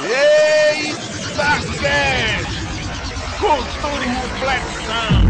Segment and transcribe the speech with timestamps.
[0.00, 2.52] Eita Cast!
[3.40, 5.28] Cultura e reflexão!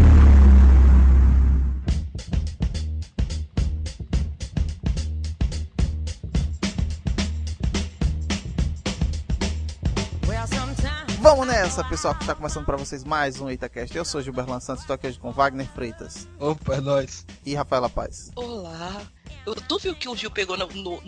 [11.19, 13.97] Vamos nessa, pessoal, que está começando para vocês mais um EitaCast.
[13.97, 17.25] Eu sou Gilberto Santos, estou aqui hoje com Wagner Freitas Opa, é nóis.
[17.43, 18.31] e Rafaela Paz.
[18.35, 19.01] Olá.
[19.47, 21.01] Eu, tu viu que o Gil pegou no, no,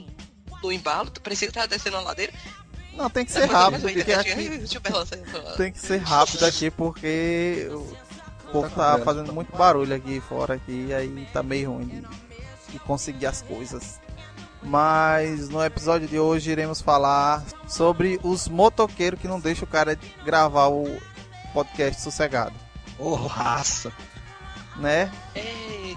[0.63, 1.11] no embalo?
[1.23, 2.33] Parecia que tava descendo a ladeira.
[3.01, 4.67] Não, tem que É, ser rápido, porque aqui
[5.57, 10.87] tem que ser rápido aqui, porque o povo tá fazendo muito barulho aqui fora aqui,
[10.89, 12.01] e aí tá meio ruim de,
[12.73, 13.99] de conseguir as coisas.
[14.63, 19.97] Mas no episódio de hoje iremos falar sobre os motoqueiros que não deixam o cara
[20.23, 20.85] gravar o
[21.53, 22.53] podcast sossegado,
[22.99, 23.91] Ô, raça.
[24.77, 25.11] né?
[25.33, 25.95] É,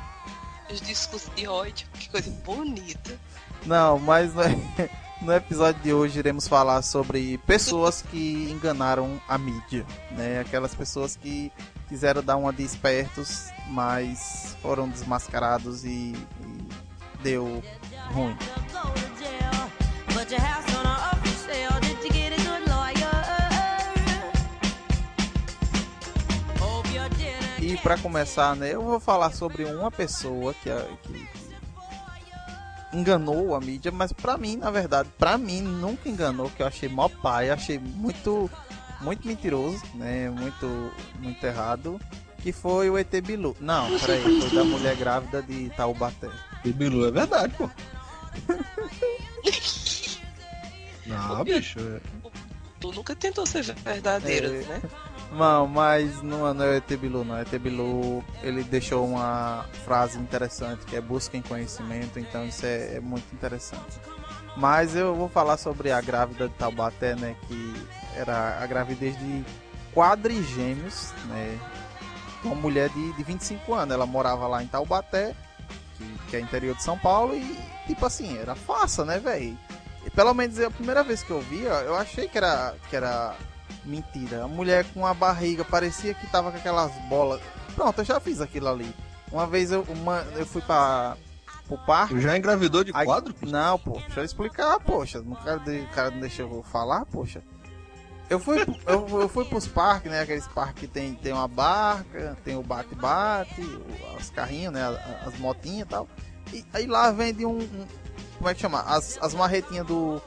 [0.73, 3.18] os discos de ódio, que coisa bonita.
[3.66, 4.43] Não, mas no,
[5.24, 10.40] no episódio de hoje iremos falar sobre pessoas que enganaram a mídia, né?
[10.40, 11.51] Aquelas pessoas que
[11.88, 16.68] quiseram dar uma de espertos, mas foram desmascarados e, e
[17.23, 17.62] deu
[18.12, 18.37] ruim.
[27.60, 30.71] E para começar, né, eu vou falar sobre uma pessoa que,
[31.02, 31.34] que
[32.95, 36.88] enganou a mídia, mas pra mim, na verdade, pra mim nunca enganou, que eu achei
[36.88, 38.50] mó pai, achei muito
[39.00, 42.00] muito mentiroso, né, muito muito errado,
[42.38, 43.54] que foi o ET Bilu.
[43.60, 46.30] Não, peraí, foi da mulher grávida de Taubaté.
[46.65, 47.68] E Bilu é verdade, pô.
[51.06, 51.78] Não, bicho.
[51.80, 52.00] é-
[52.80, 54.62] Tu nunca tentou ser verdadeiro, É.
[54.65, 54.82] né?
[55.35, 57.35] Não, mas não, é o ET Bilu, não.
[57.35, 62.96] O ET Bilu, ele deixou uma frase interessante, que é busquem conhecimento, então isso é,
[62.96, 63.99] é muito interessante.
[64.56, 67.75] Mas eu vou falar sobre a grávida de Taubaté, né, que
[68.15, 69.44] era a gravidez de
[69.93, 71.59] quadrigêmeos, né,
[72.44, 73.93] uma mulher de, de 25 anos.
[73.93, 75.34] Ela morava lá em Taubaté,
[75.99, 77.59] que, que é interior de São Paulo, e
[77.89, 79.59] tipo assim, era farsa, né, velho?
[80.15, 83.34] Pelo menos a primeira vez que eu vi, eu achei que era, que era
[83.84, 84.45] Mentira.
[84.45, 87.41] A mulher com a barriga parecia que tava com aquelas bolas.
[87.75, 88.95] Pronto, eu já fiz aquilo ali.
[89.31, 91.17] Uma vez eu, uma, eu fui pra,
[91.67, 92.21] pro parque.
[92.21, 93.34] Já engravidou de Aí- quadro?
[93.43, 95.21] Não, pô, deixa eu explicar, poxa.
[95.21, 97.43] Não quero de- O cara não deixou eu falar, poxa.
[98.31, 100.22] Eu fui, eu, eu fui pros parques, né?
[100.22, 103.61] Aqueles parques que tem, tem uma barca, tem o bate-bate,
[104.19, 104.83] os carrinhos, né?
[104.83, 106.09] a- As motinhas e tal.
[106.53, 107.59] E aí lá vende um.
[107.59, 107.87] um-
[108.39, 108.81] como é que chama?
[108.81, 110.22] As, as marretinhas do.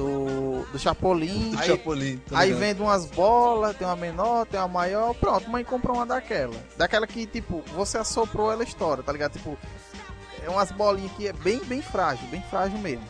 [0.00, 1.50] Do, do Chapolin.
[1.50, 2.16] Do Aí- Chapolin.
[2.26, 5.12] tá Aí vende umas bolas, tem uma menor, tem uma maior.
[5.14, 6.56] Pronto, mãe comprou uma daquela.
[6.78, 9.32] Daquela que, tipo, você assoprou, ela estoura, tá ligado?
[9.32, 9.58] Tipo,
[10.42, 13.04] é umas bolinhas que é bem, bem frágil, bem frágil mesmo.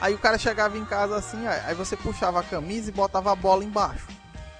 [0.00, 3.36] Aí o cara chegava em casa assim, aí você puxava a camisa e botava a
[3.36, 4.06] bola embaixo.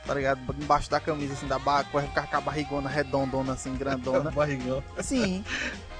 [0.04, 0.40] Tá ligado?
[0.60, 4.30] Embaixo da camisa, assim, da barra, com a barrigona redondona, assim, grandona.
[4.32, 4.82] Barrigão.
[4.96, 5.42] Assim,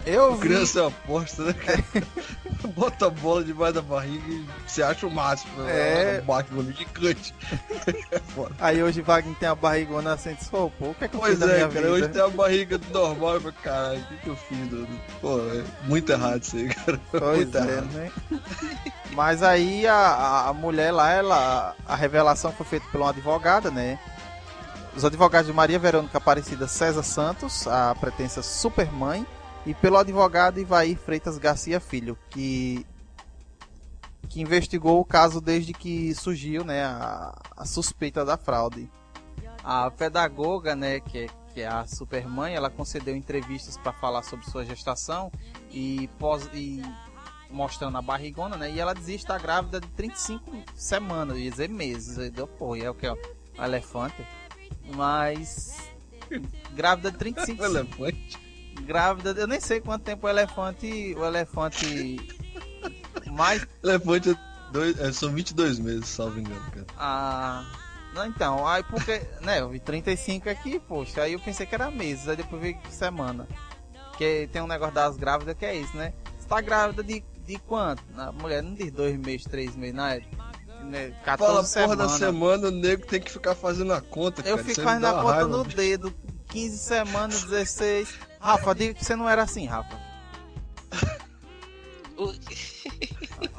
[0.06, 0.48] eu vi...
[0.48, 1.84] Criança é uma né, cara?
[2.74, 5.52] Bota a bola debaixo da barriga e você acha o máximo.
[5.68, 6.16] É.
[6.16, 6.20] É.
[6.22, 7.34] Um Batman gigante.
[8.10, 8.54] É foda.
[8.58, 11.20] Aí hoje Wagner tem a barrigona assim, disse, pô, pô, o que é que eu
[11.20, 11.80] fiz Pois da é, minha cara.
[11.80, 11.90] vida?
[11.92, 13.34] Hoje tem a barriga normal.
[13.34, 14.58] Eu falei, caralho, o que, que eu fiz?
[15.20, 17.00] Pô, é muito errado isso aí, cara.
[17.10, 17.84] Pois muito é, errado.
[17.92, 18.10] né?
[19.12, 23.70] Mas aí a, a- a mulher lá, ela, a revelação foi feita por uma advogada,
[23.70, 23.98] né?
[24.96, 29.26] Os advogados de Maria Verônica Aparecida César Santos, a pretensa supermãe,
[29.66, 32.86] e pelo advogado Ivair Freitas Garcia Filho, que
[34.28, 38.90] que investigou o caso desde que surgiu, né, a, a suspeita da fraude.
[39.64, 44.44] A pedagoga, né, que é, que é a supermãe, ela concedeu entrevistas para falar sobre
[44.44, 45.32] sua gestação
[45.70, 46.82] e, pós, e
[47.50, 48.70] mostrando a barrigona, né?
[48.70, 52.18] E ela dizia estar grávida de 35 semanas, ia dizer meses.
[52.18, 53.08] Eu dei, pô, é o que?
[53.08, 54.26] Um elefante.
[54.94, 55.76] Mas.
[56.72, 58.47] Grávida de 35 O elefante.
[58.82, 61.14] Grávida, eu nem sei quanto tempo o elefante.
[61.16, 62.16] O elefante.
[63.26, 63.66] Mais.
[63.82, 64.36] Elefante é
[64.72, 66.86] dois, é, são 22 meses, salvo engano, cara.
[66.96, 67.64] Ah.
[68.14, 69.20] Não, então, aí porque.
[69.42, 72.76] Né, eu vi 35 aqui, poxa, aí eu pensei que era meses, aí depois vi
[72.90, 73.46] semana.
[74.10, 76.12] Porque tem um negócio das grávidas que é isso, né?
[76.38, 78.02] Você tá grávida de, de quanto?
[78.16, 80.22] A mulher não diz dois meses, três meses, não é?
[80.82, 81.98] Né, 14 Fala porra semanas.
[81.98, 84.68] da semana, o nego tem que ficar fazendo a conta, Eu cara.
[84.68, 86.14] fico fazendo a conta raiva, no dedo.
[86.48, 88.08] 15 semanas, 16.
[88.40, 89.98] Rafa, diga que você não era assim, Rafa.
[92.16, 92.34] O-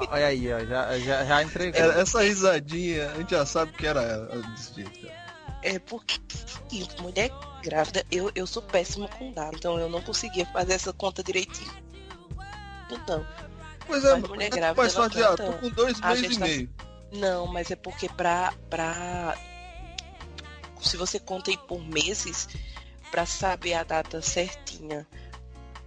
[0.09, 1.79] Olha aí, ó, já, já, já entregou.
[1.93, 5.59] Essa risadinha, a gente já sabe que era ela desse jeito, cara.
[5.63, 6.19] É porque
[7.01, 7.31] mulher
[7.63, 11.71] grávida, eu, eu sou péssima com dados, então eu não conseguia fazer essa conta direitinho.
[12.91, 13.25] Então,
[13.87, 16.27] Pois é, Mas mano, mulher grávida, ela fácil, ah, tô conta com dois meses e
[16.27, 16.47] gestação.
[16.47, 16.69] meio.
[17.13, 18.53] Não, mas é porque pra.
[18.69, 19.37] pra...
[20.81, 22.47] Se você conta aí por meses,
[23.11, 25.05] pra saber a data certinha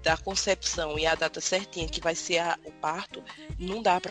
[0.02, 3.22] da concepção e a data certinha que vai ser a- o parto,
[3.58, 4.10] não dá pra,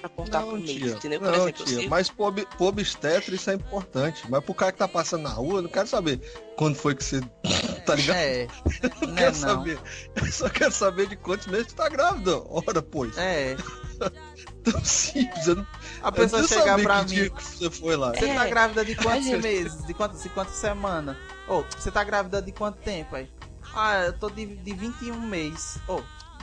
[0.00, 1.20] pra contar por mês, tia, entendeu?
[1.20, 4.24] Por não, exemplo, tia, se- mas pro, ob- pro obstetra isso é importante.
[4.28, 6.20] Mas pro cara que tá passando na rua, eu não quero saber
[6.56, 7.20] quando foi que você.
[7.86, 8.16] tá ligado?
[8.16, 8.42] É,
[8.82, 9.40] Eu não não, quero não.
[9.40, 9.78] saber.
[10.16, 12.36] Eu só quero saber de quantos meses tu tá grávida.
[12.48, 13.16] Ora, pois.
[13.16, 13.56] é.
[14.64, 15.46] Tão simples.
[15.46, 15.66] Eu não,
[16.02, 17.14] A pessoa não chegar pra que mim.
[17.14, 18.12] dia que você foi lá.
[18.12, 18.34] Você É.
[18.34, 19.42] tá grávida de quantos gente.
[19.42, 19.84] meses?
[19.86, 21.16] De quantas, de quantas semanas?
[21.48, 23.28] Ô, você tá grávida de quanto tempo aí?
[23.74, 25.78] Ah, eu tô de, de 21 meses.
[25.88, 26.00] Ô,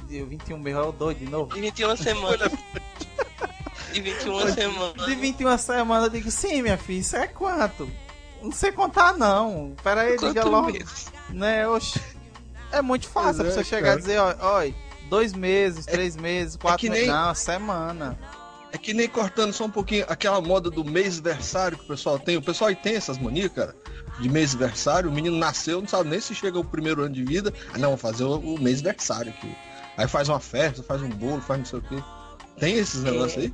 [0.08, 1.54] de 21 meses, eu doido de novo.
[1.54, 2.52] De 21 semanas.
[3.94, 5.06] De 21 semanas.
[5.06, 7.90] De 21 semanas, eu digo, sim, minha filha, isso é quanto?
[8.42, 9.74] Não sei contar, não.
[9.84, 10.72] Pera aí, diga Quanto logo.
[10.72, 11.12] meses?
[11.30, 12.00] Né, oxe.
[12.72, 14.00] É muito fácil a Pois é, pessoa chegar cara.
[14.00, 14.64] e dizer, ó, ó,
[15.10, 17.08] dois meses, três meses, quatro meses.
[17.08, 18.20] nem- Não, semana.
[18.72, 22.36] É que nem cortando só um pouquinho aquela moda do mês-versário que o pessoal tem.
[22.36, 23.74] O pessoal aí tem essas manias, cara,
[24.20, 25.10] de mês-versário.
[25.10, 27.54] O menino nasceu, não sabe nem se chega o primeiro ano de vida.
[27.74, 29.56] Ah, não, vou fazer o, o mês-versário aqui.
[29.98, 32.04] Aí faz uma festa, faz um bolo, faz não sei o quê.
[32.60, 33.12] Tem esses É.
[33.12, 33.54] negócios aí?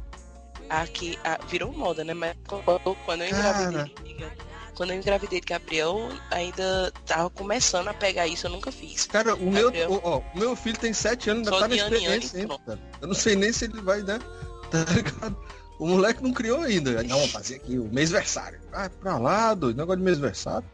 [0.70, 2.14] Aqui, ah, virou moda, né?
[2.14, 3.96] Mas quando eu engravidei,
[4.76, 9.06] quando eu engravidei de Gabriel, ainda tava começando a pegar isso, eu nunca fiz.
[9.06, 11.76] Cara, o meu, ó, ó, o meu filho tem 7 anos, ainda Só tá na
[11.76, 12.80] ano ano, experiência cara.
[13.02, 14.20] Eu não sei nem se ele vai, né?
[14.72, 15.38] Tá ligado?
[15.82, 17.02] O moleque não criou ainda.
[17.02, 18.62] Não, vou fazer aqui o mês-versário.
[18.72, 19.78] Ah, pra lá, doido.
[19.78, 20.70] Negócio de mês-versário.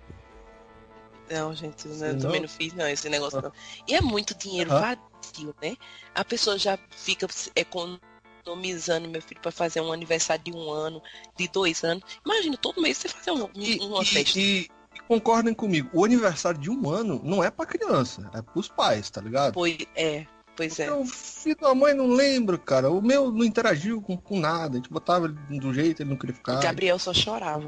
[1.31, 2.19] Não, gente, eu não?
[2.19, 3.53] também não fiz não, esse negócio não.
[3.87, 5.77] E é muito dinheiro vadio, né?
[6.13, 7.25] A pessoa já fica
[7.55, 11.01] economizando, meu filho, pra fazer um aniversário de um ano,
[11.37, 12.03] de dois anos.
[12.25, 14.37] Imagina, todo mês você fazer um- E, uma e- festa.
[14.37, 18.67] e- e concordem comigo, o aniversário de um ano não é pra criança, é pros
[18.67, 19.53] pais, tá ligado?
[19.53, 20.25] Pois é,
[20.57, 20.91] pois é.
[20.91, 22.89] O filho da mãe não lembro, cara.
[22.89, 24.73] O meu não interagiu com, com nada.
[24.73, 26.57] A gente botava ele do jeito, ele não queria ficar.
[26.57, 27.67] O Gabriel só chorava.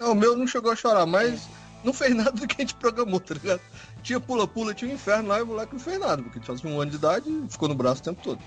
[0.00, 1.46] Não, o meu não chegou a chorar, mas
[1.84, 3.60] não fez nada do que a gente programou, tá ligado?
[4.02, 6.80] Tinha pula-pula, tinha um inferno lá e o moleque não fez nada, porque tinha um
[6.80, 8.40] ano de idade e ficou no braço o tempo todo.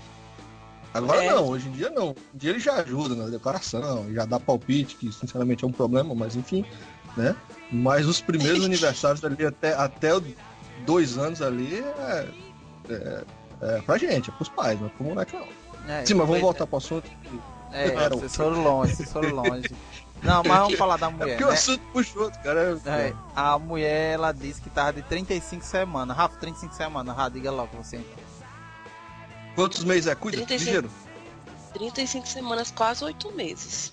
[0.92, 1.30] Agora É.
[1.30, 2.10] não, hoje em dia não.
[2.10, 5.72] Hoje em dia ele já ajuda na decoração, já dá palpite, que sinceramente é um
[5.72, 6.64] problema, mas enfim,
[7.16, 7.36] né?
[7.70, 10.10] Mas os primeiros aniversários ali até, até
[10.84, 12.28] dois anos ali é,
[12.90, 13.24] é,
[13.76, 15.46] é pra gente, é pros pais, não é pro moleque não.
[15.92, 17.10] É, Sim, mas vamos pois voltar pro assunto.
[17.72, 19.70] É, Era o- vocês foram longe, vocês foram longe.
[20.22, 21.54] Não, mas vamos falar da É mulher, porque o né?
[21.54, 22.76] assunto puxou, cara.
[22.86, 26.16] É, a mulher, ela disse que tava de 35 semanas.
[26.16, 27.14] Rafa, 35 semanas.
[27.16, 28.00] Rafa, diga logo você.
[29.54, 30.14] Quantos meses é?
[30.14, 30.64] Cuida, 35.
[30.64, 30.90] ligeiro.
[31.74, 33.92] 35 semanas, quase 8 meses.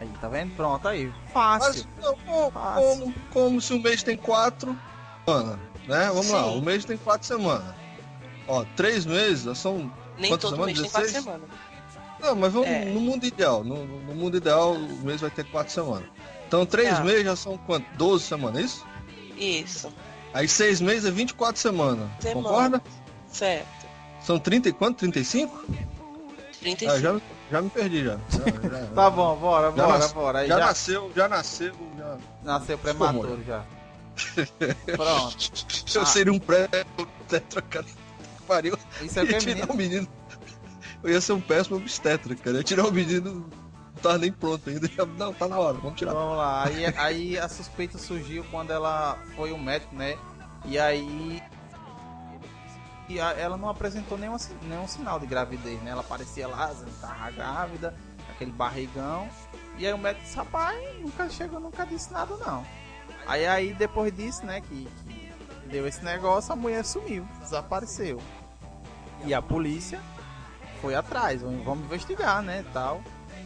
[0.00, 0.54] Aí, tá vendo?
[0.54, 1.12] Pronto, aí.
[1.32, 1.86] Fácil.
[1.96, 2.82] Mas não, como, Fácil.
[3.00, 4.76] como, como se o mês tem quatro
[5.24, 6.06] semanas, né?
[6.08, 6.58] Vamos lá, Sim.
[6.58, 7.74] o mês tem quatro semanas.
[8.46, 9.90] Ó, três meses já são.
[10.18, 10.78] Nem Quantas todo semanas?
[10.78, 11.24] mês tem 4 16?
[11.24, 11.48] semanas.
[12.20, 12.84] Não, mas vamos É.
[12.86, 13.62] no mundo ideal.
[13.62, 16.08] No, no mundo ideal, o mês vai ter quatro semanas.
[16.46, 17.04] Então, três Tá.
[17.04, 17.86] meses já são quanto?
[17.96, 18.86] 12 semanas, é isso?
[19.36, 19.92] Isso,
[20.34, 22.08] Aí seis meses é 24 semanas.
[22.20, 22.42] Semana.
[22.48, 22.82] Concorda?
[23.30, 23.66] certo.
[24.22, 24.98] São 30 e quanto?
[24.98, 25.64] 35?
[26.60, 26.92] 35.
[26.92, 27.20] Ah, já,
[27.50, 28.18] já me perdi já.
[28.30, 30.38] Já- já- Tá bom, bora, Já bora, nas- bora.
[30.40, 32.16] Aí Já, já, nasceu, já nasceu, já.
[32.42, 33.64] nasceu prematuro já.
[34.96, 35.66] Pronto.
[35.94, 36.06] Eu Ah.
[36.06, 36.68] seria um pré
[37.70, 37.86] cara.
[38.46, 38.78] Pariu.
[39.02, 39.72] Isso é o ia tirar menino?
[39.72, 40.08] o menino.
[41.02, 42.50] Eu ia ser um péssimo obstetra, cara.
[42.50, 43.32] Eu ia tirar o menino,
[43.94, 44.88] não tava nem pronto ainda.
[45.16, 46.12] Não, tá na hora, vamos tirar.
[46.12, 46.64] Vamos lá.
[46.66, 50.16] Aí, aí a suspeita surgiu quando ela foi ao médico, né?
[50.64, 51.42] E aí.
[53.08, 55.90] E a- ela não apresentou nenhum, nenhum sinal de gravidez, né?
[55.92, 56.70] Ela parecia lá,
[57.00, 57.94] tava grávida,
[58.30, 59.28] aquele barrigão.
[59.78, 62.66] E aí o médico disse, rapaz, nunca chegou, nunca disse nada não.
[63.28, 68.20] Aí aí depois disso, né, que, que deu esse negócio, a mulher sumiu, desapareceu.
[69.26, 70.00] E a polícia
[70.80, 73.02] foi atrás, vamos investigar, né, tal.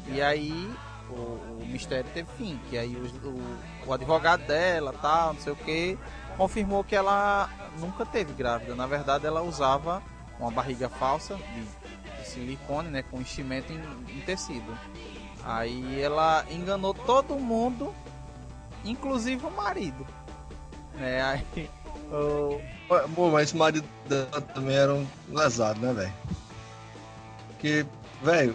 [0.06, 0.72] E aí
[1.10, 3.58] o, o mistério teve fim, que aí o, o,
[3.88, 5.98] o advogado dela, tal, não sei o que,
[6.36, 8.76] confirmou que ela nunca teve grávida.
[8.76, 10.00] Na verdade, ela usava
[10.38, 13.80] uma barriga falsa de, de silicone, né, com enchimento em,
[14.16, 14.76] em tecido.
[15.44, 17.92] Aí ela enganou todo mundo,
[18.84, 20.06] inclusive o marido.
[20.94, 21.70] Né, aí
[22.12, 22.60] o,
[23.08, 26.12] Bom, mas esse marido dela também era um lesado, né, velho?
[27.48, 27.86] Porque,
[28.22, 28.54] velho.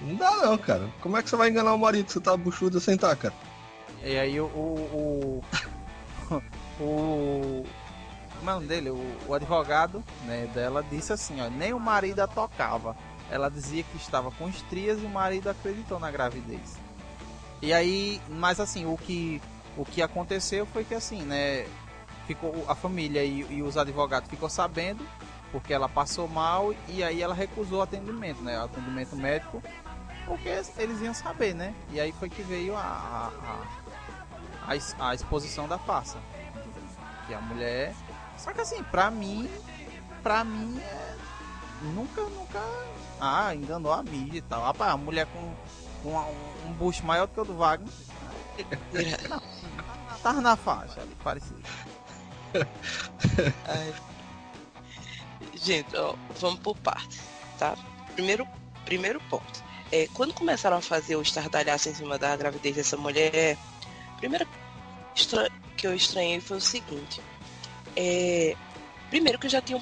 [0.00, 0.88] Não dá não, cara.
[1.00, 3.34] Como é que você vai enganar o marido se você tá buchudo sem tá, cara?
[4.02, 4.46] E aí o.
[4.46, 5.42] O.
[6.30, 6.42] O.
[6.82, 7.64] o
[8.38, 8.90] como é o nome dele?
[8.90, 12.96] O, o advogado né, dela disse assim, ó, nem o marido a tocava.
[13.30, 16.76] Ela dizia que estava com estrias e o marido acreditou na gravidez.
[17.64, 19.40] E aí, mas assim, o que,
[19.74, 21.66] o que aconteceu foi que assim, né?
[22.26, 25.06] Ficou a família e, e os advogados ficou sabendo
[25.50, 28.58] porque ela passou mal e aí ela recusou o atendimento, né?
[28.60, 29.62] O atendimento médico,
[30.26, 31.74] porque eles iam saber, né?
[31.90, 33.30] E aí foi que veio a,
[34.66, 36.18] a, a, a exposição da farsa.
[37.26, 37.94] Que a mulher.
[38.36, 39.48] Só que assim, pra mim,
[40.22, 41.16] pra mim é.
[41.94, 42.60] Nunca, nunca.
[43.18, 44.62] Ah, enganou a mídia e tal.
[44.64, 45.54] Rapaz, a mulher com
[46.04, 47.88] um, um bucho maior do que o do Wagner.
[50.22, 51.62] Tava na faixa, ali, parecido.
[53.66, 53.94] Ai.
[55.54, 57.20] Gente, ó, vamos por partes,
[57.58, 57.76] tá?
[58.14, 58.46] Primeiro,
[58.84, 59.62] primeiro ponto.
[59.92, 63.56] É, quando começaram a fazer o estardalhaço em cima da gravidez dessa mulher,
[64.14, 64.46] a primeira
[65.14, 67.20] estra- que eu estranhei foi o seguinte.
[67.96, 68.56] É,
[69.10, 69.80] primeiro que já tinham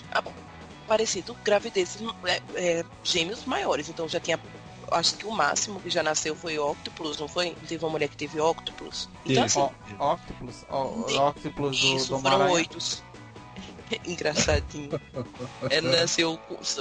[0.86, 4.38] aparecido gravidezes é, é, gêmeos maiores, então já tinha.
[4.92, 7.54] Acho que o máximo que já nasceu foi óctuplos, não foi?
[7.68, 9.08] Teve uma mulher que teve óctuplos.
[9.24, 9.60] Então, assim,
[9.98, 10.64] Ó, Octopus.
[10.70, 12.52] Octopus do, Isso, do foram Maranhão.
[12.52, 12.78] oito.
[14.06, 14.90] Engraçadinho.
[15.70, 16.38] É, nasceu,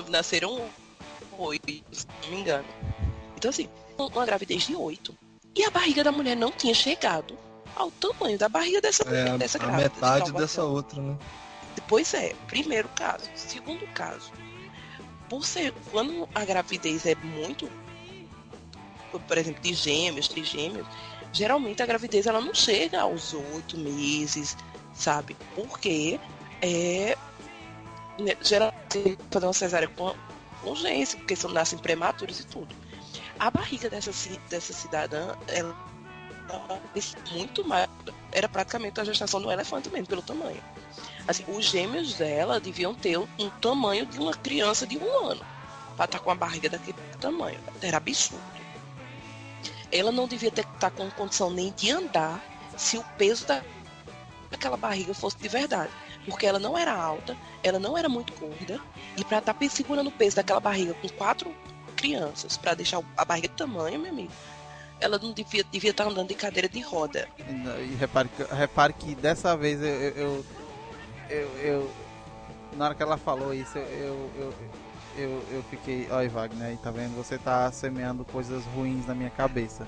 [0.09, 0.61] nasceram
[1.37, 2.65] oito, se não me engano.
[3.35, 5.15] Então, assim, uma gravidez de oito.
[5.55, 7.37] E a barriga da mulher não tinha chegado
[7.75, 9.89] ao tamanho da barriga dessa mulher, É, dessa a grávida.
[9.89, 11.17] de metade dessa outra, né?
[11.87, 13.29] Pois é, primeiro caso.
[13.35, 14.31] Segundo caso,
[15.29, 17.69] por ser, quando a gravidez é muito,
[19.19, 20.87] por exemplo, de gêmeos, trigêmeos,
[21.33, 24.57] geralmente a gravidez ela não chega aos oito meses,
[24.93, 25.35] sabe?
[25.55, 26.19] Porque
[26.61, 27.17] é
[28.19, 30.13] né, geralmente fazer uma cesárea com
[30.63, 32.75] urgência, porque são nascem prematuros e tudo.
[33.39, 34.11] A barriga dessa,
[34.49, 35.75] dessa cidadã, ela
[37.31, 37.89] muito mais.
[38.31, 40.61] Era praticamente a gestação do elefante mesmo, pelo tamanho.
[41.27, 45.41] Assim, os gêmeos dela deviam ter um tamanho de uma criança de um ano.
[45.95, 47.59] Pra estar com a barriga daquele tamanho.
[47.81, 48.60] Era absurdo.
[49.91, 52.41] Ela não devia ter estar com condição nem de andar
[52.77, 53.61] se o peso da-
[54.49, 55.91] daquela barriga fosse de verdade.
[56.25, 58.79] Porque ela não era alta, ela não era muito gorda.
[59.17, 61.53] E pra estar segurando o peso daquela barriga com quatro
[61.95, 64.31] crianças, pra deixar a barriga de tamanho, meu amigo,
[64.99, 67.27] ela não devia, devia estar andando de cadeira de roda.
[67.39, 70.45] E repare, que- repare que dessa vez eu, eu,
[71.29, 71.91] eu- eu-
[72.73, 74.53] Na hora que ela falou isso, eu, eu,
[75.15, 76.07] eu, eu, fiquei.
[76.09, 77.15] Olha, Wagner, aí, tá vendo?
[77.15, 79.87] Você tá semeando coisas ruins na minha cabeça.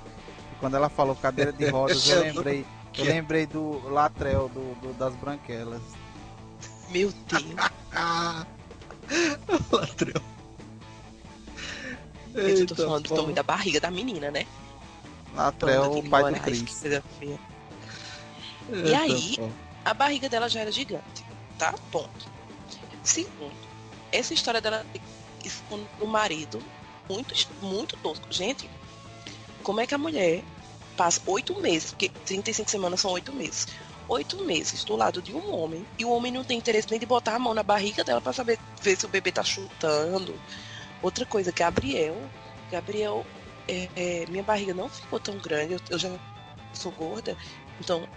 [0.51, 2.65] E quando ela falou cadeira de rodas, eu lembrei.
[2.97, 5.81] Eu lembrei do Latrel do, do- das branquelas.
[6.89, 7.43] Meu Deus.
[9.71, 10.21] Latrão.
[12.35, 14.45] eu tô falando do tamanho da barriga da menina, né?
[15.35, 17.39] Latrel, o pai do feia.
[18.71, 19.37] E aí?
[19.83, 21.25] A barriga dela já era gigante,
[21.57, 21.73] tá?
[21.91, 22.31] Ponto.
[23.03, 23.53] Segundo,
[24.11, 24.85] essa história dela
[25.47, 26.59] esconde o marido,
[27.09, 28.25] muito, muito tosco.
[28.29, 28.69] Gente,
[29.61, 30.43] como é que a mulher
[30.95, 33.67] passa oito meses, porque 35 semanas são oito meses,
[34.07, 37.05] oito meses do lado de um homem, e o homem não tem interesse nem de
[37.05, 40.33] botar a mão na barriga dela pra saber ver se o bebê tá chutando.
[41.01, 42.15] Outra coisa, Gabriel,
[42.71, 43.25] Gabriel,
[43.67, 46.09] é, é, minha barriga não ficou tão grande, eu, eu já
[46.73, 47.37] sou gorda,
[47.79, 48.07] então,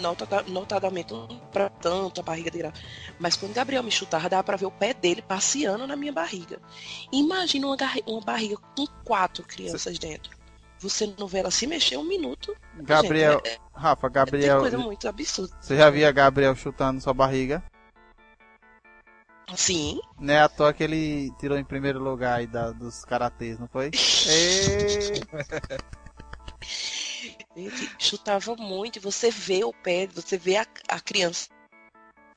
[0.00, 2.72] nota- notadamente, não pra tanto a barriga dele.
[3.18, 6.60] Mas quando Gabriel me chutava, dava pra ver o pé dele passeando na minha barriga.
[7.12, 7.76] Imagina uma,
[8.06, 10.30] uma barriga com quatro crianças dentro.
[10.78, 12.56] Você não vê ela se mexer um minuto.
[12.80, 14.60] Gabriel, Gente, é- Rafa, é, Gabriel.
[14.60, 15.56] coisa muito absurda.
[15.60, 17.62] Você já via Gabriel chutando sua barriga?
[19.54, 23.58] Sim, Não é à toa que ele tirou em primeiro lugar aí da, dos karatês,
[23.58, 23.90] não foi?
[24.26, 25.20] Ê,
[27.54, 31.48] Gente, chutava muito e você vê o pé, você vê a, a criança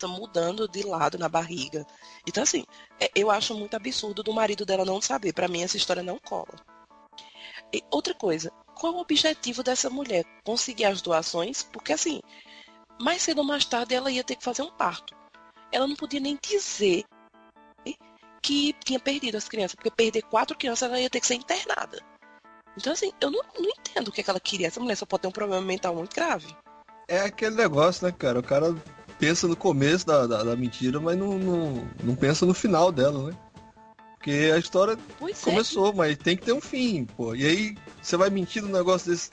[0.04, 1.86] mudando de lado na barriga.
[2.28, 2.64] Então, assim,
[3.00, 5.34] é- eu acho muito absurdo do marido dela não saber.
[5.34, 6.54] Pra mim, essa história não cola.
[7.74, 10.26] E outra coisa, qual o objetivo dessa mulher?
[10.44, 11.64] Conseguir as doações?
[11.64, 12.22] Porque, assim,
[13.02, 15.16] mais cedo ou mais tarde ela ia ter que fazer um parto.
[15.72, 17.06] Ela não podia nem dizer
[18.42, 22.00] que tinha perdido as crianças, porque perder quatro crianças ela ia ter que ser internada.
[22.78, 24.68] Então, assim, eu não, não entendo o que, é que ela queria.
[24.68, 26.48] Essa mulher só pode ter um problema mental muito grave.
[27.08, 28.40] É aquele negócio, né, cara?
[28.40, 28.76] O cara
[29.20, 33.32] pensa no começo da, da, da mentira, mas não, não, não pensa no final dela,
[33.32, 33.38] né?
[34.16, 35.52] Porque a história Pois é.
[35.52, 37.36] começou, mas tem que ter um fim, pô.
[37.36, 39.30] E aí, você vai mentir num negócio desse.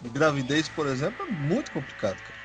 [0.00, 2.36] De gravidez, por exemplo, é muito complicado, cara.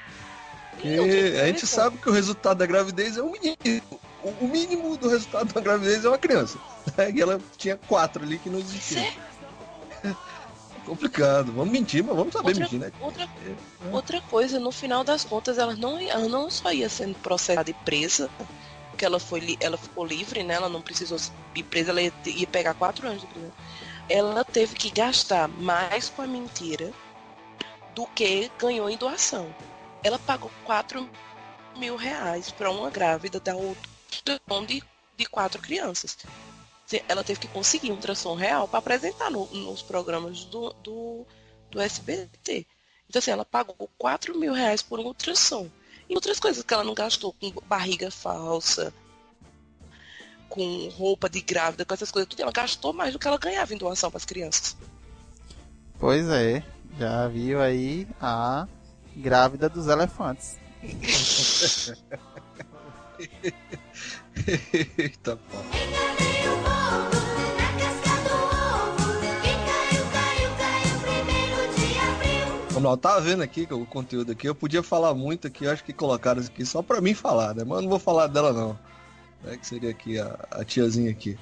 [0.71, 3.99] Porque a gente sabe que o resultado da gravidez é o mínimo.
[4.23, 6.57] O mínimo do resultado da gravidez é uma criança.
[7.13, 9.03] E ela tinha quatro ali que não existiam.
[9.03, 9.21] certo,
[10.85, 11.51] Complicado.
[11.51, 12.91] Vamos mentir, mas vamos saber Outra- mentir, né?
[12.99, 13.29] Outra,
[13.91, 17.73] outra coisa, no final das contas, ela não, ela não só ia sendo processada e
[17.73, 18.29] presa,
[18.89, 20.55] porque ela, foi, ela ficou livre, né?
[20.55, 21.17] Ela não precisou
[21.55, 23.51] ir presa, ela ia, ia pegar quatro anos de prisão.
[24.09, 26.91] Ela teve que gastar mais com a mentira
[27.95, 29.53] do que ganhou em doação.
[30.03, 31.07] Ela pagou 4
[31.77, 33.81] mil reais para uma grávida da outra
[34.67, 34.83] de
[35.17, 36.17] de quatro crianças.
[37.07, 41.25] Ela teve que conseguir um ultrassom real para apresentar no- nos programas do, do,
[41.69, 42.65] do SBT.
[43.09, 45.69] Então, assim, ela pagou 4 mil reais por um ultrassom.
[46.09, 48.93] E outras coisas que ela não gastou, com barriga falsa,
[50.49, 52.41] com roupa de grávida, com essas coisas, tudo.
[52.41, 54.75] Ela gastou mais do que ela ganhava em doação para as crianças.
[55.99, 56.63] Pois é,
[56.99, 58.67] já viu aí a
[59.15, 60.57] grávida dos elefantes.
[64.97, 66.10] Eita, pô.
[72.89, 75.93] Eu tava vendo aqui o conteúdo aqui, eu podia falar muito aqui, eu acho que
[75.93, 77.63] colocaram isso aqui só pra mim falar, né?
[77.63, 78.79] Mas eu não vou falar dela não.
[79.43, 79.57] Né?
[79.57, 81.37] Que seria aqui a, a tiazinha aqui.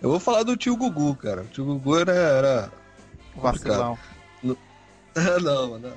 [0.00, 1.42] Eu vou falar do tio Gugu, cara.
[1.42, 2.12] O tio Gugu era.
[2.12, 2.72] era...
[3.36, 3.98] Vacilão.
[5.42, 5.92] não, não.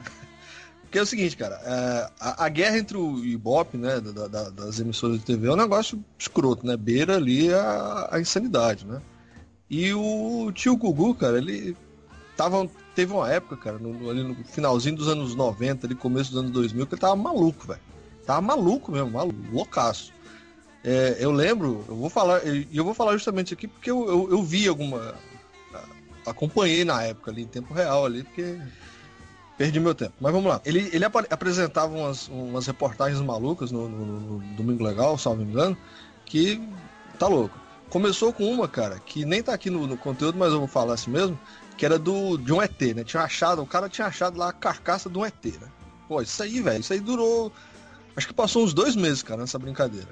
[0.81, 4.49] Porque é o seguinte, cara, é, a, a guerra entre o Ibope, né, da- da-
[4.49, 6.77] das emissoras de TV é um negócio escroto, né?
[6.77, 9.01] Beira ali a, a insanidade, né?
[9.69, 11.75] E o tio Gugu, cara, ele
[12.37, 16.39] tava, teve uma época, cara, no, ali no finalzinho dos anos 90, ali começo dos
[16.39, 17.79] anos 2000, que ele tava maluco, velho.
[18.25, 20.11] Tava maluco mesmo, maluco, loucaço.
[20.83, 24.31] É, eu lembro, eu vou falar, e eu vou falar justamente aqui porque eu, eu,
[24.31, 25.15] eu vi alguma.
[26.25, 28.57] Acompanhei na época ali, em tempo real ali, porque
[29.57, 30.13] perdi meu tempo.
[30.19, 30.59] Mas vamos lá.
[30.65, 35.77] Ele, ele apare- apresentava umas, umas reportagens malucas no, no- no Domingo Legal, salvo engano,
[36.25, 36.61] que
[37.19, 37.59] tá louco.
[37.89, 40.95] Começou com uma, cara, que nem tá aqui no, no conteúdo, mas eu vou falar
[40.95, 41.39] assim mesmo,
[41.77, 43.03] que era do, de um ET, né?
[43.03, 45.67] Tinha achado, o cara tinha achado lá a carcaça de um ET, né?
[46.07, 47.51] Pô, isso aí, velho, isso aí durou.
[48.15, 50.09] Acho que passou uns dois meses, cara, nessa brincadeira.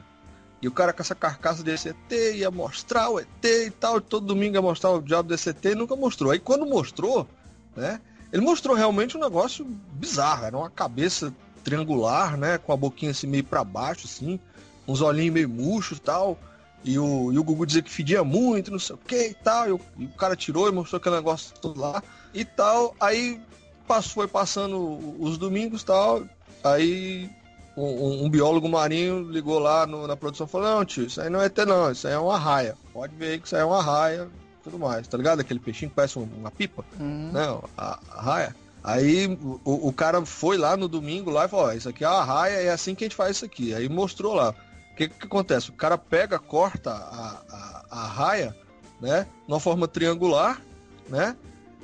[0.61, 4.25] E o cara com essa carcaça desse ET ia mostrar o ET e tal, todo
[4.25, 6.31] domingo ia mostrar o diabo desse ET e nunca mostrou.
[6.31, 7.27] Aí quando mostrou,
[7.75, 7.99] né?
[8.31, 12.57] Ele mostrou realmente um negócio bizarro, era uma cabeça triangular, né?
[12.57, 14.39] Com a boquinha assim meio pra baixo, assim,
[14.87, 16.39] uns olhinhos meio murchos e tal.
[16.83, 19.67] E o, e o Gugu dizia que fedia muito, não sei o que e tal.
[19.67, 22.93] E o, e o cara tirou e mostrou aquele negócio todo lá e tal.
[22.99, 23.39] Aí
[23.87, 24.77] passou, foi passando
[25.19, 26.23] os domingos e tal.
[26.63, 27.29] Aí
[27.75, 31.29] um, um- biólogo marinho ligou lá no- na produção e falou, não, tio, isso aí
[31.29, 32.75] não é ET não, isso aí é uma raia.
[32.93, 34.29] Pode ver que isso aí é uma raia,
[34.63, 35.39] tudo mais, tá ligado?
[35.39, 37.41] Aquele peixinho que parece um- uma pipa, Hum, né?
[37.77, 38.55] A, a raia.
[38.83, 39.27] Aí
[39.65, 42.23] o, o cara foi lá no domingo lá e falou, ó, isso aqui é a
[42.23, 43.73] raia, é assim que a gente faz isso aqui.
[43.73, 44.53] Aí mostrou lá.
[44.93, 45.71] O que, que acontece?
[45.71, 48.55] O cara pega, corta a, a, a raia,
[49.01, 49.25] né?
[49.47, 50.61] Numa forma triangular,
[51.09, 51.35] né?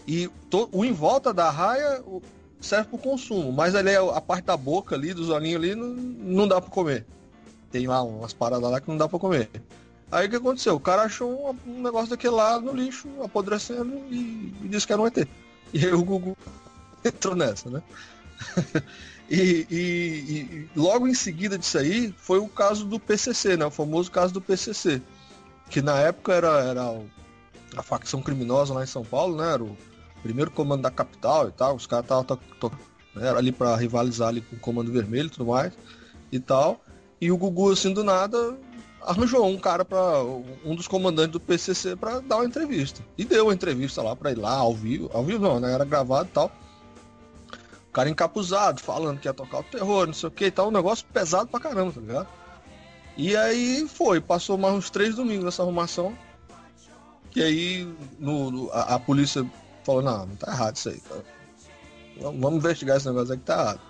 [0.08, 2.04] E to- o em volta da raia
[2.62, 5.76] serve para o consumo, mas ali é a parte da boca ali, dos olhinhos ali,
[5.76, 7.06] não, não dá para comer.
[7.72, 9.50] Tem lá umas paradas lá que não dá para comer.
[10.12, 10.76] Aí o que aconteceu?
[10.76, 14.94] O cara achou um, um negócio daquele lá no lixo, apodrecendo e, e disse que
[14.94, 15.28] era um ET.
[15.74, 16.38] E aí o Google
[17.04, 17.82] entrou nessa, né?
[19.30, 23.66] e, e- logo em seguida disso aí foi o caso do PCC, né?
[23.66, 25.02] O famoso caso do PCC,
[25.70, 27.02] que na época era, era
[27.78, 29.54] a facção criminosa lá em São Paulo, né?
[29.54, 29.78] Era o
[30.24, 31.76] primeiro comando da capital e tal.
[31.76, 32.40] Os caras estavam
[33.16, 35.74] era ali para rivalizar ali com o Comando Vermelho e tudo mais
[36.32, 36.82] e tal.
[37.20, 38.58] E o Gugu assim do nada
[39.02, 40.24] arranjou um cara para
[40.66, 43.02] um dos comandantes do PCC para dar uma entrevista.
[43.18, 45.74] E deu uma entrevista lá para ir lá ao vivo, ao vivo não, né?
[45.74, 46.52] Era gravado e tal.
[48.00, 50.72] Cara encapuzado, falando que ia tocar o terror, não sei o que e tal, um
[50.72, 52.28] negócio pesado pra caramba, tá ligado?
[53.18, 56.18] E aí foi, passou mais uns três domingos nessa arrumação.
[57.36, 59.46] E aí no, no- a, a polícia
[59.84, 61.26] falou, não, não tá errado isso aí, cara.
[62.22, 63.82] Vamos, vamos investigar esse negócio aí que tá errado.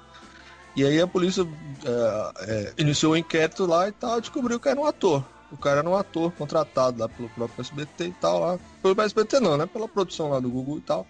[0.76, 1.44] E aí a polícia
[1.86, 5.24] é, é, iniciou o inquérito lá e tal, descobriu que era um ator.
[5.52, 8.60] O cara era um ator contratado lá pelo próprio SBT e tal, lá.
[8.82, 9.68] Pelo SBT não, né?
[9.68, 11.06] Pela produção lá do Google e tal.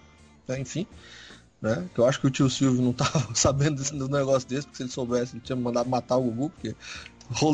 [0.50, 0.86] né, Enfim.
[1.62, 1.90] Né?
[1.94, 4.84] Que eu acho que o tio Silvio não tava sabendo desse, negócio desse, porque se
[4.84, 6.76] ele soubesse, ele tinha mandado matar o Gugu, porque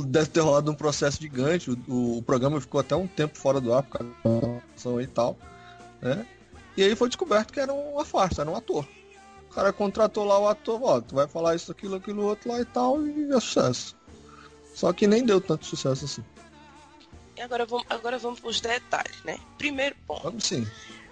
[0.08, 1.72] deve ter rolado um processo gigante.
[1.72, 5.08] O, o- o programa ficou até um tempo fora do ar por causa da e
[5.08, 5.38] tal.
[6.02, 6.26] Né?
[6.78, 8.88] E aí foi descoberto que era uma farsa, era um ator.
[9.50, 12.60] O cara contratou lá o ator, ó, tu vai falar isso, aquilo, aquilo, outro lá
[12.60, 13.96] e tal, e é sucesso.
[14.74, 16.24] Só que nem deu tanto sucesso assim.
[17.38, 19.40] E agora vamos, agora vamos para os detalhes, né?
[19.58, 20.68] Primeiro ponto, Vamos sim.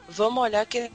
[0.10, 0.92] vamos olhar que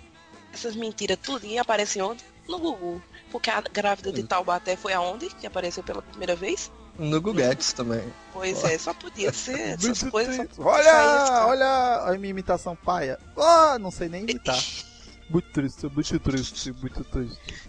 [0.52, 2.24] essas mentiras tudinho aparecem onde?
[2.48, 3.00] No Google.
[3.30, 6.70] Porque a grávida de Taubaté foi aonde que apareceu pela primeira vez?
[6.98, 8.02] No Guguetes também.
[8.32, 10.48] Pois é, só podia ser essas coisas.
[10.58, 13.18] Olha, saía- olha a minha imitação paia.
[13.36, 14.58] Ah, não sei nem imitar.
[15.30, 17.68] Muito triste, muito triste, muito triste.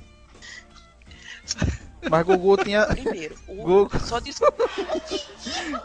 [2.10, 3.89] Mas Gugu tinha, Primeiro, o Google.
[4.00, 4.46] só disso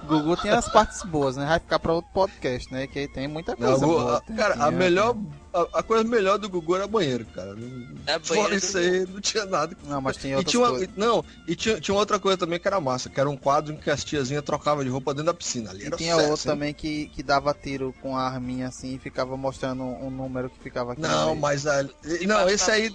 [0.07, 1.45] Gugu tinha as partes boas, né?
[1.45, 2.87] Vai ficar pra outro podcast, né?
[2.87, 4.19] Que aí tem muita Não, coisa o- boa.
[4.29, 5.17] a- cara, a melhor,
[5.55, 7.55] a, a coisa melhor do Gugu era banheiro, cara.
[7.55, 9.77] Não- A Fora isso aí, não tinha nada.
[9.85, 10.89] Não, mas tem E outras tinha, uma, coisas.
[10.89, 13.73] e- não, e tinha, tinha outra coisa também que era massa, que era um quadro
[13.73, 15.71] em que as tiazinhas trocavam de roupa dentro da piscina.
[15.71, 16.55] Ali E era tinha outro hein?
[16.55, 20.59] também que, que dava tiro com a arminha assim e ficava mostrando um número que
[20.61, 21.01] ficava aqui.
[21.01, 21.85] Não, mas a,
[22.27, 22.95] não, esse aí,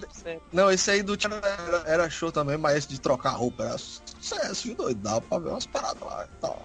[0.52, 3.78] não, esse aí do Tia era, era show também, mas esse de trocar roupa era
[3.78, 5.00] sucesso, viu, doido?
[5.00, 6.62] Dava pra ver umas paradas lá e tal.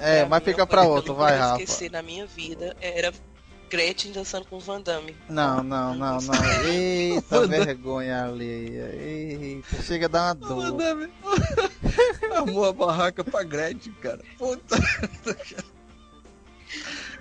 [0.00, 1.62] É, A mas fica pra outro, vai, Rafa.
[1.62, 3.12] esquecer na minha vida era
[3.70, 5.16] Gretchen dançando com Van Damme.
[5.28, 6.64] Não, não, não, não.
[6.64, 8.76] Eita, vergonha ali.
[8.76, 10.56] Eita, chega a dar uma dor.
[10.72, 11.12] Mandame.
[12.34, 14.20] Armou a barraca pra Gretchen, cara.
[14.38, 14.76] Puta.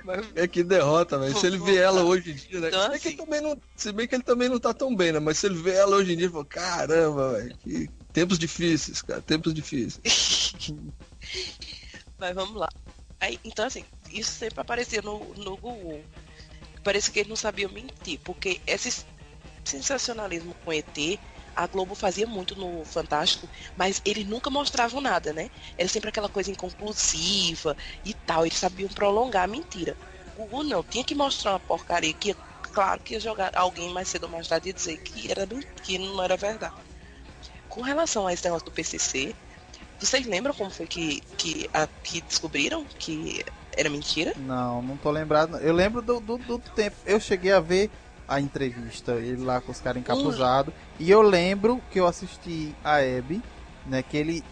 [0.03, 1.36] Mas É que derrota, velho.
[1.38, 2.67] Se ele vê ela hoje em dia, né?
[2.67, 4.73] Então, se, bem que ele assim- também não, se bem que ele também não tá
[4.73, 5.19] tão bem, né?
[5.19, 7.56] Mas se ele vê ela hoje em dia, ele fala, caramba, velho.
[7.60, 9.21] Que tempos difíceis, cara.
[9.21, 10.01] Tempos difíceis.
[12.19, 12.67] Mas vamos lá.
[13.19, 16.01] Aí, então, assim, isso sempre aparecia no, no Google.
[16.83, 19.05] Parece que eles não sabiam mentir, porque esse
[19.63, 21.19] sensacionalismo com ET,
[21.55, 25.49] a Globo fazia muito no Fantástico, mas eles nunca mostravam nada, né?
[25.77, 28.45] Era sempre aquela coisa inconclusiva e tal.
[28.45, 29.95] Eles sabiam prolongar a mentira.
[30.35, 32.35] O Google não, tinha que mostrar uma porcaria que,
[32.73, 35.47] claro, que ia jogar alguém mais cedo ou mais tarde e dizer que, era,
[35.81, 36.73] que não era verdade.
[37.69, 39.35] Com relação a esse negócio do PCC,
[39.99, 43.43] vocês lembram como foi que, que, a- que descobriram que
[43.75, 44.33] era mentira?
[44.38, 45.57] Não, não tô lembrado.
[45.57, 46.95] Eu lembro do, do, do tempo.
[47.05, 47.89] Eu cheguei a ver
[48.27, 50.73] a entrevista, ele lá com os caras encapuzados.
[50.99, 53.41] E eu lembro que eu assisti a Abby,
[53.86, 54.03] né?
[54.03, 54.43] Que ele.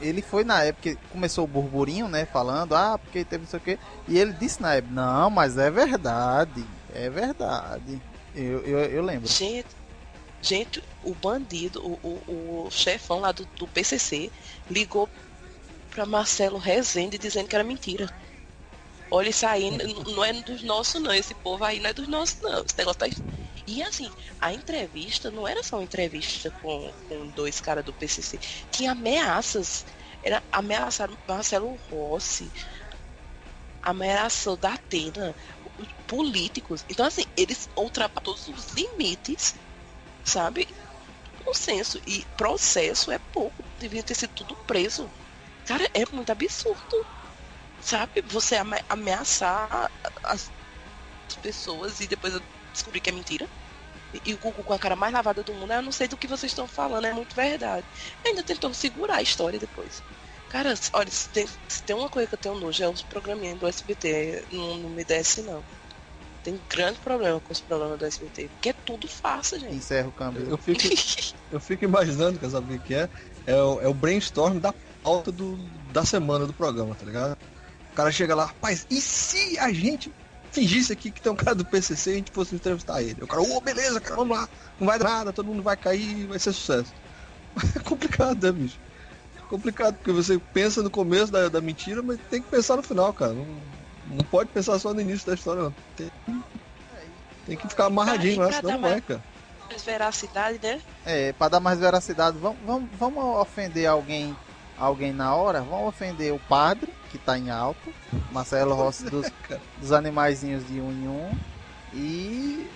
[0.00, 2.24] Ele foi na época que começou o burburinho, né?
[2.24, 3.78] Falando, ah, porque teve não sei o quê.
[4.08, 6.64] E ele disse na Abby, não, mas é verdade.
[6.94, 8.00] É verdade.
[8.34, 9.28] Eu, eu, eu lembro.
[9.28, 9.68] Gente,
[10.40, 14.30] gente, o bandido, o, o, o chefão lá do, do PCC
[14.70, 15.06] ligou
[15.90, 18.08] pra Marcelo Rezende dizendo que era mentira.
[19.10, 21.12] Olha, isso aí não é dos nossos, não.
[21.12, 22.64] Esse povo aí não é dos nossos, não.
[22.64, 23.06] Esse negócio tá.
[23.66, 28.38] E assim, a entrevista não era só uma entrevista com, com dois caras do PCC.
[28.70, 29.84] Tinha ameaças.
[30.22, 32.52] Era ameaçar Marcelo Rossi,
[33.82, 35.34] ameaçou da Atena,
[35.76, 36.84] os políticos.
[36.88, 39.54] Então, assim, eles ultrapassam todos os limites,
[40.24, 40.68] sabe?
[41.44, 42.00] Consenso.
[42.06, 43.70] E processo é pouco.
[43.78, 45.12] Devia ter sido tudo preso.
[45.64, 47.06] Cara, é muito absurdo.
[47.82, 48.22] Sabe?
[48.28, 49.90] Você ame- ameaçar
[50.24, 50.50] as
[51.42, 53.48] pessoas e depois eu descobrir que é mentira.
[54.24, 56.16] E- o Google com a cara mais lavada do mundo, "Ah, eu não sei do
[56.16, 57.86] que vocês estão falando, é muito verdade.
[58.24, 60.02] Ainda tentou segurar a história depois.
[60.48, 63.58] Cara, olha, se tem, se tem uma coisa que eu tenho nojo é os programinhas
[63.58, 64.44] do SBT.
[64.50, 65.62] Não, não me desce, não.
[66.42, 68.48] Tem grande problema com os programas do SBT.
[68.48, 69.76] Porque é tudo fácil, gente.
[69.76, 70.48] Encerra o câmbio.
[70.50, 70.80] Eu fico,
[71.52, 73.08] eu fico imaginando, quer saber o que é?
[73.46, 75.56] É o, é o brainstorm da pauta do,
[75.92, 77.36] da semana do programa, tá ligado?
[77.92, 80.12] O cara chega lá, rapaz, e se a gente
[80.52, 83.22] fingisse aqui que tem um cara do PCC e a gente fosse entrevistar ele?
[83.22, 84.48] O cara, ô, beleza, cara, vamos lá,
[84.78, 86.92] não vai dar nada, todo mundo vai cair, vai ser sucesso.
[87.76, 88.78] É complicado, né, bicho?
[89.36, 92.82] É complicado, porque você pensa no começo da, da mentira, mas tem que pensar no
[92.82, 93.32] final, cara.
[93.32, 93.44] Não,
[94.06, 95.74] não pode pensar só no início da história, não.
[95.96, 96.10] Tem,
[97.46, 99.22] tem que ficar amarradinho lá, senão não vai, mais- cara.
[99.68, 100.80] Mais veracidade, né?
[101.04, 104.36] É, pra dar mais veracidade, vamos, vamos, vamos ofender alguém,
[104.78, 105.60] alguém na hora?
[105.60, 107.92] Vamos ofender o padre, que tá em alto,
[108.30, 109.26] Marcelo Rossi dos,
[109.78, 111.38] dos animaizinhos de um em um,
[111.92, 112.70] e,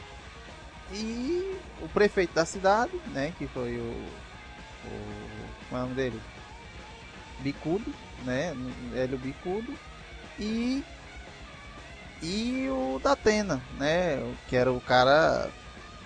[0.93, 4.09] e o prefeito da cidade, né, que foi o,
[4.87, 6.21] o como é o nome dele?
[7.41, 7.95] Bicudo,
[8.25, 8.55] né,
[8.95, 9.75] Hélio Bicudo,
[10.39, 10.85] e
[12.23, 14.19] e o da Atena, né,
[14.49, 15.51] que era o cara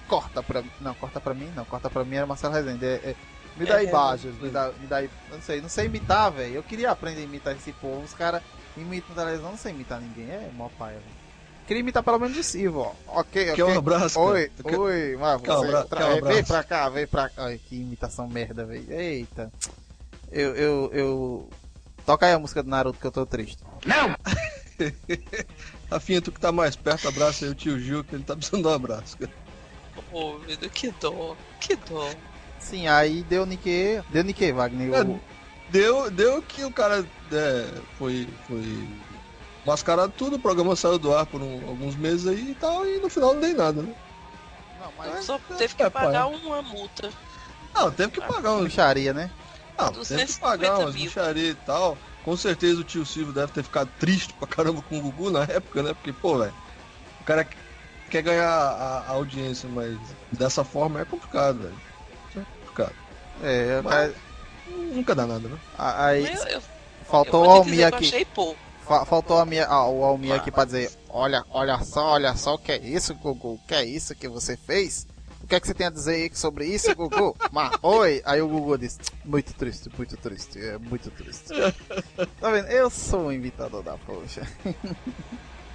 [0.09, 0.65] corta pra.
[0.81, 1.65] Não, corta pra mim, não.
[1.65, 2.85] Corta pra mim era Marcelo Rezende.
[2.85, 3.17] É, é,
[3.59, 5.03] me dá É, imagens, me dá, me dá.
[5.03, 6.55] eu Não sei, não sei imitar, velho.
[6.55, 8.03] Eu queria aprender a imitar esse povo.
[8.03, 8.43] Os caras
[8.77, 10.31] imitam na televisão, não sei imitar ninguém.
[10.31, 11.19] É mó paia, velho.
[11.67, 12.95] Queria imitar pelo menos o Silvio, ó.
[13.21, 13.63] Ok, ok.
[13.65, 14.19] um abraço?
[14.19, 17.29] Oi, Quer- oi, mas você abra- tra- quer um é, vem pra cá, vem pra
[17.29, 17.45] cá.
[17.45, 18.91] Ai, que imitação merda, velho.
[18.91, 19.53] Eita.
[20.31, 21.49] Eu, eu, eu.
[22.07, 23.59] Toca aí a música do Naruto que eu tô triste.
[25.91, 28.63] Rafinha, tu que tá mais perto, abraça aí o tio Gil, que ele tá precisando
[28.63, 29.17] de um abraço.
[29.19, 29.31] cara.
[30.11, 32.11] Ô, meu Deus, que dó, que dó.
[32.61, 34.03] Sim, aí deu Nique.
[34.09, 34.93] Deu Nique, Wagner.
[34.95, 35.21] É, O-
[35.71, 38.89] Deu, deu que o cara é, foi, foi
[39.67, 42.99] mascarado tudo, o programa saiu do ar por um- alguns meses aí e tal, e
[43.01, 43.95] no final não dei nada, né?
[44.81, 46.41] Não, mas Só teve que é, pagar pai.
[46.41, 47.13] uma multa.
[47.75, 48.63] Não, teve que pagar uns.
[48.71, 49.31] puxaria, né?
[49.79, 51.05] Não, teve que 250 pagar umas mil.
[51.05, 51.99] bicharias e tal.
[52.25, 55.43] Com certeza o tio Silvio deve ter ficado triste pra caramba com o Gugu na
[55.45, 55.93] época, né?
[55.93, 56.55] Porque, pô, velho,
[57.21, 57.47] o cara
[58.09, 59.99] quer ganhar a, a audiência, mas
[60.33, 61.88] dessa forma é complicado, velho.
[62.83, 62.95] É complicado.
[63.43, 64.15] É, Mas-
[64.95, 65.59] Nunca dá nada, né?
[65.77, 66.63] aí Eu, eu,
[67.09, 68.07] faltou eu o Almir aqui.
[68.07, 68.59] achei pouco.
[68.87, 72.55] Fa- faltou a minha, a, o Almir aqui pra dizer: Olha, olha só, olha só
[72.55, 73.55] o que é isso, Gugu.
[73.55, 75.07] O que é isso que você fez?
[75.43, 77.37] O que é que você tem a dizer aí sobre isso, Gugu?
[77.53, 78.23] Mas, oi!
[78.25, 81.49] Aí o Gugu disse: Muito triste, muito triste, é muito triste.
[82.41, 82.69] tá vendo?
[82.69, 84.43] Eu sou um imitador da poxa.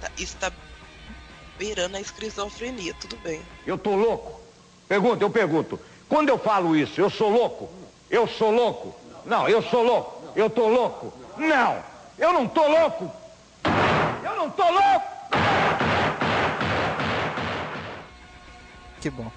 [0.00, 0.52] Tá- Isso tá
[1.58, 3.40] beirando a esquizofrenia, tudo bem.
[3.66, 4.40] Eu tô louco?
[4.88, 5.78] Pergunta, eu pergunto.
[6.14, 7.68] Quando eu falo isso, eu sou louco?
[8.08, 8.94] Eu sou louco?
[9.26, 10.22] Não, eu sou louco.
[10.36, 11.12] Eu tô louco?
[11.36, 11.82] Não,
[12.16, 13.10] eu não tô louco.
[14.22, 15.06] Eu não tô louco.
[19.00, 19.28] Que bom.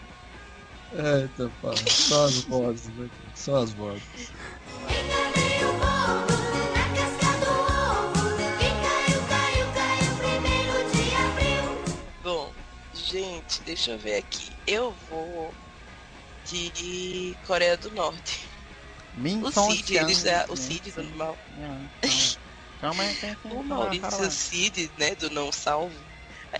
[0.94, 1.72] Eita, pá.
[1.88, 3.10] Só as vozes, né?
[3.34, 4.32] Só as vozes.
[4.84, 6.38] Enganei o povo
[6.76, 7.52] na casca do
[8.06, 8.38] ovo.
[8.60, 11.96] Quem caiu, caiu, caiu primeiro de abril.
[12.24, 12.52] Bom,
[12.94, 14.52] gente, deixa eu ver aqui.
[14.68, 15.52] Eu vou
[16.48, 18.50] de Coreia do Norte.
[19.14, 21.38] O Minton Cid, eles, é, o Cid do mal.
[23.50, 25.96] O Maurício Cid, né, do Não Salvo,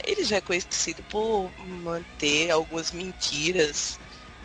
[0.06, 4.00] ele já é conhecido por manter algumas mentiras,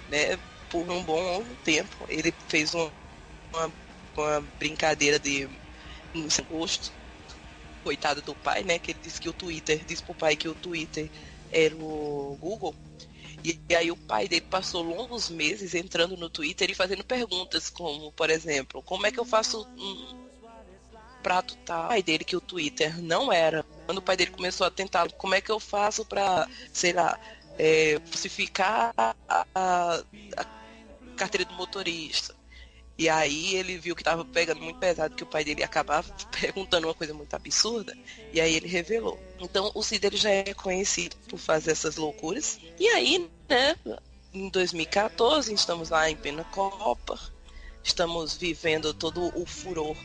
[0.08, 0.36] né,
[0.68, 2.04] por um bom tempo.
[2.08, 2.90] Ele fez um-
[3.52, 3.72] uma,
[4.16, 5.48] uma brincadeira de
[6.30, 6.92] sem gosto.
[7.82, 10.54] Coitado do pai, né, que ele disse que o Twitter, disse pro pai que o
[10.54, 11.10] Twitter
[11.50, 12.74] era o Google.
[13.44, 18.12] E, aí o pai dele passou longos meses entrando no Twitter e fazendo perguntas como,
[18.12, 20.14] por exemplo, como é que eu faço um,
[21.22, 21.84] prato tal.
[21.86, 23.64] O pai dele que o Twitter não era.
[23.86, 27.18] Quando o pai dele começou a tentar, como é que eu faço pra, sei lá,
[27.58, 30.46] é, falsificar a- a
[31.16, 32.34] carteira do motorista.
[32.98, 36.04] E aí ele viu que tava pegando muito pesado, que o pai dele ia acabar
[36.40, 37.96] perguntando uma coisa muito absurda,
[38.32, 39.18] e aí ele revelou.
[39.40, 42.58] Então o Cid ele já é conhecido por fazer essas loucuras.
[42.78, 43.76] E aí, né,
[44.32, 47.18] em 2014, estamos lá em plena Copa,
[47.82, 49.96] estamos vivendo todo o furor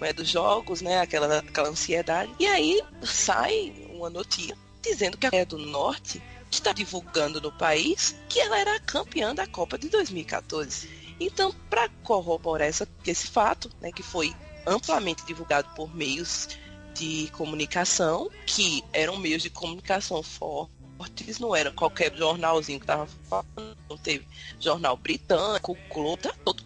[0.00, 2.32] né, dos jogos, né, aquela, aquela ansiedade.
[2.38, 8.16] E aí sai uma notícia dizendo que a Coreia do Norte está divulgando no país
[8.28, 11.05] que ela era a campeã da Copa de 2014.
[11.18, 14.34] Então, para corroborar essa, esse fato, né, que foi
[14.66, 16.48] amplamente divulgado por meios
[16.94, 23.76] de comunicação, que eram meios de comunicação fortes, não era qualquer jornalzinho que estava falando,
[23.88, 24.26] não teve
[24.58, 26.64] jornal britânico, Globo, tá todo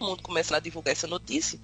[0.00, 1.58] mundo começando a divulgar essa notícia.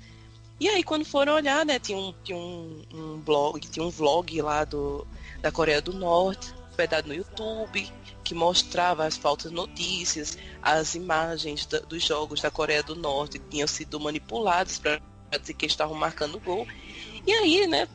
[0.60, 4.40] E aí, quando foram olhar, né, tinha um, tinha um, um blog, tinha um vlog
[4.40, 5.06] lá do,
[5.40, 7.90] da Coreia do Norte, hospedado no YouTube,
[8.24, 13.68] que mostrava as falsas notícias, as imagens da- dos jogos da Coreia do Norte tinham
[13.68, 15.00] sido manipuladas para
[15.40, 16.66] dizer que estavam marcando gol.
[17.26, 17.86] E aí, né,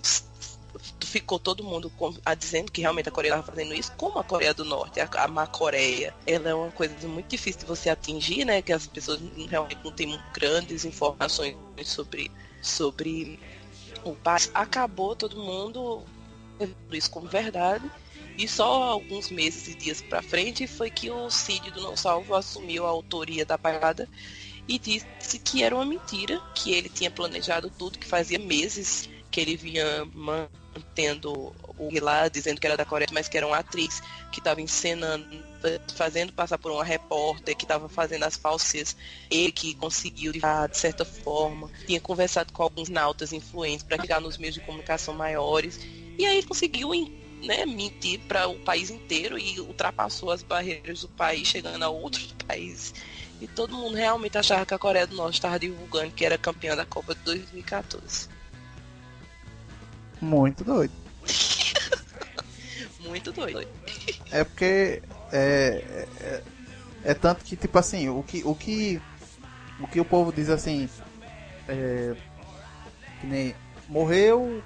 [1.01, 4.23] ficou todo mundo com- a dizendo que realmente a Coreia estava fazendo isso, como a
[4.23, 7.89] Coreia do Norte, a, a má Coreia, ela é uma coisa muito difícil de você
[7.89, 12.29] atingir, né, que as pessoas realmente não têm grandes informações sobre,
[12.61, 13.39] sobre
[14.03, 14.51] o país.
[14.53, 16.03] Acabou todo mundo
[16.91, 17.89] isso como verdade.
[18.37, 22.35] E só alguns meses e dias pra frente foi que o Cid do Não Salvo
[22.35, 24.07] assumiu a autoria da parada
[24.67, 29.41] e disse que era uma mentira, que ele tinha planejado tudo, que fazia meses que
[29.41, 34.01] ele vinha mantendo o lá, dizendo que era da Coreia, mas que era uma atriz
[34.31, 35.25] que estava encenando,
[35.95, 38.95] fazendo passar por uma repórter, que estava fazendo as falsas,
[39.29, 40.41] ele que conseguiu de
[40.73, 45.79] certa forma, tinha conversado com alguns nautas influentes para chegar nos meios de comunicação maiores,
[46.17, 46.93] e aí conseguiu
[47.43, 52.33] né, mentir para o país inteiro e ultrapassou as barreiras do país, chegando a outros
[52.47, 52.93] países.
[53.39, 56.75] E todo mundo realmente achava que a Coreia do Norte estava divulgando que era campeã
[56.75, 58.29] da Copa de 2014.
[60.19, 60.93] Muito doido.
[62.99, 63.67] Muito doido.
[64.31, 66.43] É porque é, é,
[67.03, 68.99] é tanto que tipo assim, o que o que
[69.79, 70.89] o que o povo diz assim,
[71.69, 72.15] é,
[73.21, 73.55] que nem
[73.87, 74.63] morreu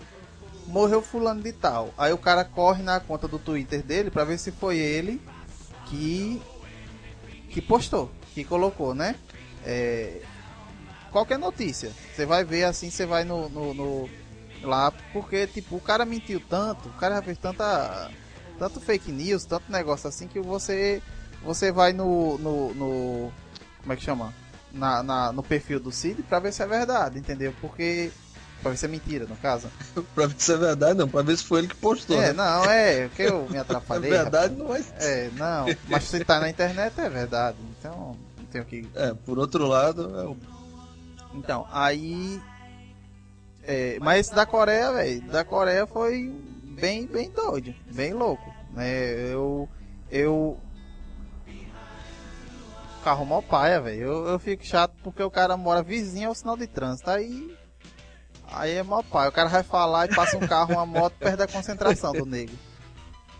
[0.71, 1.93] morreu fulano de tal.
[1.97, 5.21] Aí o cara corre na conta do Twitter dele pra ver se foi ele
[5.88, 6.41] que
[7.49, 9.15] que postou, que colocou, né?
[9.65, 10.21] É,
[11.12, 14.10] qualquer notícia, você vai ver assim, você vai no, no, no-
[14.63, 18.10] lá porque tipo o cara mentiu tanto, o cara já fez tanta
[18.57, 21.01] tanto fake news, tanto negócio assim que você
[21.43, 23.31] você vai no, no, no-
[23.81, 24.34] como é que chama?
[24.71, 27.53] Na, na- no perfil do Cid pra ver se é verdade, entendeu?
[27.60, 28.12] Porque
[28.62, 29.67] pra ver se é mentira, no caso.
[30.15, 31.08] pra ver se é verdade, não.
[31.08, 32.21] Pra ver se foi ele que postou.
[32.21, 32.34] É, né?
[32.34, 34.10] não, é, que eu me É atrapalhei.
[34.10, 34.58] verdade, rapaz.
[34.58, 37.58] não vai É, não, mas se tá na internet é verdade.
[37.80, 40.38] Então, não tenho que É, por outro lado, é o-
[41.34, 42.41] Então, aí.
[43.63, 48.54] é, mas esse da Coreia, velho, da Coreia foi bem, bem doido, bem louco.
[48.74, 48.89] Né?
[49.32, 49.67] Eu.
[50.10, 50.58] Eu.
[53.04, 54.02] Carro mó paia, velho.
[54.02, 57.10] Eu, eu fico chato porque o cara mora vizinho ao sinal de trânsito.
[57.10, 57.58] Aí.
[58.51, 59.27] Aí é mó pai.
[59.27, 62.53] O cara vai falar e passa um carro, uma moto, perde a concentração do nego.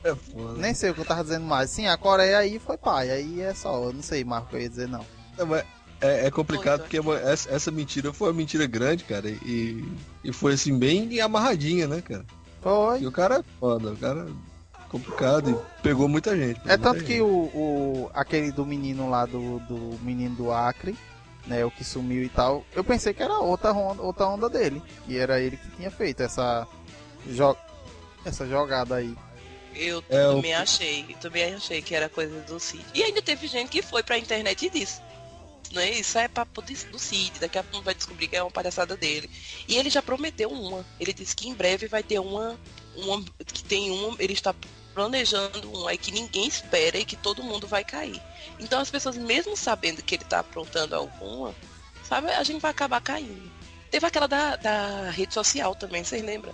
[0.04, 0.60] É foda.
[0.60, 1.70] Nem sei o que eu tava dizendo mais.
[1.70, 3.12] Sim, a Coreia aí foi pai.
[3.12, 3.84] Aí é só.
[3.84, 5.06] Eu não sei mais o que eu ia dizer, não.
[5.38, 5.64] É, mas
[6.02, 9.30] é, é complicado Foi, porque é essa, essa mentira foi uma mentira grande, cara.
[9.30, 9.86] E,
[10.24, 12.26] e foi assim, bem amarradinha, né, cara?
[12.60, 13.06] E Foi.
[13.06, 16.60] o cara é foda, o cara é complicado e pegou muita gente.
[16.60, 18.12] pegou É tanto que o, o.
[18.14, 20.98] aquele do menino lá do, do menino do Acre,
[21.48, 21.64] né?
[21.66, 22.66] O que sumiu e tal.
[22.74, 24.82] Eu pensei que era outra onda, outra onda dele.
[25.06, 26.68] Que era ele que tinha feito essa.
[27.28, 27.56] Jo
[28.26, 29.16] essa jogada aí.
[29.74, 32.86] Eu É, o- também achei, também achei que era coisa do Cid.
[32.94, 35.02] E ainda teve gente que foi pra internet e disse.
[35.72, 38.44] Não é isso, é papo de- do Cid, daqui a pouco vai descobrir que é
[38.44, 39.30] uma palhaçada dele.
[39.68, 40.86] E ele já prometeu uma.
[41.00, 42.60] Ele disse que em breve vai ter uma.
[42.98, 44.16] uma que tem uma.
[44.20, 44.54] Ele está
[44.94, 48.22] planejando uma aí que ninguém espera e que todo mundo vai cair.
[48.60, 51.54] Então as pessoas, mesmo sabendo que ele tá aprontando alguma,
[52.08, 53.52] sabe, a gente vai acabar caindo.
[53.90, 56.54] Teve aquela da, da rede social também, vocês lembram?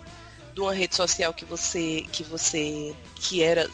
[0.54, 2.04] De uma rede social que você.
[2.12, 2.95] que você.
[3.15, 3.69] que era.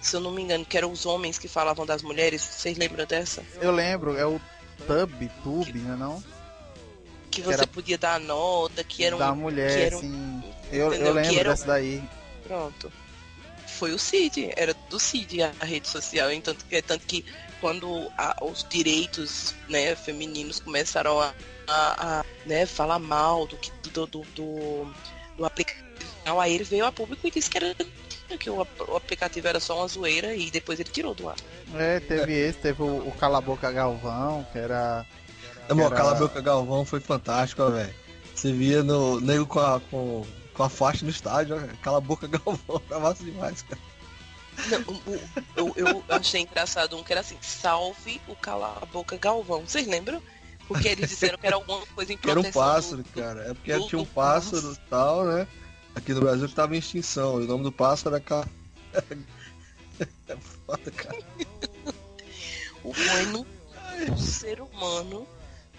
[0.00, 2.42] Se eu não me engano, que eram os homens que falavam das mulheres.
[2.42, 3.42] Vocês lembram dessa?
[3.60, 4.40] Eu lembro, é o
[4.86, 6.20] Tub, Tube, né não?
[7.30, 9.18] Que Que você era- podia dar nota, que era um.
[9.18, 10.42] da que mulher, era um- assim.
[10.72, 12.02] Eu, eu lembro um- dessa daí.
[12.42, 12.92] Pronto.
[13.78, 16.30] Foi o CID, era do CID a, rede social.
[16.32, 17.24] Então, é tanto que
[17.60, 21.34] quando a- os direitos né, femininos começaram a,
[21.66, 24.94] a- a, né, falar mal do, que- do, do, do,
[25.36, 25.84] do aplicativo,
[26.40, 27.74] aí ele veio a público e disse que, era,
[28.38, 28.56] que o,
[28.88, 31.36] o aplicativo era só uma zoeira e depois ele tirou do ar.
[31.74, 35.04] É, teve esse, teve o, o Cala a Boca Galvão, que era.
[35.70, 37.94] Moral, Era- Cala a Boca Galvão foi fantástico, ó, velho.
[38.34, 42.00] Você via no nego com a, com, com a faixa no estádio, ó, Cala a
[42.00, 43.80] Boca Galvão, tá massa demais, cara.
[44.70, 45.20] Não,
[45.56, 49.62] eu, eu achei engraçado um que era assim, salve o cala a boca Galvão.
[49.66, 50.22] Vocês lembram?
[50.68, 52.62] Porque eles disseram que era alguma coisa em Que era um proteção.
[52.62, 53.50] do- pássaro, cara.
[53.50, 55.48] É porque do- tinha um pássaro e tal, né?
[55.94, 57.40] Aqui no Brasil que tava em extinção.
[57.40, 58.48] E o nome do pássaro era Cala.
[60.28, 61.18] É foda, cara.
[62.82, 63.46] O bueno
[64.12, 65.26] o ser humano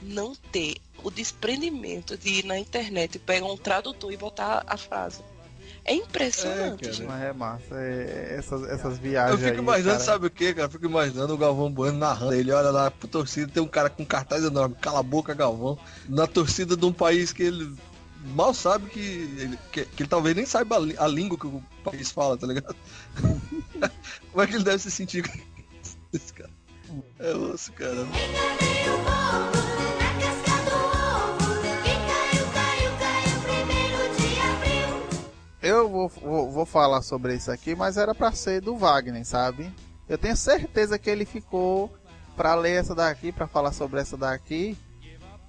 [0.05, 5.19] não ter o desprendimento de ir na internet, pegar um tradutor e botar a frase.
[5.87, 7.05] É impressionante, É, cara.
[7.07, 9.59] Mas é massa, é, essas, essas Eu viagens fico aí.
[9.59, 10.03] imaginando, cara.
[10.03, 10.65] sabe o que, cara?
[10.65, 12.33] Eu fico imaginando o Galvão Bueno narrando.
[12.33, 15.77] Ele olha lá pro torcida, tem um cara com cartaz enorme, cala a boca, Galvão.
[16.09, 17.75] Na torcida de um país que ele
[18.33, 21.63] mal sabe que ele, que, que ele talvez nem saiba a, a língua que o
[21.83, 22.75] país fala, tá ligado?
[24.31, 25.37] Como é que ele deve se sentir com
[26.11, 26.49] esse cara?
[27.19, 28.07] É osso, cara.
[35.65, 39.73] Eu vou, vou, vou falar sobre isso aqui, mas era pra ser do Wagner, sabe?
[40.07, 41.91] Eu tenho certeza que ele ficou
[42.37, 44.77] pra ler essa daqui, pra falar sobre essa daqui,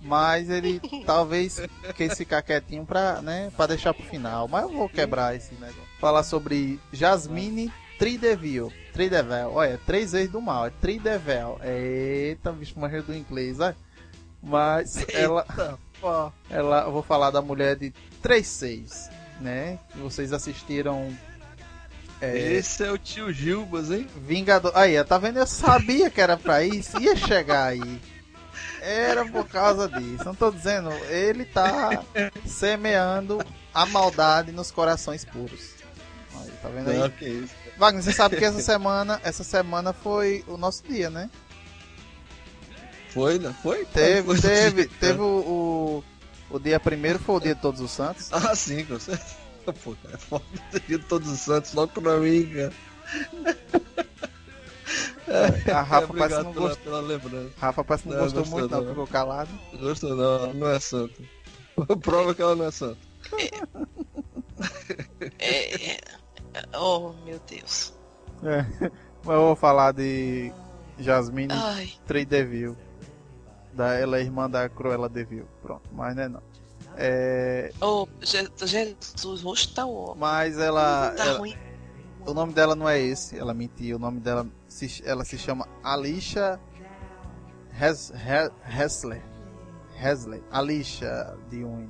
[0.00, 1.60] mas ele talvez
[1.94, 4.48] quis ficar quietinho pra, né, pra deixar pro final.
[4.48, 5.82] Mas eu vou quebrar esse negócio.
[6.00, 8.72] Falar sobre Jasmine Trideville.
[8.94, 11.58] Trideville, olha, três vezes do mal, é Trideville.
[11.62, 13.76] Eita, bicho manjou do inglês, olha.
[14.42, 15.44] Mas ela,
[16.00, 17.90] ó, ela, eu vou falar da mulher de
[18.22, 19.78] 36, né?
[19.92, 21.12] Que vocês assistiram
[22.20, 24.06] é, Esse é o tio Gilbas, hein?
[24.16, 24.72] Vingador.
[24.74, 25.38] Aí, tá vendo?
[25.38, 28.00] Eu sabia que era pra isso, ia chegar aí.
[28.80, 30.24] Era por causa disso.
[30.24, 32.02] Não tô dizendo, ele tá
[32.46, 33.38] semeando
[33.74, 35.74] a maldade nos corações puros.
[36.40, 36.98] Aí, tá vendo aí?
[36.98, 37.54] Não, que isso.
[37.76, 41.28] Wagner, você sabe que essa semana, essa semana foi o nosso dia, né?
[43.10, 43.54] Foi, né?
[43.62, 43.84] Foi?
[43.86, 46.04] Teve, teve, teve o, o,
[46.50, 48.32] o dia primeiro foi o dia de Todos os Santos.
[48.32, 49.34] Ah, sim, com certeza.
[49.84, 50.44] Pô, cara, é foda
[50.86, 52.72] de todos os santos logo pra mim, cara.
[55.74, 56.84] A Rafa É, parece não pela, gostou.
[56.84, 57.50] pela lembrança.
[57.58, 58.88] Rafa parece que não, Não, gostou gostou muito, não, não.
[58.90, 59.50] ficou calado.
[59.80, 61.20] Gostou não, ela não é santa.
[62.00, 62.98] Prova que ela não é santa.
[65.38, 66.00] É, é-
[66.74, 67.92] Oh, meu Deus.
[68.44, 68.62] É.
[69.24, 70.52] Mas eu vou falar de
[70.98, 72.76] Jasmine Ai, Trideville.
[73.76, 75.46] Da, ela é irmã da Cruella Deville.
[75.62, 76.42] Pronto, mas não é não.
[76.98, 81.54] É, oh, Je- Jesus, o rosto tá, ó, mas ela, tá ela- ruim.
[82.26, 83.96] O nome dela não é esse, ela mentiu.
[83.96, 86.58] O nome dela, se, ela se chama Alicia
[87.78, 88.50] Hes, He-
[88.82, 89.22] Hessler.
[90.02, 90.42] Hessler.
[90.50, 91.86] Alicia de um.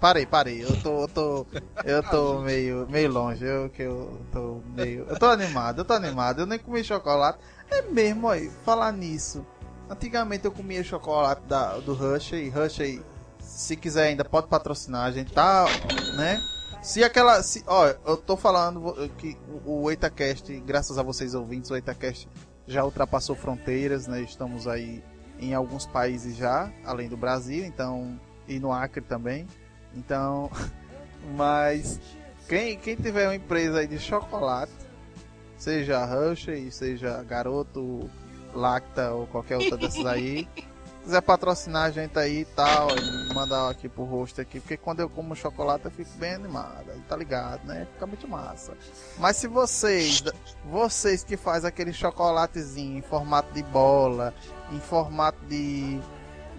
[0.00, 0.62] Parei, parei.
[0.62, 1.46] Eu tô, eu tô,
[1.84, 3.44] eu tô meio, meio longe.
[3.44, 6.40] Eu que eu tô meio, eu tô animado, eu tô animado.
[6.40, 7.38] Eu nem comi chocolate.
[7.70, 8.50] É mesmo aí.
[8.64, 9.46] Falar nisso.
[9.90, 12.52] Antigamente eu comia chocolate da, do Hershey.
[12.54, 13.02] Hershey,
[13.40, 15.06] se quiser ainda pode patrocinar.
[15.06, 15.66] A gente tá,
[16.16, 16.40] né?
[16.82, 17.42] Se aquela.
[17.42, 22.28] Se, ó, eu tô falando que o, EitaCast, graças a vocês ouvintes, o EitaCast
[22.66, 24.20] já ultrapassou fronteiras, né?
[24.20, 25.02] Estamos aí
[25.40, 28.20] em alguns países já, além do Brasil, então.
[28.46, 29.46] E no Acre também.
[29.94, 30.50] Então,
[31.36, 32.00] mas
[32.48, 34.72] quem, quem tiver uma empresa aí de chocolate,
[35.56, 38.08] seja Hershey, seja Garoto,
[38.54, 40.48] Lacta ou qualquer outra dessas aí,
[41.04, 45.00] quiser patrocinar a gente aí e tal, e mandar aqui pro rosto aqui, porque quando
[45.00, 47.86] eu como chocolate eu fico bem animado, aí tá ligado, né?
[47.94, 48.72] Fica muito massa.
[49.18, 50.22] Mas se vocês,
[50.66, 54.34] vocês que faz aquele chocolatezinho em formato de bola,
[54.72, 56.00] em formato de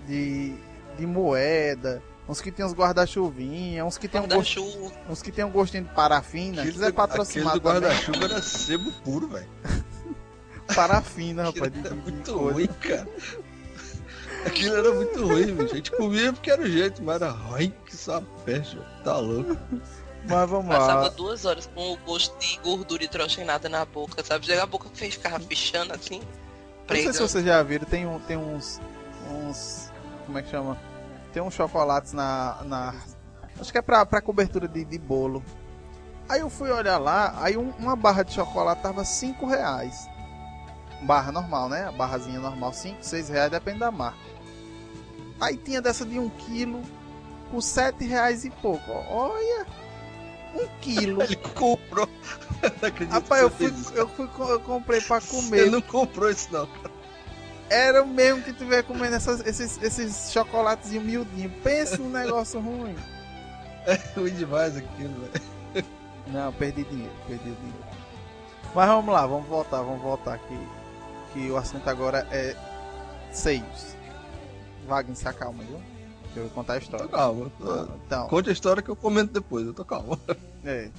[0.07, 0.55] de,
[0.97, 4.59] de moeda, uns que tem uns guarda-chuvinha, uns que tem um gosto,
[5.07, 8.25] uns que tem um gostinho de parafina, Aquele quiser do- patrocinar aquele do também, guarda-chuva
[8.25, 9.47] era sebo puro, velho.
[10.75, 12.53] Parafina, rapaz, de, Era de- de muito coisa.
[12.53, 13.07] ruim, cara.
[14.45, 15.57] Aquilo era muito ruim.
[15.61, 18.77] A gente comia porque era o jeito, mas era ruim que essa peste.
[19.03, 19.57] Tá louco.
[20.27, 21.09] Mas vamos Passava lá.
[21.09, 24.45] duas horas com o gosto de gordura hidrogenada na boca, sabe?
[24.45, 26.19] Chega a boca fez, ficava fechando assim.
[26.19, 27.17] Não sei se Pregando.
[27.27, 28.79] vocês já viram, tem, um, tem uns.
[29.31, 29.91] uns.
[30.25, 30.77] Como é que chama?
[31.33, 32.57] Tem uns chocolates na.
[32.65, 32.95] na
[33.59, 35.43] acho que é pra, pra cobertura de, de bolo.
[36.27, 40.07] Aí eu fui olhar lá, aí um- uma barra de chocolate tava 5 reais.
[41.01, 41.85] Barra normal, né?
[41.85, 44.17] A barrazinha normal, 5, 6 reais, depende da marca.
[45.39, 46.81] Aí tinha dessa de 1 um quilo
[47.49, 48.91] por 7 reais e pouco.
[48.91, 49.65] Olha!
[50.55, 51.21] 1 um quilo.
[51.23, 52.09] Ele comprou.
[53.09, 55.71] Rapaz, eu fui, eu fui, eu comprei pra Você comer.
[55.71, 56.67] não comprou isso, não.
[57.69, 61.53] Era o mesmo que tiver comendo essas- esses, esses chocolates miudinhos.
[61.63, 62.95] Pensa num negócio ruim.
[63.85, 65.13] É ruim demais aquilo,
[65.73, 65.85] velho.
[66.27, 67.85] Não, perdi dinheiro, perdi dinheiro.
[68.75, 70.59] Mas vamos lá, vamos voltar, vamos voltar aqui.
[71.33, 72.55] Que o assunto agora é
[73.31, 73.95] seios.
[74.87, 75.79] Wagner, se acalma, viu?
[76.33, 77.07] Que eu vou contar a Tô história.
[77.07, 77.51] calmo.
[78.05, 80.19] Então, Conte a história que eu comento depois, eu tô calmo.
[80.65, 80.89] é.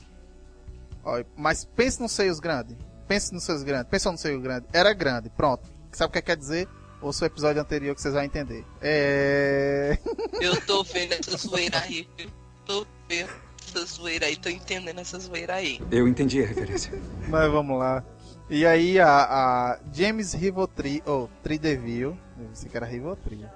[1.04, 2.76] Ó, mas pense nos seios grandes.
[3.08, 3.88] Pense nos seios grandes.
[3.90, 4.66] Pensa no seio grande.
[4.72, 5.62] Era grande, pronto.
[5.92, 6.68] Sabe o que quer dizer?
[7.02, 8.64] Ouça o episódio anterior que vocês vão entender.
[8.80, 9.98] É.
[10.40, 12.28] Eu tô vendo essa zoeira aí, viu?
[12.66, 13.30] Tô vendo
[13.66, 15.80] essa zoeira aí, tô entendendo essa zoeira aí.
[15.90, 16.92] Eu entendi a referência.
[17.28, 18.04] Mas vamos lá.
[18.51, 23.46] E aí a, a James Rivotri, ou Trideville, eu pensei que era Rivotril.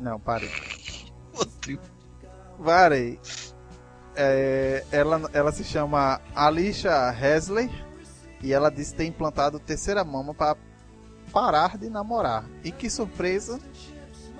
[0.00, 0.50] Não, parei.
[2.64, 3.20] Parei.
[4.16, 7.70] É, ela, ela se chama Alicia Hesley
[8.42, 10.56] e ela disse ter implantado terceira mama para
[11.30, 12.46] parar de namorar.
[12.64, 13.60] E que surpresa!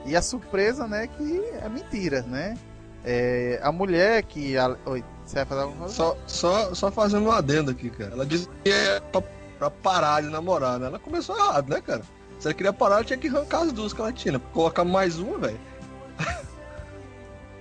[0.07, 2.57] E a surpresa, né, que é mentira, né?
[3.05, 4.57] É, a mulher que.
[4.57, 5.95] A, oi, você vai fazer alguma coisa?
[5.95, 8.13] Só, só, só fazendo um adendo aqui, cara.
[8.13, 9.23] Ela disse que é pra,
[9.59, 10.87] pra parar de namorar, né?
[10.87, 12.03] Ela começou errado, né, cara?
[12.39, 14.39] Se ela queria parar, ela tinha que arrancar as duas que ela tinha.
[14.39, 15.61] Colocar mais uma, velho.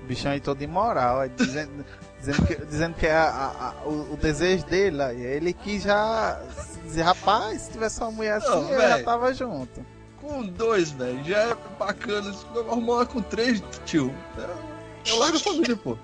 [0.01, 1.85] O bichão aí todo imoral, aí dizendo,
[2.19, 5.83] dizendo, que, dizendo que é a- a- a- o, o desejo dele, aí ele quis
[5.83, 6.41] já
[6.83, 9.85] dizer, rapaz, se tivesse uma mulher assim, Não, eu já tava junto.
[10.19, 11.23] Com dois, velho.
[11.23, 12.33] Já é bacana.
[12.69, 14.13] Arrumar uma com três, tio.
[14.37, 15.97] É, é larga a família, pô.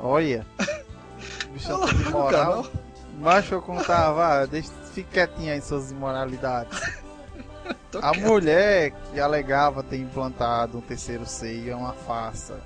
[0.00, 0.46] Olha.
[1.52, 2.66] Bichão todo imoral.
[3.18, 6.76] Macho eu contava, deixa, fique quietinho aí em suas imoralidades.
[8.02, 8.20] A quieto.
[8.26, 12.60] mulher que alegava ter implantado um terceiro seio é uma farsa.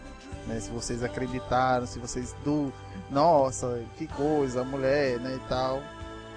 [0.46, 0.58] Né?
[0.60, 2.72] Se vocês acreditaram, se vocês do.
[3.10, 5.34] Nossa, que coisa, a mulher, né?
[5.36, 5.82] E tal.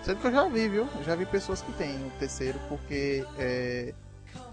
[0.03, 0.87] Sendo que eu já vi, viu?
[0.97, 3.93] Eu já vi pessoas que têm um terceiro porque é,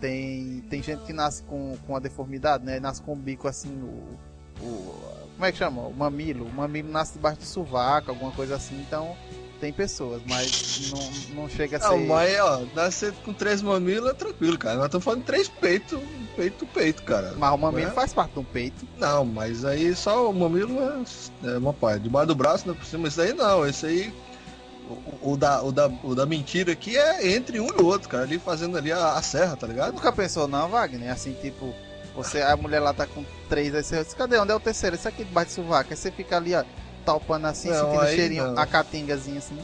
[0.01, 2.80] tem, tem gente que nasce com, com a deformidade, né?
[2.80, 4.95] Nasce com o bico assim, o, o-
[5.34, 5.82] Como é que chama?
[5.82, 6.47] O mamilo.
[6.47, 8.80] O mamilo nasce debaixo do sovaco, alguma coisa assim.
[8.80, 9.14] Então
[9.63, 11.87] tem pessoas, mas não, não chega a ser.
[11.87, 14.75] Não, mas, ó, nascer com três mamilos é tranquilo, cara.
[14.75, 16.01] Nós estamos falando de três peitos,
[16.35, 17.33] peito, peito, cara.
[17.39, 17.93] Mas o mamilo é?
[17.93, 18.85] faz parte de um peito.
[18.99, 22.03] Não, mas aí só o mamilo é, é uma parte.
[22.03, 23.07] Debaixo do braço, não é por cima.
[23.07, 24.15] Isso aí não, esse aí.
[25.23, 28.09] O, o da, o, da, o da mentira aqui é entre um e o outro,
[28.09, 28.25] cara.
[28.25, 29.95] Ali fazendo ali a, a serra, tá ligado?
[29.95, 31.13] nunca pensou não, Wagner?
[31.13, 31.73] Assim, tipo,
[32.17, 34.39] você, a mulher lá tá com três, aí você diz, cadê?
[34.39, 34.97] Onde é o terceiro?
[34.97, 35.91] Esse aqui debaixo do sovaco.
[35.91, 36.65] Aí você fica ali, ó,
[37.05, 38.62] talpando assim, Não, sentindo aí cheirinho, não.
[38.62, 39.59] a catingazinha assim.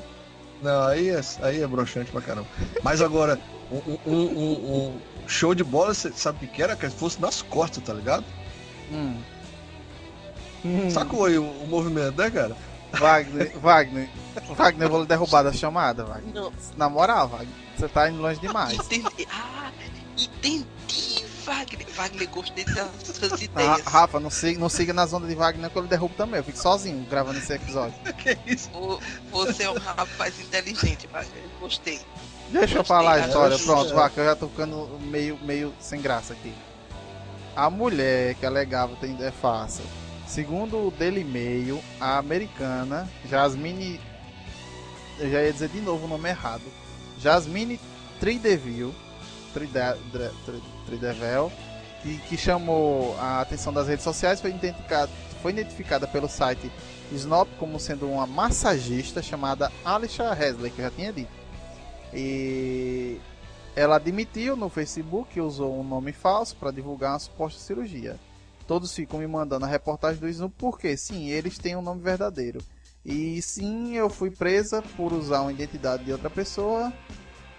[0.62, 2.47] Não, aí é, aí é broxante pra caramba.
[2.82, 3.39] Mas agora,
[3.70, 3.76] um,
[4.07, 4.86] um- um-
[5.24, 6.74] um show de bola, você sabe o que era?
[6.76, 8.24] Que fosse nas costas, tá ligado?
[8.91, 9.20] Hum.
[10.64, 10.91] Hum.
[10.91, 12.57] Sacou aí o, o movimento, né, cara?
[12.93, 14.09] Wagner, Wagner,
[14.57, 16.34] Wagner, eu vou lhe derrubar da chamada, Wagner.
[16.34, 18.72] Não, Na moral, Wagner, você tá indo longe demais.
[18.78, 19.28] entendi.
[19.30, 19.70] Ah,
[20.16, 21.18] entendi,
[21.49, 21.87] Wagner.
[21.95, 23.81] Wagner, gostei dessas Ah, ideias.
[23.83, 26.39] Rafa, não siga, não siga nas ondas de Wagner que eu lhe derrubo também.
[26.39, 27.95] Eu fico sozinho gravando esse episódio.
[28.23, 28.69] que isso?
[28.71, 31.43] Vo- Você é um rapaz inteligente, Wagner.
[31.61, 32.01] Gostei.
[32.51, 36.01] Deixa eu Gostei, falar a história, pronto, Vaca, eu já tô ficando meio, meio sem
[36.01, 36.53] graça aqui.
[37.57, 39.85] A mulher que alegava tem é fácil.
[40.27, 44.01] Segundo o Daily Mail, a americana Jasmine.
[45.19, 46.63] Eu já ia dizer de novo o nome errado.
[47.21, 47.81] Jasmine
[48.21, 48.95] Trideville.
[49.53, 49.99] Tride-
[50.89, 51.53] Tri- Tridevel.
[52.28, 55.11] Que, chamou a atenção das redes sociais foi identificado,
[55.43, 56.70] foi identificada pelo site
[57.12, 61.32] Snop como sendo uma massagista chamada Alicia Hesley, que eu já tinha dito.
[62.14, 63.18] E
[63.74, 68.16] ela admitiu no Facebook que usou um nome falso para divulgar uma suposta cirurgia.
[68.66, 72.61] Todos ficam me mandando a reportagem do Snoop porque, sim, eles têm um nome verdadeiro.
[73.05, 76.93] E sim, eu fui presa por usar uma identidade de outra pessoa.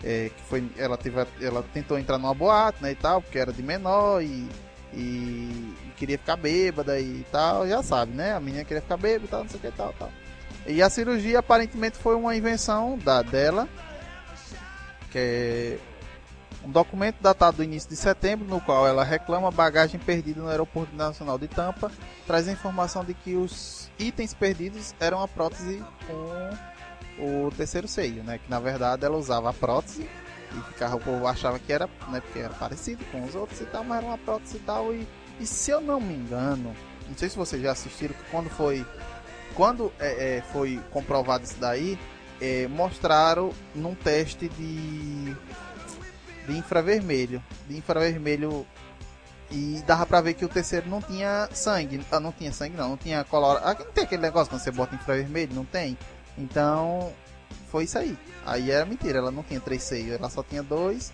[0.04, 3.52] É, que foi, ela, teve, ela tentou entrar numa boate, né, e tal, porque era
[3.52, 4.48] de menor e,
[4.94, 8.34] e, e queria ficar bêbada e tal, já sabe, né?
[8.34, 10.12] A menina queria ficar bêbada e não sei o que tal, tal.
[10.66, 13.68] E a cirurgia aparentemente foi uma invenção da dela,
[15.12, 15.78] que é
[16.64, 20.96] um documento datado do início de setembro, no qual ela reclama bagagem perdida no Aeroporto
[20.96, 21.92] Nacional de Tampa,
[22.28, 26.58] traz a informação de que os itens perdidos eram a prótese com
[27.20, 28.40] o terceiro seio, né?
[28.40, 30.10] Que na verdade ela usava a prótese
[30.52, 32.22] e ficava, o povo achava que era, né?
[32.22, 34.94] Porque era parecido com os outros e tal, mas era uma prótese e tal.
[34.94, 35.08] E,
[35.40, 36.76] e se eu não me engano,
[37.08, 38.86] não sei se vocês já assistiram, que quando foi
[39.56, 42.00] quando é, é, foi comprovado isso daí,
[42.40, 45.36] é, mostraram num teste de
[46.48, 48.66] de infravermelho, de infravermelho
[49.52, 52.90] e dava pra ver que o terceiro não tinha sangue, ah, não tinha sangue não,
[52.90, 55.98] não tinha color, ah, não tem aquele negócio quando você bota infravermelho, não tem.
[56.40, 57.14] Então
[57.70, 58.18] foi isso aí.
[58.46, 61.14] Aí era mentira, ela não tinha três seios, ela só tinha dois.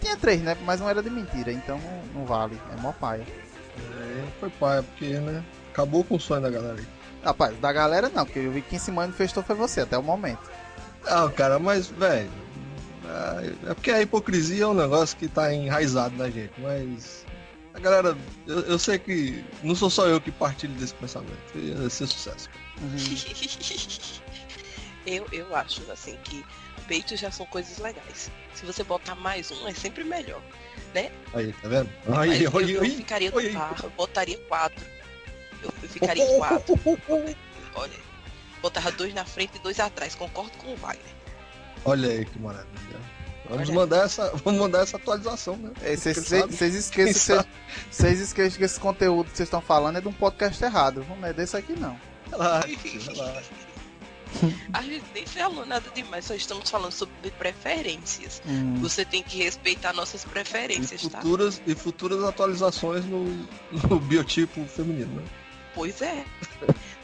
[0.00, 0.56] Tinha três, né?
[0.64, 3.22] Mas não era de mentira, então não, não vale, é mó paia.
[3.22, 5.42] É, foi paia, porque, né?
[5.72, 6.86] Acabou com o sonho da galera aí.
[7.24, 10.02] Rapaz, da galera não, porque eu vi que quem se manifestou foi você até o
[10.02, 10.50] momento.
[11.06, 12.30] Ah, cara, mas, velho.
[13.68, 17.24] É porque a hipocrisia é um negócio que tá enraizado na gente, mas.
[17.72, 21.36] A galera, eu, eu sei que não sou só eu que partilho desse pensamento.
[21.54, 22.48] Ia ser sucesso.
[22.48, 22.60] cara.
[25.06, 26.44] eu, eu acho assim que
[26.86, 28.30] peitos já são coisas legais.
[28.54, 30.42] Se você botar mais um, é sempre melhor.
[31.34, 31.90] Aí, tá vendo?
[32.16, 32.90] Aí, eu, aí, eu aí.
[32.96, 33.52] ficaria no aí.
[33.52, 34.84] carro, eu botaria quatro.
[35.62, 36.80] Eu, eu ficaria em quatro.
[37.74, 37.92] Olha,
[38.62, 40.14] botava dois na frente e dois atrás.
[40.14, 41.04] Concordo com o Wagner.
[41.84, 43.16] Olha aí que maravilha.
[43.48, 43.78] Vamos Olha.
[43.78, 45.70] mandar essa, vamos mandar essa atualização, né?
[45.82, 47.48] É, Vocês Quem sabe?
[47.90, 51.24] vocês esquecem que esse conteúdo que vocês estão falando é de um podcast errado, não
[51.24, 51.98] é desse aqui não.
[52.30, 52.68] Relaxa,
[53.12, 53.65] relaxa.
[54.72, 58.40] A gente nem falou nada demais, só estamos falando sobre preferências.
[58.46, 58.76] Hum.
[58.80, 61.18] Você tem que respeitar nossas E preferências, tá?
[61.20, 63.24] futuras, e futuras atualizações no,
[63.88, 65.24] no biotipo feminino, né?
[65.74, 66.24] Pois é.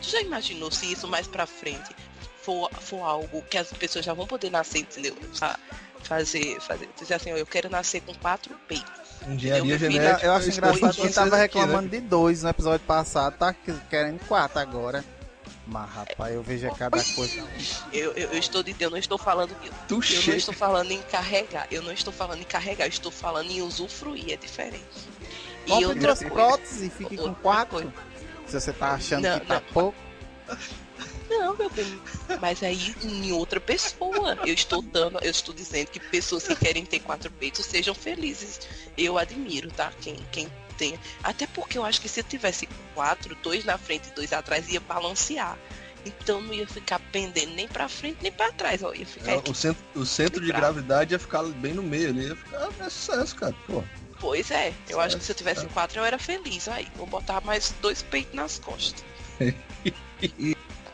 [0.01, 1.95] Tu já imaginou se isso mais pra frente
[2.43, 5.15] for, for algo que as pessoas já vão poder nascer, entendeu?
[5.35, 5.59] Fa-
[6.05, 8.91] Fazer, fazer, dizer assim, ó, eu quero nascer com quatro peitos.
[9.29, 10.27] Engenharia genética.
[10.27, 11.63] Eu acho engraçado que tava aqui, né?
[11.65, 13.55] reclamando de dois no episódio passado, tá
[13.89, 15.05] querendo quatro agora.
[15.67, 17.47] Mas rapaz, eu vejo cada coisa.
[17.93, 21.01] Eu, eu, eu estou de, eu não estou falando eu, eu não estou falando em
[21.03, 24.83] carregar, eu não estou falando em carregar, eu estou falando em usufruir, é diferente.
[25.67, 27.77] E Compre outra duas coisa, próteses e fique com quatro.
[27.77, 27.93] coisa.
[28.47, 29.73] Se você tá achando Não, que tá não.
[29.73, 29.99] pouco.
[31.31, 32.01] Não, meu bem,
[32.41, 34.37] mas aí em outra pessoa.
[34.45, 38.61] Eu estou dando, eu estou dizendo que pessoas que querem ter quatro peitos sejam felizes.
[38.99, 39.91] Eu admiro, tá?
[40.01, 40.53] Quem, quem
[40.83, 40.99] tem.
[41.23, 44.69] Até porque eu acho que se eu tivesse quatro, dois na frente e dois atrás,
[44.69, 45.57] ia balancear.
[46.05, 48.83] Então não ia ficar pendendo nem pra frente nem pra trás.
[48.83, 52.09] Ó, ia ficar É, o centro, o centro de gravidade ia ficar bem no meio
[52.09, 52.27] ali.
[52.27, 53.55] Ia ficar é sucesso, cara.
[53.69, 53.85] Pô.
[54.19, 55.73] Pois é, eu acho que se eu tivesse Certo.
[55.73, 56.67] quatro eu era feliz.
[56.67, 59.05] Aí, vou botar mais dois peitos nas costas.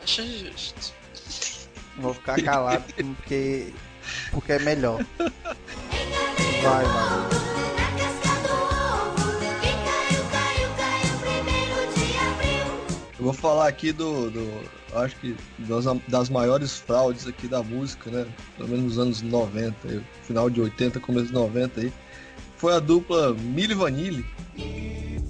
[0.03, 0.93] Acho justo.
[1.97, 3.73] Vou ficar calado porque.
[4.31, 5.05] Porque é melhor.
[6.61, 7.58] Vai, vai.
[13.19, 14.31] Eu vou falar aqui do.
[14.31, 14.63] do
[14.93, 18.25] acho que das, das maiores fraudes aqui da música, né?
[18.55, 21.93] Pelo menos nos anos 90, aí, final de 80, começo de 90 aí.
[22.55, 24.25] Foi a dupla Milli Vanilli.
[24.55, 25.21] Que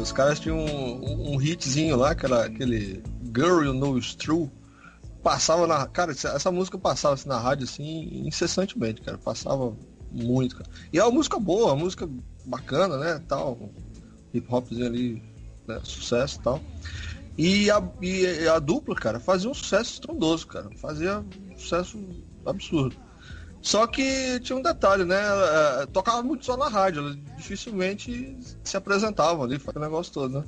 [0.00, 3.02] os caras tinham um, um- hitzinho lá, que era aquele
[3.34, 4.50] Girl You Know It's True.
[5.22, 5.86] Passava na.
[5.86, 9.18] Cara, essa essa música passava assim, na rádio assim incessantemente, cara.
[9.18, 9.76] Passava
[10.10, 10.70] muito, cara.
[10.92, 12.08] E é uma música boa, uma música
[12.44, 13.22] bacana, né?
[13.28, 13.70] Tal.
[14.32, 15.22] Hip hopzinho ali,
[15.66, 16.60] né, sucesso e tal.
[17.36, 20.70] E a, e a dupla, cara, fazia um sucesso estrondoso, cara.
[20.76, 21.98] Fazia um sucesso
[22.46, 22.96] absurdo.
[23.62, 25.16] Só que tinha um detalhe, né?
[25.20, 30.40] eh, Tocava muito só na rádio, elas dificilmente se apresentavam ali, foi o negócio todo,
[30.40, 30.44] né?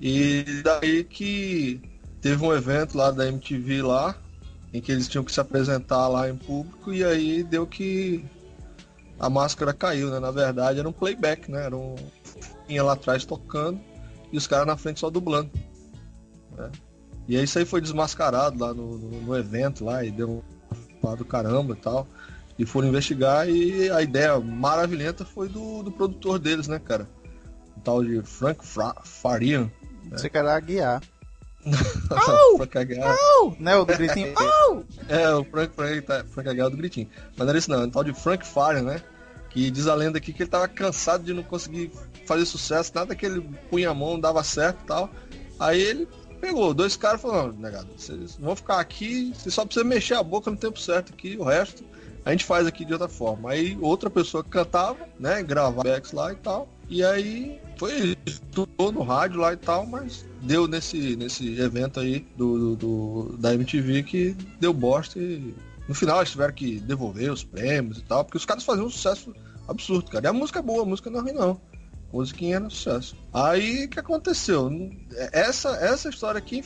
[0.00, 1.80] E daí que
[2.20, 4.16] teve um evento lá da MTV lá,
[4.72, 8.24] em que eles tinham que se apresentar lá em público, e aí deu que
[9.20, 10.18] a máscara caiu, né?
[10.18, 11.66] Na verdade era um playback, né?
[11.66, 11.94] Era um
[12.66, 13.80] tinha lá atrás tocando
[14.32, 15.50] e os caras na frente só dublando.
[16.56, 16.70] né?
[17.28, 20.42] E aí isso aí foi desmascarado lá no, no, no evento lá e deu
[21.02, 22.06] lá do caramba e tal.
[22.58, 27.08] E foram investigar e a ideia maravilhenta foi do, do produtor deles, né, cara?
[27.76, 29.70] O tal de Frank Fra Farian.
[30.10, 31.02] Você quer lá guiar.
[32.56, 33.16] Frank Aguiar.
[33.58, 34.34] Né, o do gritinho.
[35.08, 37.08] É, o Frank, Frank, tá- Frank Aguiar do gritinho.
[37.36, 39.02] Mas não era isso não, era um tal de Frank Farian, né?
[39.50, 41.92] Que diz a lenda aqui que ele tava cansado de não conseguir
[42.26, 43.40] fazer sucesso, nada que ele
[43.70, 45.10] punha a mão, dava certo e tal.
[45.58, 46.08] Aí ele
[46.42, 50.50] pegou dois caras não, negado, vocês vão ficar aqui, você só precisa mexer a boca
[50.50, 51.84] no tempo certo aqui, o resto
[52.24, 53.50] a gente faz aqui de outra forma.
[53.50, 56.68] Aí outra pessoa cantava, né, gravava backs lá e tal.
[56.88, 58.16] E aí foi
[58.52, 63.36] tudo no rádio lá e tal, mas deu nesse, nesse evento aí do, do- do-
[63.38, 65.52] da MTV que deu bosta e
[65.88, 68.90] no final eles tiveram que devolver os prêmios e tal, porque os caras faziam um
[68.90, 69.34] sucesso
[69.66, 70.26] absurdo, cara.
[70.26, 71.60] E a música é boa, a música não é ruim não.
[72.12, 73.16] Musiquinha era sucesso.
[73.32, 74.70] Aí o que aconteceu?
[75.32, 76.62] Essa, essa história aqui,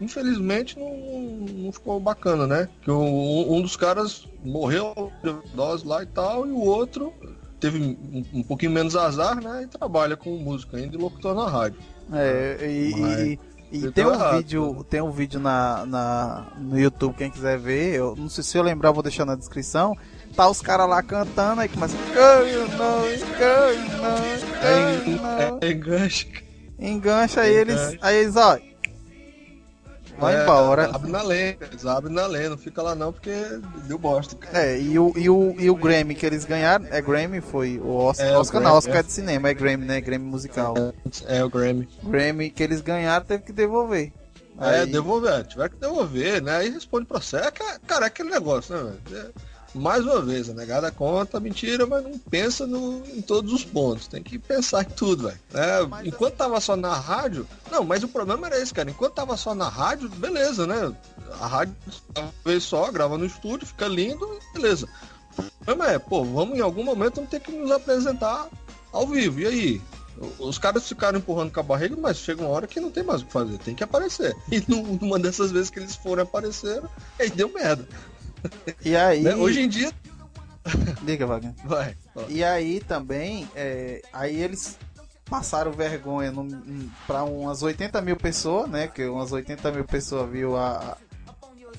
[0.00, 2.68] infelizmente, não, não ficou bacana, né?
[2.82, 7.12] Que um, um dos caras morreu de dose lá e tal, e o outro
[7.60, 9.62] teve um, um pouquinho menos azar, né?
[9.62, 11.78] E trabalha com música ainda e locutor na rádio.
[12.12, 16.46] É, e, Mas- e- e eu tem um errado, vídeo, tem um vídeo na, na,
[16.58, 19.36] no YouTube, quem quiser ver, eu não sei se eu lembrar, eu vou deixar na
[19.36, 19.96] descrição.
[20.34, 21.96] Tá os caras lá cantando, aí começa.
[25.62, 26.26] É, é enganche.
[26.78, 27.98] Engancha aí eles, Engancha.
[28.00, 28.58] aí eles, ó.
[30.20, 30.90] Vai É, embora.
[30.94, 33.32] Abre na lei, eles abrem na lei, não fica lá não, porque
[33.86, 34.36] deu bosta.
[34.36, 34.66] cara.
[34.66, 37.40] É, e o, e, o, e o Grammy que eles ganharam, é Grammy?
[37.40, 38.98] Foi o Oscar, É, o Oscar não, Grammy, Oscar é.
[38.98, 40.00] é de cinema, é Grammy, né?
[40.00, 40.74] Grammy musical.
[41.26, 41.88] É o Grammy.
[42.04, 44.12] Grammy que eles ganharam teve que devolver.
[44.60, 46.56] É, Aí- devolver, tiver que devolver, né?
[46.58, 47.46] Aí responde processo.
[47.48, 48.92] É, ca- cara, é aquele negócio, né?
[49.08, 49.32] velho?
[49.74, 54.08] Mais uma vez, a negada conta mentira, mas não pensa no, em todos os pontos.
[54.08, 55.38] Tem que pensar em tudo, velho.
[55.54, 57.46] É, enquanto tava só na rádio.
[57.70, 58.90] Não, mas o problema era esse, cara.
[58.90, 60.92] Enquanto tava só na rádio, beleza, né?
[61.40, 61.74] A rádio
[62.18, 64.88] uma vez só, grava no estúdio, fica lindo, beleza.
[65.38, 68.48] O problema é, pô, vamos em algum momento vamos ter que nos apresentar
[68.92, 69.38] ao vivo.
[69.40, 69.82] E aí?
[70.38, 73.22] Os caras ficaram empurrando com a barriga, mas chega uma hora que não tem mais
[73.22, 74.36] o que fazer, tem que aparecer.
[74.50, 76.82] E num- numa dessas vezes que eles foram aparecer,
[77.18, 77.88] aí deu merda.
[78.84, 79.22] E aí.
[79.22, 79.34] né?
[79.34, 79.92] Hoje em dia,
[81.02, 81.54] Diga, Wagner.
[81.64, 81.96] vai.
[82.14, 82.22] ó.
[82.28, 84.78] E aí também, é, aí eles
[85.24, 86.32] passaram vergonha
[87.06, 88.88] para umas 80 mil pessoas, né?
[88.88, 90.96] Que umas 80 mil pessoas viu a, a-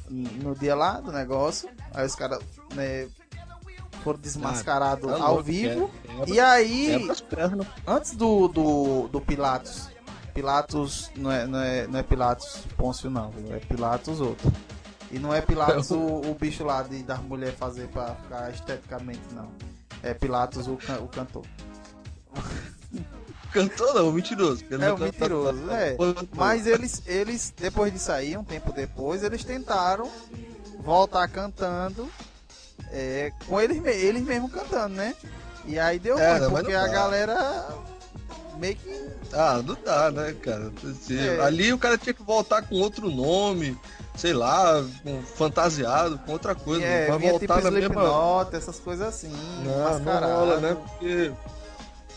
[0.09, 1.69] no dia lá do negócio.
[1.93, 2.39] Aí os caras
[2.73, 3.07] né,
[4.03, 5.91] foram desmascarados Tá ao louco, vivo.
[6.03, 7.67] quebra- E aí, as pernas.
[7.85, 9.89] antes do, do, do Pilatos,
[10.33, 14.51] Pilatos não é, não, é, não é Pilatos Pôncio não, é Pilatos outro.
[15.11, 19.21] E não é Pilatos o, o bicho lá de, das mulheres fazer pra ficar esteticamente,
[19.33, 19.49] não.
[20.01, 21.43] É Pilatos o, can- o cantor.
[23.51, 24.63] Cantou não, mentiroso.
[24.71, 25.97] É não o mentiroso, é.
[26.35, 30.09] Mas eles, eles, depois de sair, um tempo depois, eles tentaram
[30.79, 32.09] voltar cantando,
[32.91, 35.13] é, com eles, eles mesmos cantando, né?
[35.65, 37.67] E aí deu É, ruim, porque a galera
[38.57, 40.71] meio que Ah, não dá, né, cara?
[41.01, 41.41] Se- É.
[41.41, 43.77] Ali o cara tinha que voltar com outro nome,
[44.15, 46.83] sei lá, com fantasiado, com outra coisa.
[46.83, 47.95] É, vai vinha tipo voltar na mesma.
[47.95, 49.31] Slipknot, essas coisas assim,
[49.63, 50.75] Não, não rola, né?
[50.75, 51.31] Porque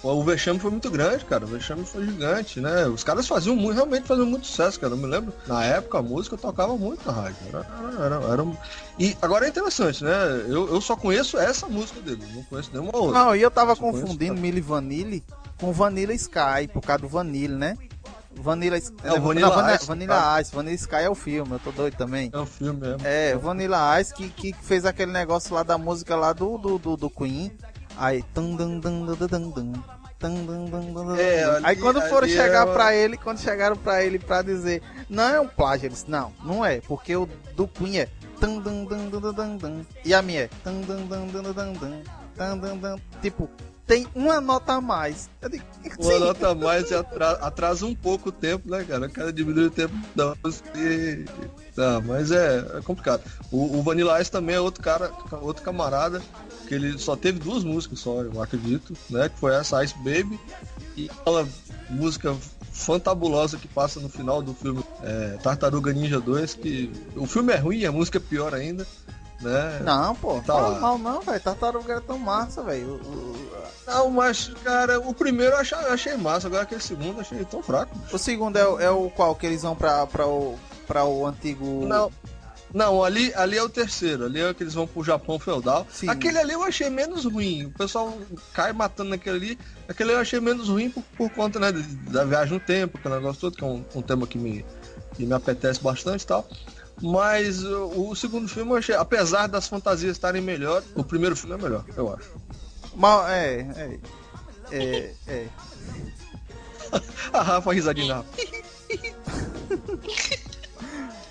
[0.02, 1.44] o vexame foi muito grande, cara.
[1.44, 2.84] O vexame foi gigante, né?
[2.86, 4.92] Os caras faziam muito, realmente faziam muito sucesso, cara.
[4.92, 7.36] Eu me lembro, na época a música tocava muito na rádio.
[7.48, 8.54] Era, era, era, era um-
[8.98, 10.12] E agora é interessante, né?
[10.46, 13.18] Eu, eu só conheço essa música dele, não conheço nenhuma outra.
[13.18, 14.42] Não, e eu tava conheço confundindo essa.
[14.42, 15.24] Milli Vanilli
[15.58, 17.78] com Vanilla Sky, por causa do Vanilla, né?
[18.36, 21.70] Vanilla, É, o Vanilla Vanilla Ice, Vanilla Ice, Vanilla Sky é o filme, eu tô
[21.72, 22.30] doido também.
[22.32, 23.00] É um filme mesmo.
[23.06, 26.96] É, Vanilla Ice que, que fez aquele negócio lá da música lá do, do, do,
[26.96, 27.52] do Queen.
[27.96, 28.22] Aí.
[28.34, 29.72] tum, dum, dum, dum, dum, dum.
[31.16, 34.42] É, ali- Aí quando foram chegar é uma- pra ele, quando chegaram pra ele pra
[34.42, 38.08] dizer, não é um plágio, eles, não, não é, porque o do Queen é.
[38.40, 40.50] dum, dum, dum, dum, dum, dum, e a minha é.
[40.64, 42.02] dum, dum, dum, dum, dum, dum,
[42.36, 42.96] tum, dum, dum.
[43.22, 43.48] Tipo,
[43.86, 45.28] tem uma nota a mais.
[45.50, 45.64] Digo,
[45.98, 49.06] Uma nota a mais e atra- atrasa um pouco o tempo, né, cara?
[49.06, 49.94] O cara diminui o tempo
[50.42, 51.24] música e...
[51.76, 53.22] Não, mas é, é complicado.
[53.50, 55.10] O, o Vanilla Ice também é outro cara,
[55.42, 56.22] outro camarada,
[56.66, 59.28] que ele só teve duas músicas só, eu acredito, né?
[59.28, 60.38] Que foi essa Ice Baby
[60.96, 61.46] e aquela
[61.90, 62.34] música
[62.72, 67.56] fantabulosa que passa no final do filme é, Tartaruga Ninja 2, que o filme é
[67.56, 68.86] ruim, a música é pior ainda,
[69.40, 69.80] né?
[69.84, 70.80] Não, pô, Tá fala lá.
[70.80, 71.40] mal não, velho.
[71.40, 73.00] Tartaruga era tão massa, velho.
[73.04, 77.20] O- o- Não, mas, cara, o primeiro eu achei, achei massa, agora aquele segundo eu
[77.20, 77.94] achei tão fraco.
[78.12, 79.34] O segundo é, o- é o qual?
[79.34, 81.86] Que eles vão pra, pra, o, pra o antigo.
[81.86, 82.10] Não.
[82.72, 84.24] Não, ali, ali é o terceiro.
[84.24, 85.86] Ali é o que eles vão pro Japão feudal.
[85.92, 86.08] Sim.
[86.08, 87.66] Aquele ali eu achei menos ruim.
[87.66, 88.12] O pessoal
[88.52, 89.58] cai matando naquele ali.
[89.88, 91.70] Aquele eu achei menos ruim por, por conta né,
[92.10, 94.64] da viagem no tempo, aquele negócio todo, que é um, um tema que me,
[95.18, 96.48] e me apetece bastante e tal.
[97.02, 101.54] Mas o, o segundo filme, eu achei, apesar das fantasias estarem melhor, o primeiro filme
[101.54, 102.30] é melhor, eu acho.
[102.94, 103.98] Mal, é, é.
[104.70, 105.46] É, é.
[107.32, 108.28] A Rafa, a risadinha Rafa.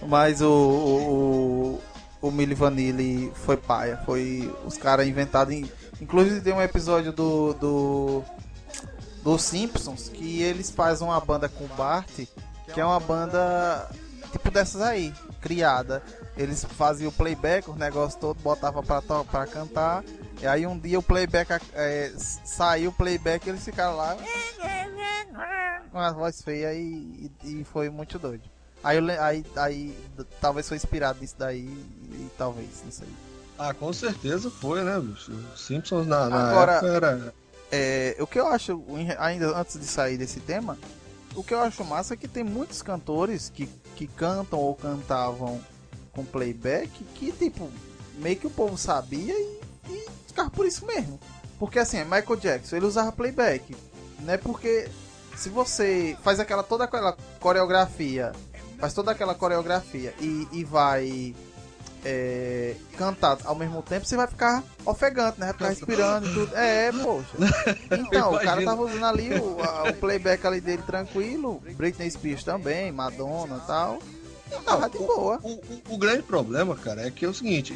[0.05, 1.79] Mas o, o,
[2.21, 3.97] o, o Milli Vanilli foi paia.
[4.05, 5.53] Foi os caras inventados.
[5.53, 5.69] em-
[6.01, 8.23] Inclusive tem um episódio do, do.
[9.23, 12.09] Dos Simpsons que eles fazem uma banda com o Bart,
[12.73, 13.89] que é uma banda
[14.33, 16.01] tipo dessas aí, criada.
[16.37, 20.03] Eles faziam o playback, o negócio todo, botava pra, pra cantar.
[20.41, 24.17] E aí um dia o playback é, saiu o playback e eles ficaram lá
[25.91, 28.43] com a voz feia e, e, e foi muito doido.
[28.83, 29.97] Aí, aí, aí
[30.41, 33.13] talvez foi inspirado nisso daí e, talvez nisso aí.
[33.57, 35.31] Ah, com certeza foi, né, bicho?
[35.55, 37.33] Simpsons na, na Agora- época era.
[37.71, 38.83] É, o que eu acho,
[39.17, 40.77] ainda antes de sair desse tema,
[41.35, 45.61] o que eu acho massa é que tem muitos cantores que, que cantam ou cantavam
[46.13, 47.69] com playback que, tipo,
[48.17, 51.19] meio que o povo sabia e, e ficava por isso mesmo.
[51.59, 53.75] Porque assim, Michael Jackson, ele usava playback,
[54.19, 54.37] né?
[54.37, 54.89] Porque
[55.35, 58.31] se você faz aquela toda aquela coreografia,
[58.79, 61.35] faz toda aquela coreografia e, e vai
[62.05, 65.47] é, cantar ao mesmo tempo, você vai ficar ofegante, né?
[65.47, 66.55] Vai ficar respirando e tudo.
[66.55, 67.37] É, poxa.
[67.97, 72.43] Então, o cara tava usando ali o, a- o playback ali dele tranquilo, Britney Spears
[72.43, 73.99] também, Madonna e tal.
[74.65, 75.39] Tava de boa.
[75.41, 77.73] O, o- o grande problema, cara, é que é o seguinte: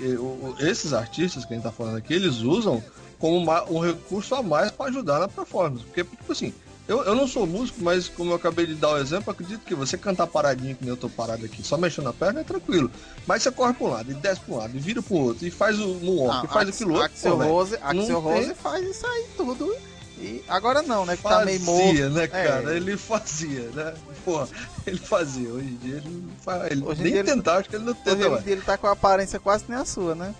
[0.59, 2.83] esses artistas que a gente tá falando aqui, eles usam
[3.17, 5.83] como uma- um recurso a mais para ajudar na performance.
[5.85, 6.53] Porque, tipo assim,
[6.87, 9.75] eu, eu não sou músico, mas como eu acabei de dar o exemplo, acredito que
[9.75, 12.89] você cantar paradinho, que nem eu tô parado aqui, só mexendo a perna, é tranquilo.
[13.25, 15.45] Mas você corre pra um lado, e desce pra um lado, e vira pro outro,
[15.45, 17.05] e faz o moonwalk, e faz Ax- aquilo outro.
[17.05, 19.75] Axel pô, Rose, Axel Rose tem- faz isso aí tudo.
[20.19, 21.15] E agora não, né?
[21.15, 22.15] Que tá meio Fazia, morto.
[22.15, 22.73] né, cara?
[22.73, 22.77] É.
[22.77, 23.93] Ele fazia, né?
[24.25, 24.47] Pô,
[24.87, 25.47] ele fazia.
[25.49, 26.71] Hoje em dia ele não faz.
[26.71, 28.47] Ele Hoje em nem dia ele- tentar, acho que ele não Hoje tenta, ele, mais.
[28.47, 30.33] ele tá com a aparência quase nem a sua, né?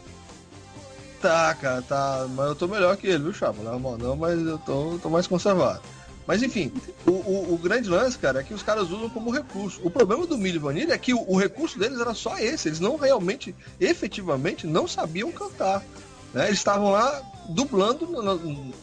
[1.21, 2.25] Tá, cara, tá.
[2.35, 3.61] Mas eu tô melhor que ele, viu, Chapa?
[3.61, 5.81] Não é mal não, mas eu tô, tô mais conservado.
[6.27, 6.71] Mas enfim,
[7.05, 9.79] o, o, o grande lance, cara, é que os caras usam como recurso.
[9.81, 12.67] O problema do Milho Vanilla é que o, o recurso deles era só esse.
[12.67, 15.83] Eles não realmente, efetivamente, não sabiam cantar.
[16.33, 16.47] Né?
[16.47, 18.35] Eles estavam lá dublando na,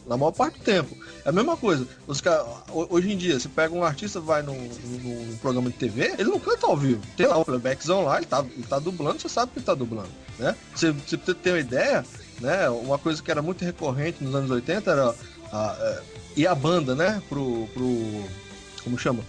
[0.07, 0.97] na- maior parte do tempo.
[1.25, 1.87] É a mesma coisa.
[2.07, 2.43] Os cara,
[2.73, 6.15] ho- hoje em dia, você pega um artista, vai num, num- num programa de TV,
[6.19, 7.03] ele não canta ao vivo.
[7.15, 9.75] Tem lá o playbackzão lá, ele tá, ele tá dublando, você sabe que ele tá
[9.75, 10.09] dublando.
[10.39, 10.57] Né?
[10.75, 12.05] Você, você ter uma ideia,
[12.41, 12.69] né?
[12.71, 15.15] Uma coisa que era muito recorrente nos anos 80 era
[15.53, 16.03] a, é,
[16.37, 17.23] ir a banda, né?
[17.29, 18.25] Pro, pro.
[18.83, 19.23] Como chama?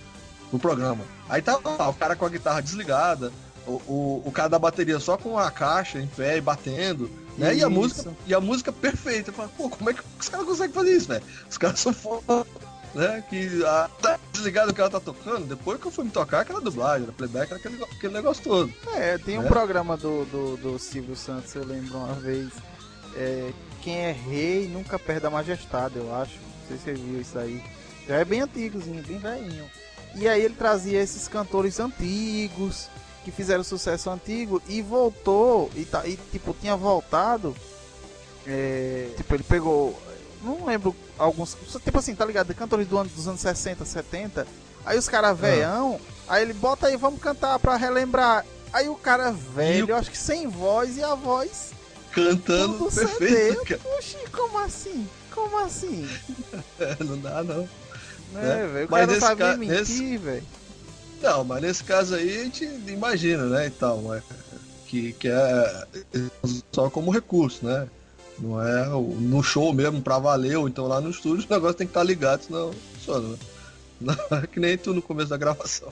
[0.49, 1.03] Pro programa.
[1.29, 3.31] Aí tava lá, o cara com a guitarra desligada,
[3.65, 7.55] o, o, o cara da bateria só com a caixa em pé e batendo, né?
[7.55, 9.29] E a música, e a música perfeita.
[9.31, 11.23] Eu falo, Pô, como é que os caras conseguem fazer isso, velho?
[11.49, 12.45] Os caras são foda,
[12.93, 13.23] né?
[13.29, 16.61] Que a, tá desligado que ela tá tocando, depois que eu fui me tocar, aquela
[16.61, 18.73] dublagem, era playback, era aquele, aquele negócio todo.
[18.93, 19.47] É, tem um Né?
[19.47, 22.49] programa do, do, do Silvio Santos, eu lembro uma vez.
[23.15, 23.51] é,
[23.81, 26.44] quem é rei nunca perde a majestade, eu acho.
[26.69, 27.63] Não sei se você viu isso aí.
[28.07, 29.65] Já é bem antigozinho, bem velhinho.
[30.15, 32.87] E aí ele trazia esses cantores antigos,
[33.23, 37.55] que fizeram sucesso antigo, e voltou, e, tá, e tipo, tinha voltado.
[38.47, 39.99] é, tipo, ele pegou.
[40.41, 41.57] Não lembro alguns.
[41.83, 42.53] Tipo assim, tá ligado?
[42.53, 44.47] Cantores do ano, dos anos 60, 70.
[44.85, 48.45] Aí os caras veião, aí ele bota aí, vamos cantar pra relembrar.
[48.71, 51.71] Aí o cara velho, eu acho que sem voz e a voz
[52.11, 53.65] Cantando perfeito, CD.
[53.65, 53.81] cara.
[54.31, 55.07] Como assim?
[55.35, 56.07] Como assim?
[57.05, 57.69] Não dá, não.
[58.31, 58.87] Né, É, velho?
[58.87, 60.47] O mas cara não nesse sabe ca- mentir, nesse- velho.
[61.21, 64.23] Não, mas nesse caso aí a gente imagina, né, e tal, mas
[64.87, 65.87] que, que é
[66.73, 67.87] só como recurso, né?
[68.39, 71.87] Não é no show mesmo pra valer, ou então lá no estúdio, o negócio tem
[71.87, 73.37] que estar ligado, senão não funciona, né?
[74.01, 75.91] Não, é que nem tu no começo da gravação.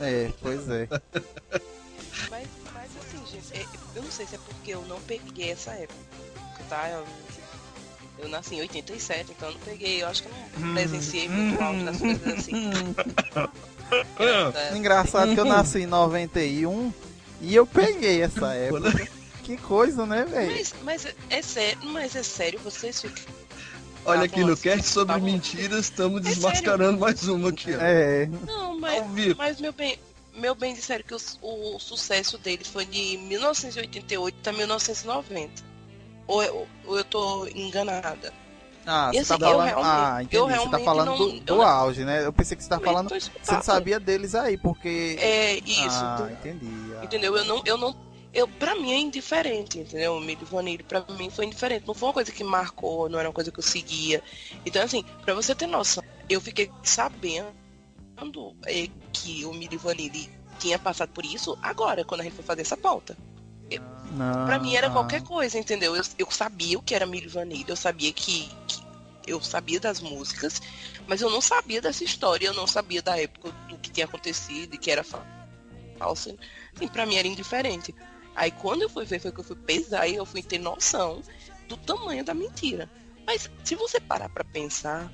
[0.00, 0.86] É, pois é.
[2.30, 3.66] Mas, mas assim, gente, é-
[3.96, 5.98] eu não sei se é porque eu não peguei essa época,
[6.68, 6.88] tá?
[6.90, 7.04] Eu,
[8.18, 10.34] eu nasci em 87, então eu não peguei, eu acho que eu
[10.66, 12.70] não presenciei muito alto das coisas assim.
[14.18, 16.92] É, Engraçado que eu nasci em 91
[17.40, 19.08] e eu peguei essa época.
[19.42, 20.52] Que coisa, né, velho?
[20.52, 23.22] Mas, mas é- é sério, mas é sério, vocês ficam.
[24.06, 26.34] Olha aqui no cast sobre tá mentiras, estamos sério?
[26.34, 27.78] desmascarando mais uma aqui, ó.
[27.80, 29.04] É, Não, mas,
[29.36, 29.98] mas meu bem,
[30.36, 35.62] meu bem disseram que o, o sucesso dele foi de 1988 até 1990.
[36.26, 38.32] Ou, eu- ou eu tô enganada?
[38.86, 39.66] Ah, E você tá assim, eu falando.
[39.66, 40.36] realmente- Ah, entendi.
[40.36, 42.24] eu Você tá falando não- do, eu do não- auge, né?
[42.26, 43.08] Eu pensei que você tá falando.
[43.08, 45.16] Você não sabia deles aí, porque.
[45.18, 45.88] É isso.
[46.04, 46.66] Ah, entendi.
[47.00, 47.04] ah.
[47.04, 47.34] Entendeu?
[47.36, 47.96] Eu não, eu não,
[48.34, 50.16] eu pra mim é indiferente, entendeu?
[50.16, 51.86] O Milho Vanille pra mim foi indiferente.
[51.86, 54.22] Não foi uma coisa que marcou, não era uma coisa que eu seguia.
[54.66, 57.46] Então assim, pra você ter noção, eu fiquei sabendo
[58.66, 62.60] é, que o Milho Vanille tinha passado por isso agora, quando a gente foi fazer
[62.62, 63.16] essa pauta.
[64.46, 64.94] Pra mim era não.
[64.94, 65.96] qualquer coisa, entendeu?
[65.96, 68.84] Eu, eu sabia o que era Milho Vanilha, eu sabia que, que-
[69.26, 70.60] eu sabia das músicas,
[71.06, 74.74] mas eu não sabia dessa história, eu não sabia da época do que tinha acontecido
[74.74, 75.24] e que era fa-
[75.98, 76.36] falso.
[76.76, 77.94] Assim, pra mim era indiferente.
[78.36, 81.22] Aí quando eu fui ver, foi que eu fui pesar e eu fui ter noção
[81.68, 82.90] do tamanho da mentira.
[83.26, 85.10] Mas se você parar pra pensar,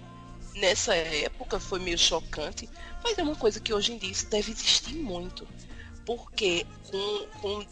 [0.56, 2.68] nessa época foi meio chocante,
[3.04, 5.46] mas é uma coisa que hoje em dia isso deve existir muito.
[6.04, 7.66] Porque com, com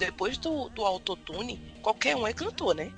[0.00, 2.90] depois do, do autotune, qualquer um é cantor, né?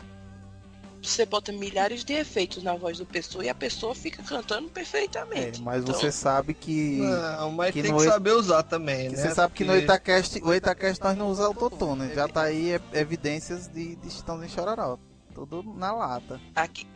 [1.03, 4.71] Você bota milhares de efeitos na voz do pessoa e a pessoa fica cantando É,
[4.71, 5.61] perfeitamente.
[5.61, 6.99] mas Então, você sabe que.
[6.99, 9.23] Não, mas que tem no que saber usar também, que né?
[9.23, 12.15] você sabe que no Porque- Itacast, o Itacast nós não usamos autotune.
[12.15, 14.97] Já tá aí é- evidências de, de Chitãozinho e Chororó.
[15.35, 16.41] Tudo na lata.
[16.55, 16.87] Aqui,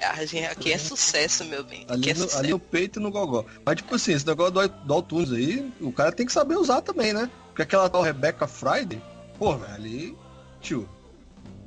[0.00, 1.82] a gente, aqui é sucesso, meu bem.
[1.82, 2.38] Aqui Ali é no, sucesso.
[2.38, 3.44] ali no peito e no gogó.
[3.66, 6.80] Mas, tipo assim, esse negócio do, do iTunes aí, o cara tem que saber usar
[6.80, 7.28] também, né?
[7.48, 9.02] Porque aquela tal Rebecca Friday,
[9.42, 10.16] pô, ali,
[10.60, 10.88] tio,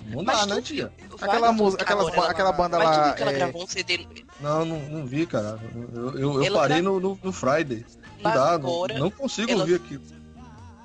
[0.08, 0.94] não dá, né, tia?
[1.20, 4.08] Aquela música- agora aquelas ba- ela- aquela banda mas lá, ela é- gravou um CD
[4.40, 5.60] Não, não, não vi, cara.
[5.94, 7.86] Eu, eu, eu parei gra- no, no, no Friday.
[8.22, 10.00] Não dá, não, agora não consigo ela- ouvir aqui.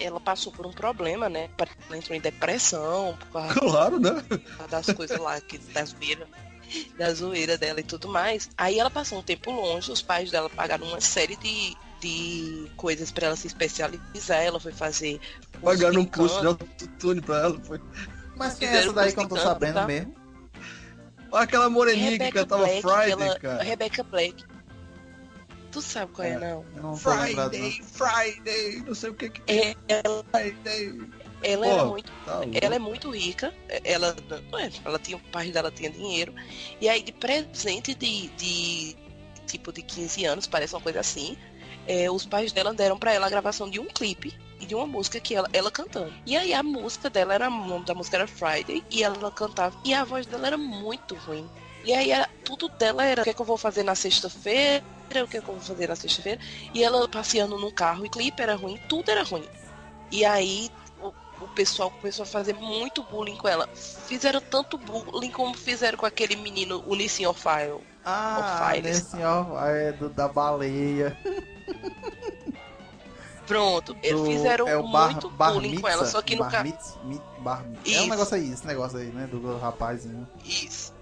[0.01, 1.49] ela passou por um problema, né?
[1.89, 4.25] Ela entrou em depressão por causa Claro, né?
[4.69, 6.27] das coisas lá, que, da zoeira,
[6.99, 8.51] da zoeira dela e tudo mais.
[8.59, 13.11] Aí ela passou um tempo longe, os pais dela pagaram uma série de, de coisas
[13.11, 14.39] pra ela se especializar.
[14.43, 15.19] Ela foi fazer.
[15.19, 17.61] curso Pagaram um curso de autotune pra ela.
[17.61, 17.81] Foi...
[18.37, 19.87] Mas quem é essa daí que eu não tô sabendo tá?
[19.87, 20.15] mesmo?
[21.33, 23.63] Olha aquela moreninha que Rebecca cantava Black, Friday, ela- cara.
[23.63, 24.45] Rebecca Black.
[25.71, 26.39] Tu sabe qual é, É.
[26.39, 26.65] não?
[26.75, 27.53] Não tô lembrado.
[27.53, 27.71] não.
[27.71, 31.01] Friday, Friday, não sei o que que É, ela, Friday.
[31.43, 34.17] ela Pô, era muito Tá ela é muito rica, ela,
[34.53, 36.35] ué, ela tinha, o pai dela tinha dinheiro,
[36.81, 38.97] e aí de presente de, de
[39.47, 41.37] tipo de 15 anos, parece uma coisa assim,
[41.91, 44.87] é, os pais dela deram pra ela a gravação de um clipe e de uma
[44.87, 46.15] música que ela, ela cantando.
[46.25, 49.77] E aí a música dela era, o nome da música era Friday, e ela cantava,
[49.85, 51.51] e a voz dela era muito ruim.
[51.83, 54.85] E aí era- tudo dela era o que, é que eu vou fazer na sexta-feira,
[55.25, 56.41] o que, é que eu vou fazer na sexta-feira,
[56.73, 59.49] e ela passeando num carro, e clipe era ruim, tudo era ruim.
[60.13, 60.71] E aí
[61.03, 61.09] o,
[61.41, 63.69] o pessoal começou a fazer muito bullying com ela.
[63.75, 67.81] Fizeram tanto bullying como fizeram com aquele menino, o Nissin Orfile.
[68.05, 71.17] Ah, Of nesse ó, é do, da baleia.
[73.47, 76.73] Pronto, eles Do- fizeram é bar, muito bar bullying com ela, só que no caso.
[77.41, 79.27] Bar- É um negócio aí, esse negócio aí, né?
[79.27, 80.27] Do rapazinho.
[80.45, 80.95] Isso.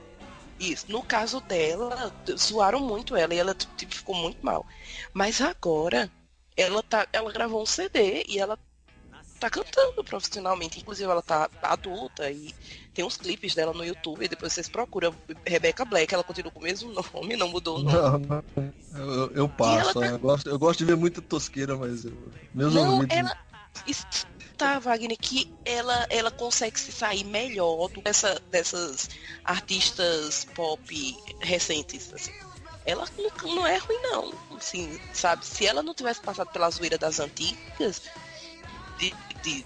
[0.59, 0.87] Isso.
[0.89, 4.65] No caso dela, zoaram muito ela e ela tipo, ficou muito mal.
[5.13, 6.11] Mas agora,
[6.57, 8.59] ela, tá, ela gravou um CD e ela
[9.39, 10.81] tá cantando profissionalmente.
[10.81, 12.55] Inclusive, ela tá adulta e
[12.99, 14.27] tem uns clipes dela no YouTube.
[14.27, 15.15] Depois vocês procuram
[15.47, 18.27] Rebecca Black, ela continua com o mesmo nome, não mudou o nome.
[18.27, 18.45] Não.
[18.93, 20.15] Eu, eu- passo, ela né?
[20.15, 22.13] eu, gosto, eu gosto de ver muita tosqueira, mas eu-
[22.53, 23.17] meus Não, ouvidos.
[23.17, 23.37] ela.
[23.87, 29.09] Está, Wagner, que ela, ela consegue se sair melhor do que essa, dessas
[29.45, 32.13] artistas pop recentes.
[32.13, 32.33] assim.
[32.85, 34.33] Ela não, não é ruim, não.
[34.57, 35.47] Assim, sabe?
[35.47, 38.03] Se ela não tivesse passado pela zoeira das antigas,
[38.99, 39.65] de, de-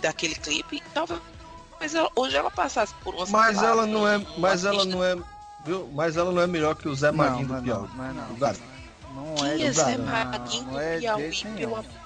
[0.00, 1.20] daquele clipe, talvez
[1.94, 4.24] ela- hoje ela passasse por uma Mas ela não é.
[4.38, 5.16] Mas ela não é.
[5.64, 5.88] Viu?
[5.94, 7.88] Mas ela não é melhor que o Zé Maguinho não, do Piauí.
[7.88, 9.34] não, não é não.
[9.36, 11.56] Quem é é do Zé não, do é de Piauí, jeito nenhum.
[11.56, 12.00] pelo amor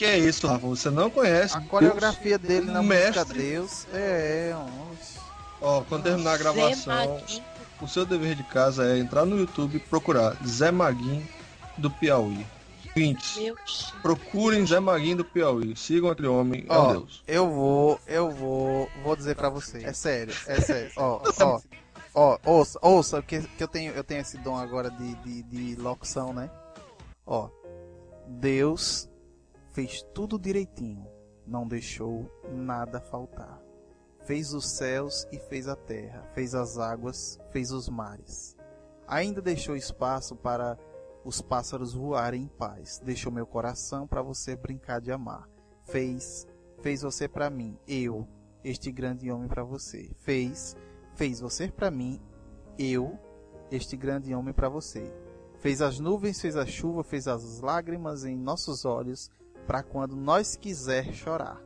[0.00, 0.66] que é isso, Rafa?
[0.66, 1.54] Você não conhece.
[1.54, 3.38] A coreografia dele na música mestre.
[3.38, 4.56] Deus é,
[4.90, 5.18] oxe.
[5.60, 7.22] Ó, quando terminar a Zé gravação,
[7.82, 11.28] o seu dever de casa é entrar no YouTube e procurar Zé Maguinho
[11.76, 12.46] do Piauí.
[12.94, 13.94] Deus.
[14.02, 15.76] procurem Zé Maguinho do Piauí.
[15.76, 17.22] Sigam aquele homem, é Ó, um Deus.
[17.26, 19.84] eu vou, eu vou, vou dizer pra vocês.
[19.84, 20.90] É sério, é sério.
[20.96, 21.60] Ó, ó,
[22.14, 25.76] ó, ouça, ouça, que, que eu tenho, eu tenho esse dom agora de, de, de
[25.76, 26.50] locução, né?
[27.26, 27.48] Ó,
[28.26, 29.08] Deus
[29.72, 31.06] fez tudo direitinho,
[31.46, 33.60] não deixou nada faltar.
[34.24, 38.56] Fez os céus e fez a terra, fez as águas, fez os mares.
[39.08, 40.78] Ainda deixou espaço para
[41.24, 43.00] os pássaros voarem em paz.
[43.04, 45.48] Deixou meu coração para você brincar de amar.
[45.84, 46.46] Fez,
[46.80, 48.26] fez você para mim, eu,
[48.64, 50.10] este grande homem para você.
[50.18, 50.76] Fez,
[51.14, 52.20] fez você para mim,
[52.78, 53.18] eu,
[53.70, 55.12] este grande homem para você.
[55.58, 59.30] Fez as nuvens, fez a chuva, fez as lágrimas em nossos olhos,
[59.66, 61.60] para quando nós quiser chorar.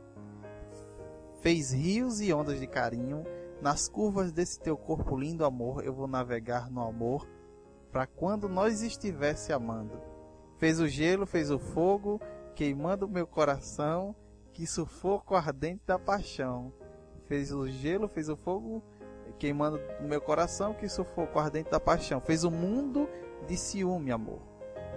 [1.41, 3.23] Fez rios e ondas de carinho,
[3.61, 7.27] nas curvas desse teu corpo lindo amor, eu vou navegar no amor,
[7.95, 10.01] para quando nós estivesse amando.
[10.57, 12.19] Fez o gelo, fez o fogo,
[12.53, 14.13] queimando meu coração,
[14.51, 16.73] que sufoco ardente da paixão.
[17.25, 18.83] Fez o gelo, fez o fogo,
[19.39, 22.19] queimando o meu coração, que sufoco ardente da paixão.
[22.19, 23.07] Fez o mundo
[23.47, 24.41] de ciúme, amor,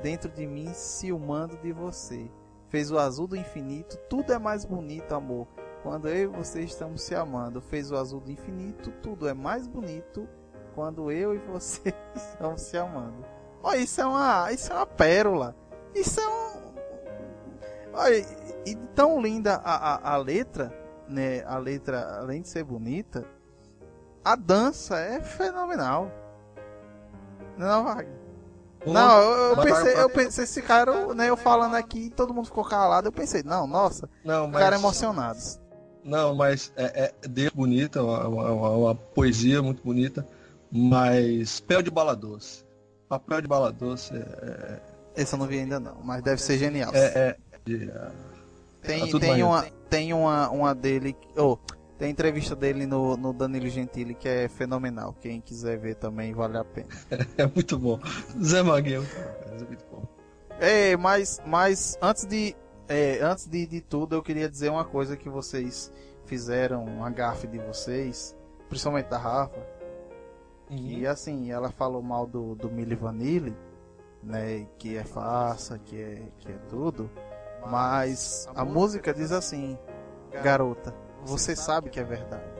[0.03, 2.29] dentro de mim ciumando de você.
[2.69, 5.47] Fez o azul do infinito, tudo é mais bonito, amor.
[5.85, 7.61] Quando eu e você estamos se amando.
[7.61, 10.29] Fez o azul do infinito, tudo é mais bonito.
[10.75, 13.25] Quando eu e você estamos se amando.
[13.63, 15.55] Olha, isso é uma, isso é uma pérola.
[15.95, 16.49] Isso é um.
[17.95, 18.25] Olha,
[18.67, 20.73] e tão linda a, a, a letra,
[21.09, 21.43] né?
[21.45, 23.25] A letra, além de ser bonita,
[24.25, 26.11] a dança é fenomenal.
[27.57, 28.19] Não, Wagner?
[28.87, 32.65] Não, eu, eu pensei, eu pensei, esse cara, né, eu falando aqui, todo mundo ficou
[32.65, 34.55] calado, eu pensei, não, nossa, Não, mas.
[34.55, 35.59] ficaram emocionados.
[36.05, 40.25] Não, mas é, é de bonita, uma, uma- uma- uma poesia muito bonita,
[40.71, 42.65] mas papel de bala doce.
[43.09, 44.81] Papel de bala doce é,
[45.17, 46.91] Esse eu não vi ainda não, mas deve ser genial.
[46.95, 47.37] é, é-
[47.73, 48.11] é-
[48.81, 51.59] tem tudo tem, uma, tem uma, uma dele, oh,
[51.99, 56.57] tem entrevista dele no, no Danilo Gentili que é fenomenal, quem quiser ver também vale
[56.57, 56.89] a pena.
[57.37, 57.99] é muito bom.
[58.43, 59.07] Zé Maguinho
[59.47, 60.07] é muito bom.
[60.61, 62.57] É, mas, mas antes de
[62.89, 65.93] é, antes de, de tudo, eu queria dizer uma coisa que vocês
[66.25, 68.35] fizeram, uma gafe de vocês,
[68.69, 69.61] principalmente da Rafa,
[70.69, 73.57] que assim, ela falou mal do, do Milli Vanilli,
[74.23, 77.11] né, que é farsa, que é, que é tudo,
[77.67, 79.79] mas a música diz assim,
[80.43, 80.95] garota,
[81.25, 82.59] você sabe que é verdade.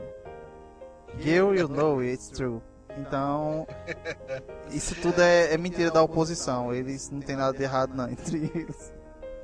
[1.19, 2.61] Girl, you know it's true.
[2.97, 3.67] Então,
[4.71, 6.73] isso tudo é, é mentira da oposição.
[6.73, 8.93] Eles não tem nada de errado não entre eles.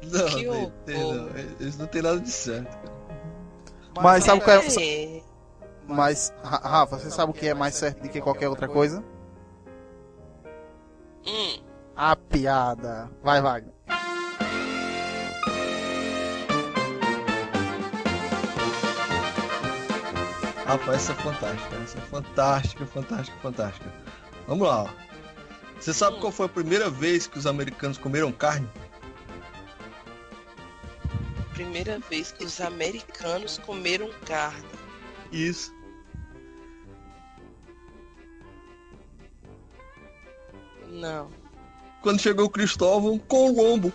[0.04, 1.30] Não, não.
[1.60, 2.78] Eles não tem nada de certo.
[2.78, 2.96] cara.
[4.02, 5.22] Mas sabe qual é, É,
[5.88, 9.04] Mas, Ra- Rafa, você sabe o que é mais certo do que qualquer outra coisa?
[11.28, 11.62] hum,
[11.96, 13.10] A piada.
[13.24, 13.74] Vai, Wagner.
[20.66, 21.76] Rapaz, essa é fantástica.
[21.84, 23.94] Essa é fantástica, fantástica, fantástica.
[24.48, 24.84] Vamos lá.
[24.84, 24.90] ó.
[25.80, 28.68] Você sabe qual foi a primeira vez que os americanos comeram carne?
[31.54, 34.66] primeira vez que os americanos comeram carne.
[35.32, 35.74] Isso.
[40.96, 41.30] Não.
[42.02, 43.92] Quando chegou o Cristóvão com o lombo.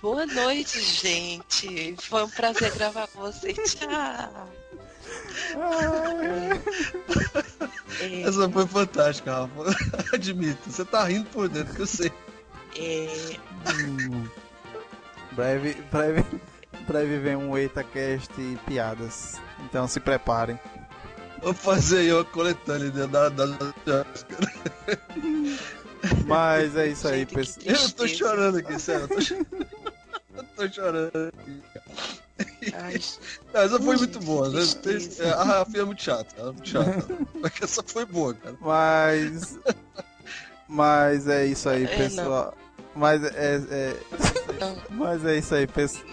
[0.00, 1.94] Boa noite, gente.
[2.00, 3.74] Foi um prazer gravar com vocês.
[3.74, 4.48] Tchau.
[8.00, 9.76] É, Essa foi fantástica, Rafa.
[10.14, 10.70] Admito.
[10.70, 12.12] Você tá rindo por dentro, que eu sei.
[12.78, 13.36] é,
[15.32, 16.24] Breve, breve,
[16.86, 19.38] breve vem um EitaCast e piadas.
[19.64, 20.58] Então se preparem.
[21.42, 24.06] Vou fazer aí uma coletânea da, da, da-
[26.26, 27.66] Mas é isso aí, pessoal.
[27.66, 29.02] Eu tô chorando aqui, sério.
[29.04, 31.62] Eu tô, eu tô chorando aqui.
[32.74, 33.00] ai,
[33.52, 34.48] Não, essa foi Ui, muito boa.
[34.50, 34.60] né?
[35.36, 36.26] A Rafinha é muito chata.
[36.38, 37.06] Ela é muito chata.
[37.40, 38.56] Mas essa foi boa, cara.
[38.60, 39.58] Mas.
[40.68, 42.54] Mas é isso aí, É, pessoal.
[42.94, 43.96] Mas é, é-
[44.90, 46.04] Mas é isso aí, pessoal.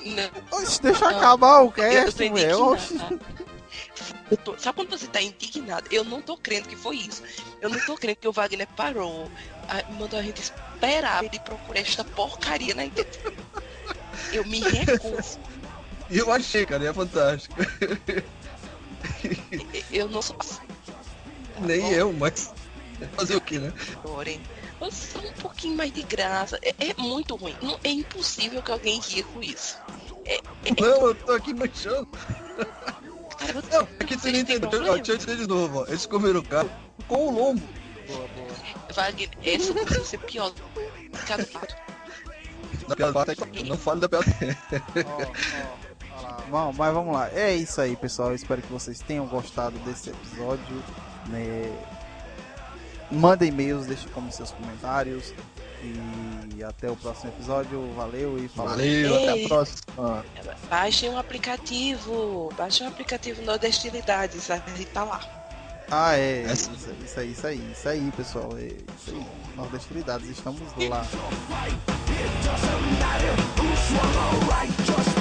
[0.51, 1.17] Oxe, deixa Não.
[1.17, 2.63] acabar o Eu cast, velho.
[2.65, 2.97] Oxe.
[4.43, 5.87] Tô- sabe quando você tá indignado?
[5.91, 7.23] Eu não tô crendo que foi isso.
[7.61, 9.29] Eu não tô crendo que o Wagner parou,
[9.67, 13.19] a- mandou a gente esperar ele procurar esta porcaria na internet.
[14.31, 15.39] Eu me recuso.
[16.09, 17.53] E eu achei, cara, é fantástico.
[19.91, 20.37] Eu não sou
[21.59, 22.53] Nem eu, mas.
[23.15, 23.73] Fazer o que, né?
[24.89, 26.57] Só um pouquinho mais de graça.
[26.61, 27.55] É, é muito ruim.
[27.61, 29.77] Não, é impossível que alguém ria com isso.
[30.25, 30.41] É, é,
[30.81, 32.07] Não, eu tô aqui manchando.
[33.53, 34.67] Você- Não, aqui você vocês não entendeu.
[34.67, 34.95] Ó, problema?
[34.97, 35.85] Deixa eu dizer de novo, ó.
[35.87, 36.69] Eles comeram carne
[37.07, 37.63] com o lombo.
[38.95, 40.63] Wagner, essa precisa ser pior do
[41.25, 41.75] que a do pato.
[42.87, 43.35] Da piada
[43.65, 44.25] Não fale da piada.
[46.49, 47.29] Bom, mas vamos lá.
[47.33, 48.29] É isso aí, pessoal.
[48.29, 50.83] Eu espero que vocês tenham gostado desse episódio.
[51.27, 51.69] né?
[53.11, 55.33] Mandem e-mails, deixem como seus comentários.
[55.81, 57.91] E até o próximo episódio.
[57.95, 58.71] Valeu e falou.
[58.71, 59.47] Valeu, até a Ei.
[59.47, 60.25] próxima.
[60.69, 62.51] Baixem um aplicativo.
[62.57, 64.49] Baixem um aplicativo Nordestilidades.
[64.49, 65.21] A gente tá lá.
[65.89, 66.43] Ah, é.
[66.43, 68.49] Essa- Isso, isso aí, isso aí, isso aí, pessoal.
[68.57, 69.25] É isso aí.
[69.55, 71.05] Nordestilidades, estamos lá.
[74.99, 75.16] As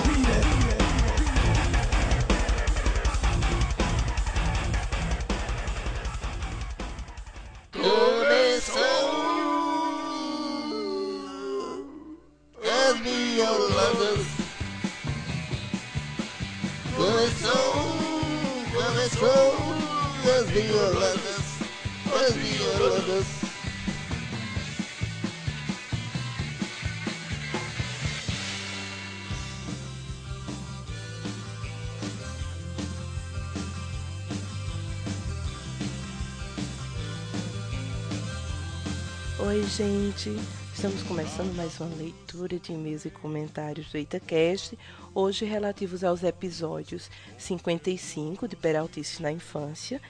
[40.74, 44.77] Estamos começando mais uma leitura de e-mails e comentários do EitaCast,
[45.14, 47.09] hoje relativos aos episódios
[47.39, 50.03] 55 de Peraltice na Infância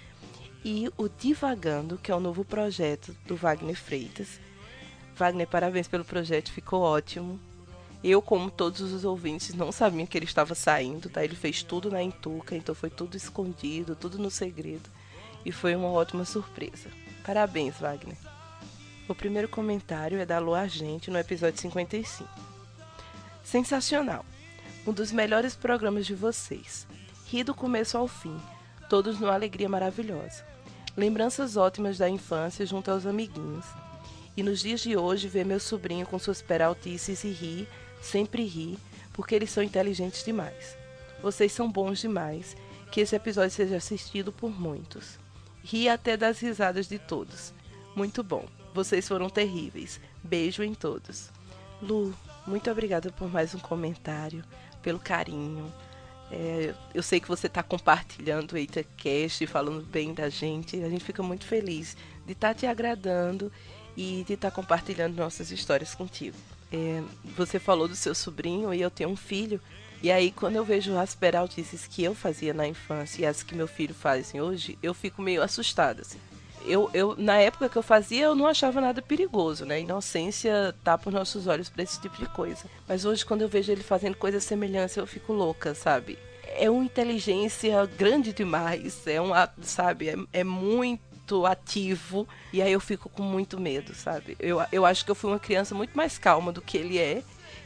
[0.65, 4.41] e o Divagando, que é o novo projeto do Wagner Freitas.
[5.15, 7.39] Wagner, parabéns pelo projeto, ficou ótimo.
[8.03, 11.23] Eu, como todos os ouvintes, não sabia que ele estava saindo, tá?
[11.23, 14.89] Ele fez tudo na Intuca, então foi tudo escondido, tudo no segredo.
[15.45, 16.89] E foi uma ótima surpresa.
[17.23, 18.17] Parabéns, Wagner.
[19.09, 22.29] O primeiro comentário é da Lu Argente no episódio 55.
[23.45, 24.27] Sensacional!
[24.85, 26.89] Um dos melhores programas de vocês.
[27.27, 28.37] Ri do começo ao fim,
[28.89, 30.45] todos numa alegria maravilhosa.
[30.97, 33.65] Lembranças ótimas da infância junto aos amiguinhos.
[34.37, 37.69] E nos dias de hoje, ver meu sobrinho com suas peraltices e rir,
[38.03, 38.77] sempre rir,
[39.13, 40.77] porque eles são inteligentes demais.
[41.23, 42.57] Vocês são bons demais.
[42.91, 45.19] Que esse episódio seja assistido por muitos.
[45.63, 47.53] Ri até das risadas de todos.
[47.95, 48.47] Muito bom.
[48.77, 49.99] Vocês foram terríveis.
[50.23, 51.31] Beijo em todos.
[51.81, 52.15] Lu,
[52.47, 54.45] muito obrigada por mais um comentário,
[54.83, 55.73] pelo carinho.
[56.31, 60.83] É, eu sei que você está compartilhando o EitaCast, falando bem da gente.
[60.83, 61.97] A gente fica muito feliz
[62.27, 63.51] de estar te agradando
[63.97, 66.37] e de estar compartilhando nossas histórias contigo.
[66.71, 67.03] É,
[67.35, 69.59] você falou do seu sobrinho e eu tenho um filho.
[70.03, 73.55] E aí, quando eu vejo as peraltices que eu fazia na infância e as que
[73.55, 76.03] meu filho faz hoje, eu fico meio assustada.
[76.03, 76.19] Assim.
[76.67, 79.81] Eu, eu, na época que eu fazia, eu não achava nada perigoso, né?
[79.81, 82.65] Inocência tapa os nossos olhos para esse tipo de coisa.
[82.89, 86.19] Mas hoje, quando eu vejo ele fazendo coisas semelhantes, eu fico louca, sabe?
[86.45, 89.31] É uma inteligência grande demais, é um,
[89.63, 90.09] sabe?
[90.09, 94.37] É, é muito ativo e aí eu fico com muito medo, sabe?
[94.41, 97.23] Eu, eu acho que eu fui uma criança muito mais calma do que ele é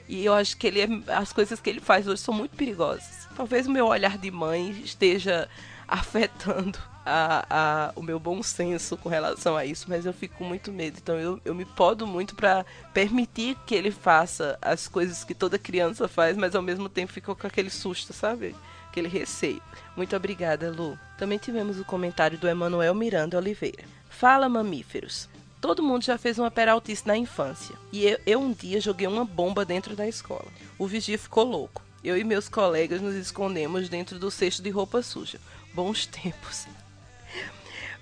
[0.08, 3.28] e eu acho que ele é, as coisas que ele faz hoje são muito perigosas.
[3.36, 5.48] Talvez o meu olhar de mãe esteja
[5.86, 10.44] afetando a, a, o meu bom senso com relação a isso, mas eu fico com
[10.44, 10.98] muito medo.
[11.02, 15.58] Então eu, eu me podo muito para permitir que ele faça as coisas que toda
[15.58, 18.54] criança faz, mas ao mesmo tempo fico com aquele susto, sabe?
[18.88, 19.62] Aquele receio.
[19.96, 20.98] Muito obrigada, Lu.
[21.16, 23.84] Também tivemos o comentário do Emanuel Miranda Oliveira.
[24.08, 25.28] Fala, mamíferos.
[25.60, 27.76] Todo mundo já fez uma peraltice na infância.
[27.92, 30.48] E eu, eu um dia joguei uma bomba dentro da escola.
[30.78, 31.82] O vigia ficou louco.
[32.02, 35.38] Eu e meus colegas nos escondemos dentro do cesto de roupa suja.
[35.74, 36.66] Bons tempos.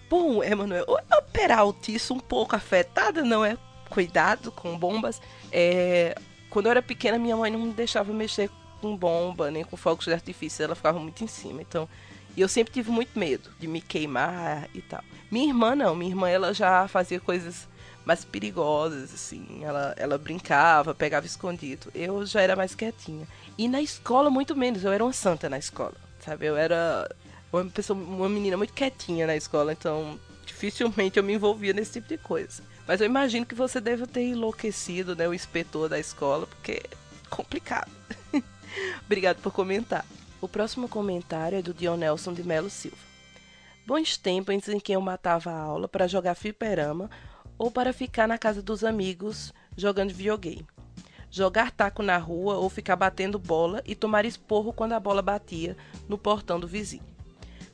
[0.08, 3.58] Bom, Emanuel, a peraltice um pouco afetada, não é?
[3.90, 5.20] Cuidado com bombas.
[5.52, 6.16] É,
[6.48, 8.50] quando eu era pequena, minha mãe não me deixava mexer
[8.80, 10.62] com bomba, nem com fogos de artifício.
[10.62, 11.60] Ela ficava muito em cima.
[11.60, 11.88] Então,
[12.36, 15.02] e eu sempre tive muito medo de me queimar e tal.
[15.30, 17.68] Minha irmã não, minha irmã ela já fazia coisas
[18.04, 19.62] mais perigosas, assim.
[19.62, 21.90] Ela, ela brincava, pegava escondido.
[21.94, 23.26] Eu já era mais quietinha.
[23.58, 24.84] E na escola, muito menos.
[24.84, 26.46] Eu era uma santa na escola, sabe?
[26.46, 27.06] Eu era
[27.52, 32.08] uma pessoa, uma menina muito quietinha na escola, então dificilmente eu me envolvia nesse tipo
[32.08, 32.62] de coisa.
[32.86, 37.28] Mas eu imagino que você deve ter enlouquecido, né, o inspetor da escola, porque é
[37.28, 37.90] complicado.
[39.04, 40.04] Obrigado por comentar.
[40.40, 42.96] O próximo comentário é do Dionelson de Melo Silva.
[43.86, 47.10] Bons tempos em que eu matava a aula para jogar fliperama
[47.56, 50.66] ou para ficar na casa dos amigos jogando videogame.
[51.30, 55.76] Jogar taco na rua ou ficar batendo bola e tomar esporro quando a bola batia
[56.08, 57.17] no portão do vizinho.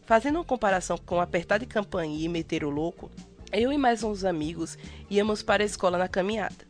[0.06, 3.10] Fazendo uma comparação com apertar de campainha e meter o louco,
[3.50, 4.76] eu e mais uns amigos
[5.08, 6.66] íamos para a escola na caminhada.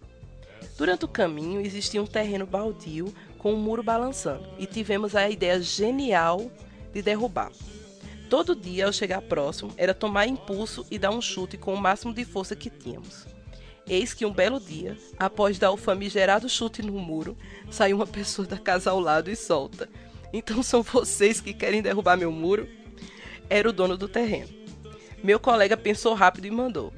[0.79, 5.61] Durante o caminho existia um terreno baldio com um muro balançando e tivemos a ideia
[5.61, 6.49] genial
[6.93, 7.55] de derrubá-lo.
[8.31, 12.15] Todo dia, ao chegar próximo, era tomar impulso e dar um chute com o máximo
[12.15, 13.27] de força que tínhamos.
[13.87, 17.37] Eis que um belo dia, após dar o famigerado chute no muro,
[17.69, 19.89] saiu uma pessoa da casa ao lado e solta.
[20.33, 22.69] Então são vocês que querem derrubar meu muro?
[23.49, 24.49] Era o dono do terreno.
[25.23, 26.93] Meu colega pensou rápido e mandou: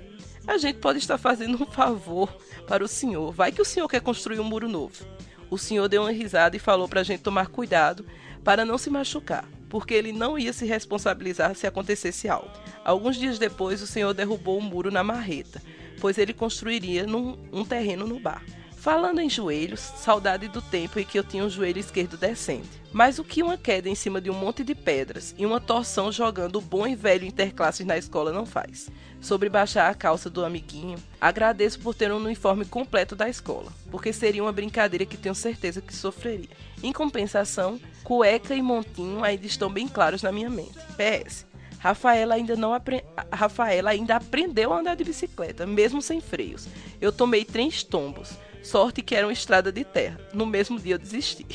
[0.47, 2.36] A gente pode estar fazendo um favor
[2.66, 3.32] para o senhor.
[3.32, 5.05] Vai que o senhor quer construir um muro novo.
[5.51, 8.05] O senhor deu uma risada e falou para a gente tomar cuidado
[8.43, 12.51] para não se machucar, porque ele não ia se responsabilizar se acontecesse algo.
[12.85, 15.62] Alguns dias depois, o senhor derrubou o muro na marreta,
[16.01, 18.44] pois ele construiria num, um terreno no bar.
[18.86, 22.80] Falando em joelhos, saudade do tempo em que eu tinha um joelho esquerdo decente.
[22.92, 26.12] Mas o que uma queda em cima de um monte de pedras e uma torção
[26.12, 28.88] jogando o bom e velho interclasses na escola não faz?
[29.20, 34.12] Sobre baixar a calça do amiguinho, agradeço por ter um uniforme completo da escola, porque
[34.12, 36.50] seria uma brincadeira que tenho certeza que sofreria.
[36.80, 40.78] Em compensação, cueca e montinho ainda estão bem claros na minha mente.
[40.96, 41.44] PS.
[41.80, 43.04] Rafaela ainda não apre...
[43.32, 46.68] Rafaela ainda aprendeu a andar de bicicleta, mesmo sem freios.
[47.00, 48.30] Eu tomei três tombos.
[48.66, 50.18] Sorte que era uma estrada de terra.
[50.34, 51.47] No mesmo dia eu desisti.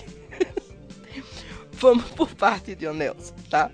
[1.73, 3.69] Vamos por parte, Dionelson, tá?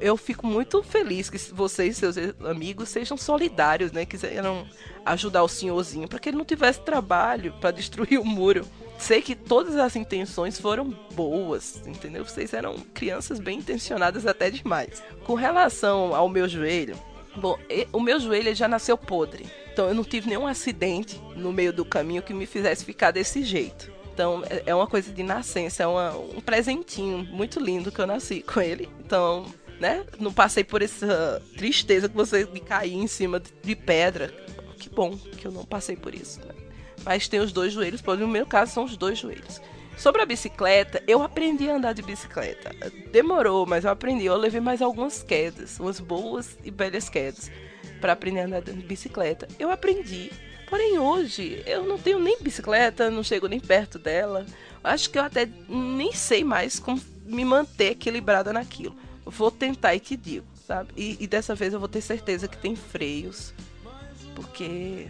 [0.00, 4.06] eu fico muito feliz que vocês, seus amigos, sejam solidários, né?
[4.06, 4.66] Quiseram
[5.04, 8.64] ajudar o senhorzinho para que ele não tivesse trabalho para destruir o muro.
[8.98, 12.24] Sei que todas as intenções foram boas, entendeu?
[12.24, 15.02] Vocês eram crianças bem intencionadas até demais.
[15.24, 16.96] Com relação ao meu joelho,
[17.36, 19.46] bom, e- o meu joelho já nasceu podre.
[19.78, 23.44] Então eu não tive nenhum acidente no meio do caminho que me fizesse ficar desse
[23.44, 23.92] jeito.
[24.12, 28.06] Então é- é uma coisa de nascença, é uma- um presentinho muito lindo que eu
[28.08, 28.88] nasci com ele.
[28.98, 29.46] Então,
[29.78, 30.04] né?
[30.18, 34.34] Não passei por essa tristeza que você me cair em cima de- pedra.
[34.80, 36.40] Que bom que eu não passei por isso.
[36.40, 36.52] Né?
[37.04, 39.60] Mas tem os dois joelhos, no meu caso são os dois joelhos.
[39.96, 42.74] Sobre a bicicleta, eu aprendi a andar de bicicleta.
[43.12, 44.26] Demorou, mas eu aprendi.
[44.26, 47.48] Eu levei mais algumas quedas, umas boas e belas quedas,
[48.00, 49.48] para aprender a andar de bicicleta.
[49.58, 50.30] Eu aprendi.
[50.68, 54.44] Porém, hoje, eu não tenho nem bicicleta, não chego nem perto dela.
[54.84, 58.94] Acho que eu até nem sei mais como me manter equilibrada naquilo.
[59.24, 60.92] Vou tentar e te digo, sabe?
[60.96, 63.52] E, e dessa vez eu vou ter certeza que tem freios,
[64.34, 65.08] porque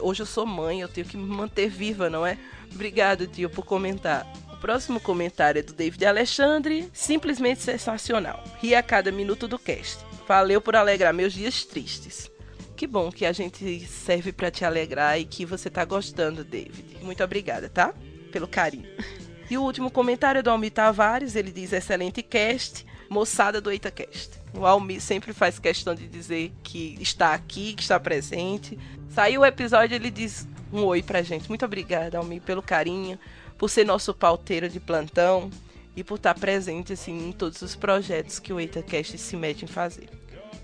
[0.00, 2.38] hoje eu sou mãe, eu tenho que me manter viva, não é?
[2.72, 4.26] Obrigado, tio, por comentar.
[4.52, 8.42] O próximo comentário é do David Alexandre, simplesmente sensacional.
[8.60, 9.98] Ri a cada minuto do cast.
[10.26, 12.30] Valeu por alegrar meus dias tristes.
[12.76, 16.98] Que bom que a gente serve pra te alegrar e que você tá gostando, David.
[17.02, 17.94] Muito obrigada, tá?
[18.32, 18.88] Pelo carinho.
[19.50, 24.30] E o último comentário é do Almir Tavares, ele diz excelente cast, moçada do EitaCast.
[24.54, 28.78] O Almir sempre faz questão de dizer que está aqui, que está presente.
[29.10, 31.46] Saiu o episódio, ele diz um oi pra gente.
[31.46, 33.18] Muito obrigada, Almir, pelo carinho,
[33.58, 35.50] por ser nosso pauteiro de plantão
[35.96, 39.68] e por estar presente assim em todos os projetos que o EitaCast se mete em
[39.68, 40.08] fazer.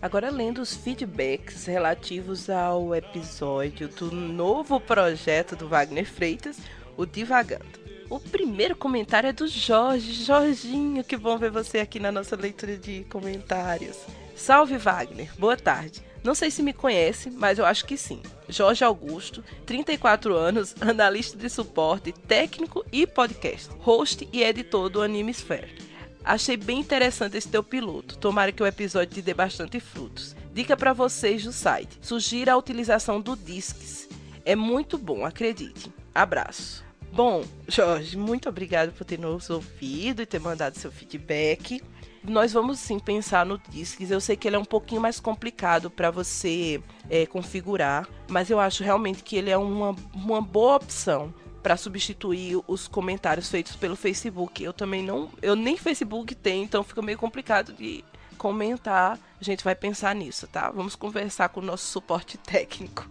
[0.03, 6.57] Agora lendo os feedbacks relativos ao episódio do novo projeto do Wagner Freitas,
[6.97, 7.79] o Divagando.
[8.09, 10.25] O primeiro comentário é do Jorge.
[10.25, 13.99] Jorginho, que bom ver você aqui na nossa leitura de comentários.
[14.35, 16.03] Salve Wagner, boa tarde.
[16.23, 18.21] Não sei se me conhece, mas eu acho que sim.
[18.49, 25.33] Jorge Augusto, 34 anos, analista de suporte, técnico e podcast, host e editor do Anime
[25.33, 25.91] Sphere.
[26.23, 28.19] Achei bem interessante esse teu piloto.
[28.19, 30.37] Tomara que o episódio te dê bastante frutos.
[30.53, 34.09] Dica para vocês do site: sugira a utilização do Discs.
[34.45, 35.91] É muito bom, acredite.
[36.15, 36.85] Abraço.
[37.13, 41.83] Bom, Jorge, muito obrigado por ter nos ouvido e ter mandado seu feedback.
[42.23, 44.11] Nós vamos sim pensar no Discs.
[44.11, 48.61] Eu sei que ele é um pouquinho mais complicado para você é, configurar, mas eu
[48.61, 51.33] acho realmente que ele é uma, uma boa opção
[51.63, 54.63] para substituir os comentários feitos pelo Facebook.
[54.63, 58.05] Eu também não, eu nem Facebook tenho, então fica meio complicado de
[58.37, 59.19] comentar.
[59.41, 60.71] A gente vai pensar nisso, tá?
[60.71, 63.09] Vamos conversar com o nosso suporte técnico.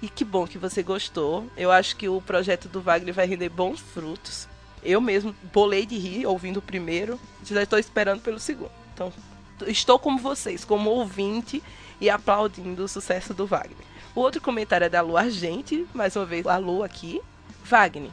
[0.00, 1.46] E que bom que você gostou.
[1.56, 4.46] Eu acho que o projeto do Wagner vai render bons frutos.
[4.82, 8.70] Eu mesmo bolei de rir ouvindo o primeiro, já estou esperando pelo segundo.
[8.94, 9.12] Então,
[9.66, 11.62] estou como vocês, como ouvinte
[12.00, 13.86] e aplaudindo o sucesso do Wagner.
[14.14, 17.20] O outro comentário é da Lu Argente, mais uma vez a Lu aqui.
[17.64, 18.10] Wagner,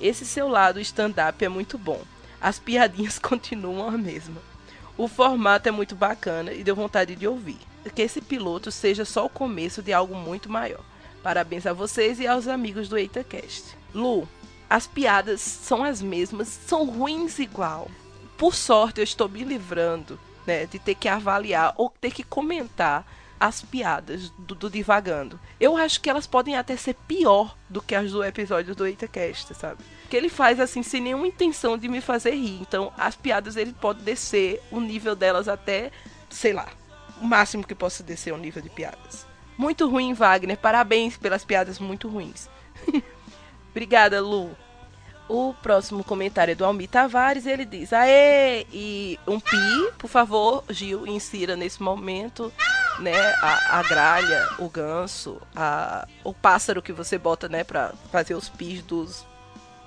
[0.00, 2.00] esse seu lado stand-up é muito bom.
[2.40, 4.40] As piadinhas continuam a mesma.
[4.96, 7.58] O formato é muito bacana e deu vontade de ouvir.
[7.94, 10.80] Que esse piloto seja só o começo de algo muito maior.
[11.22, 13.76] Parabéns a vocês e aos amigos do EitaCast.
[13.94, 14.28] Lu,
[14.74, 17.88] as piadas são as mesmas, são ruins igual.
[18.36, 23.06] Por sorte, eu estou me livrando né, de ter que avaliar ou ter que comentar
[23.38, 25.38] as piadas do, do Divagando.
[25.60, 29.54] Eu acho que elas podem até ser pior do que as do episódio do EitaCast,
[29.54, 29.84] sabe?
[30.10, 32.60] Que ele faz assim, sem nenhuma intenção de me fazer rir.
[32.60, 35.92] Então, as piadas ele pode descer o nível delas até,
[36.28, 36.66] sei lá,
[37.22, 39.24] o máximo que possa descer o nível de piadas.
[39.56, 40.58] Muito ruim, Wagner.
[40.58, 42.50] Parabéns pelas piadas muito ruins.
[43.70, 44.63] Obrigada, Lu.
[45.28, 47.46] O próximo comentário é do Almir Tavares.
[47.46, 48.66] Ele diz: Aê!
[48.72, 52.52] E um pi, por favor, Gil, insira nesse momento
[52.98, 58.34] né, a, a gralha, o ganso, a, o pássaro que você bota né, pra fazer
[58.34, 59.26] os pis dos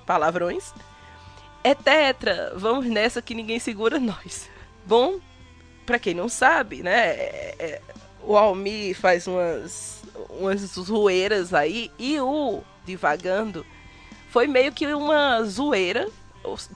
[0.06, 0.72] palavrões.
[1.62, 4.48] É tetra, vamos nessa que ninguém segura nós.
[4.84, 5.18] Bom,
[5.86, 7.80] pra quem não sabe, né, é- é-
[8.22, 13.64] o Almir faz umas, umas zoeiras aí e o Divagando
[14.30, 16.08] foi meio que uma zoeira,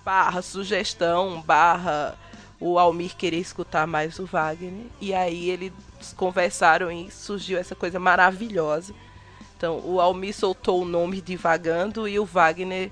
[0.04, 2.16] barra sugestão, barra
[2.58, 4.86] o Almir querer escutar mais o Wagner.
[5.00, 5.72] E aí eles
[6.16, 8.94] conversaram e surgiu essa coisa maravilhosa.
[9.56, 12.90] Então o Almir soltou o nome Divagando e o Wagner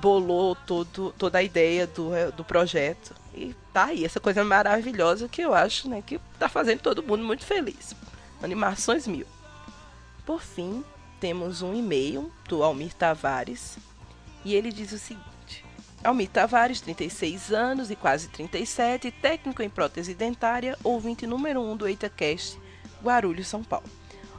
[0.00, 3.14] bolou todo, toda a ideia do, do projeto.
[3.34, 7.24] E tá aí, essa coisa maravilhosa que eu acho né, que tá fazendo todo mundo
[7.24, 7.94] muito feliz.
[8.42, 9.26] Animações mil.
[10.26, 10.84] Por fim,
[11.20, 13.76] temos um e-mail do Almir Tavares
[14.42, 15.64] e ele diz o seguinte:
[16.02, 21.86] Almir Tavares, 36 anos e quase 37, técnico em prótese dentária, ouvinte número 1 do
[21.86, 22.58] EitaCast,
[23.04, 23.86] Guarulhos, São Paulo.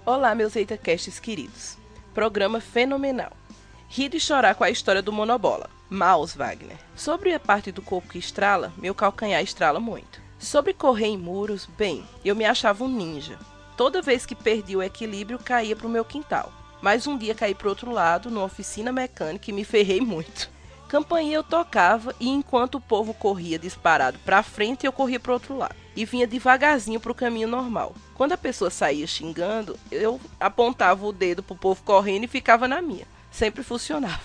[0.04, 1.78] Olá, meus EitaCasts queridos.
[2.16, 3.32] Programa fenomenal.
[3.88, 5.70] Ri de chorar com a história do monobola.
[5.88, 6.78] Maus Wagner.
[6.96, 10.22] Sobre a parte do corpo que estrala, meu calcanhar estrala muito.
[10.40, 13.38] Sobre correr em muros, bem, eu me achava um ninja.
[13.78, 16.52] Toda vez que perdi o equilíbrio, caía pro meu quintal.
[16.82, 20.50] Mas um dia caí pro outro lado, numa oficina mecânica e me ferrei muito.
[20.88, 25.56] Campainha eu tocava e enquanto o povo corria disparado pra frente, eu corria pro outro
[25.56, 25.76] lado.
[25.96, 27.96] E vinha devagarzinho pro caminho normal.
[28.16, 32.82] Quando a pessoa saía xingando, eu apontava o dedo pro povo correndo e ficava na
[32.82, 33.06] minha.
[33.32, 34.20] Sempre funcionava.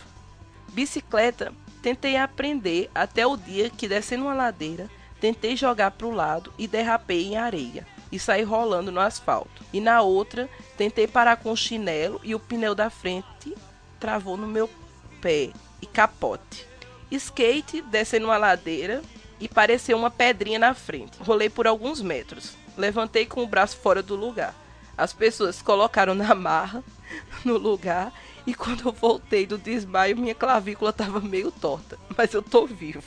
[0.72, 1.52] Bicicleta,
[1.82, 7.26] tentei aprender até o dia que descendo uma ladeira, tentei jogar pro lado e derrapei
[7.26, 9.64] em areia e saí rolando no asfalto.
[9.72, 13.54] E na outra, tentei parar com o chinelo e o pneu da frente
[13.98, 14.70] travou no meu
[15.20, 15.50] pé
[15.80, 16.66] e capote.
[17.10, 19.02] Skate descendo uma ladeira
[19.40, 21.18] e pareceu uma pedrinha na frente.
[21.20, 22.54] Rolei por alguns metros.
[22.76, 24.54] Levantei com o braço fora do lugar.
[24.96, 26.82] As pessoas colocaram na marra
[27.44, 28.12] no lugar
[28.46, 33.02] e quando eu voltei do desmaio, minha clavícula estava meio torta, mas eu tô vivo.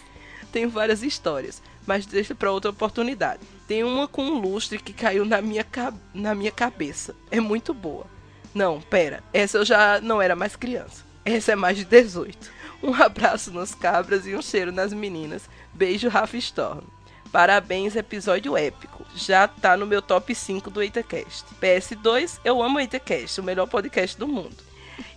[0.51, 3.41] Tenho várias histórias, mas deixa para outra oportunidade.
[3.67, 5.65] Tem uma com um lustre que caiu na minha,
[6.13, 7.15] na minha cabeça.
[7.31, 8.05] É muito boa.
[8.53, 11.03] Não, pera, essa eu já não era mais criança.
[11.25, 12.59] Essa é mais de 18.
[12.83, 15.49] Um abraço nos cabras e um cheiro nas meninas.
[15.73, 16.83] Beijo, Rafa Storm.
[17.31, 19.03] Parabéns, episódio épico.
[19.15, 21.43] Já tá no meu top 5 do EitaCast.
[21.59, 24.57] PS2, eu amo o EitaCast, o melhor podcast do mundo.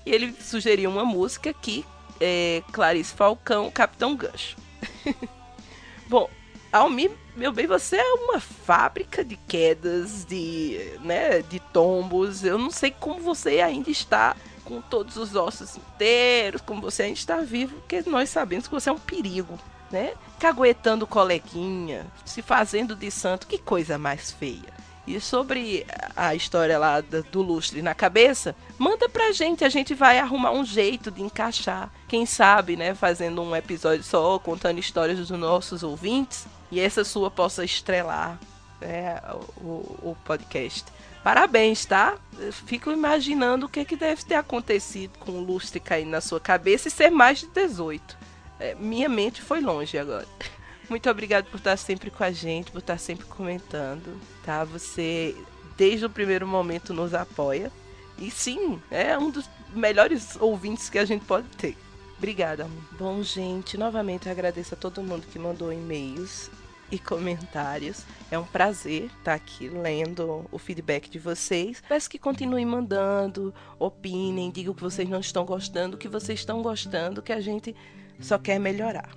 [0.07, 1.85] E ele sugeriu uma música aqui,
[2.19, 4.57] é Clarice Falcão, Capitão Gancho.
[6.09, 6.28] Bom,
[6.73, 12.43] Almir, meu bem, você é uma fábrica de quedas, de, né, de tombos.
[12.43, 14.35] Eu não sei como você ainda está
[14.65, 18.89] com todos os ossos inteiros, como você ainda está vivo, porque nós sabemos que você
[18.89, 19.59] é um perigo,
[19.90, 20.15] né?
[20.39, 24.73] Caguetando coleguinha, se fazendo de santo, que coisa mais feia.
[25.07, 25.85] E sobre
[26.16, 30.65] a história lá do lustre na cabeça, manda pra gente, a gente vai arrumar um
[30.65, 31.93] jeito de encaixar.
[32.09, 37.31] Quem sabe, né, fazendo um episódio só, contando histórias dos nossos ouvintes, e essa sua
[37.31, 38.40] possa estrelar
[38.81, 39.20] né,
[39.59, 40.86] o, o podcast.
[41.23, 42.16] Parabéns, tá?
[42.39, 46.40] Eu fico imaginando o que, que deve ter acontecido com o lustre cair na sua
[46.40, 48.16] cabeça e ser mais de 18.
[48.59, 50.27] É, minha mente foi longe agora.
[50.89, 54.65] Muito obrigado por estar sempre com a gente, por estar sempre comentando, tá?
[54.65, 55.36] Você,
[55.77, 57.70] desde o primeiro momento, nos apoia.
[58.19, 61.77] E sim, é um dos melhores ouvintes que a gente pode ter.
[62.16, 62.69] Obrigada.
[62.99, 66.51] Bom, gente, novamente agradeço a todo mundo que mandou e-mails
[66.93, 68.05] e comentários.
[68.31, 71.82] É um prazer estar aqui lendo o feedback de vocês.
[71.89, 76.39] Peço que continuem mandando, opinem, digam o que vocês não estão gostando, o que vocês
[76.39, 77.74] estão gostando, que a gente
[78.20, 79.10] só quer melhorar.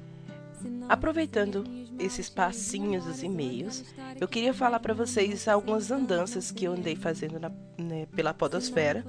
[0.88, 1.64] Aproveitando
[1.99, 3.84] esses passinhos dos e-mails,
[4.19, 9.06] eu queria falar para vocês algumas andanças que eu andei fazendo na- né, pela Podosfera.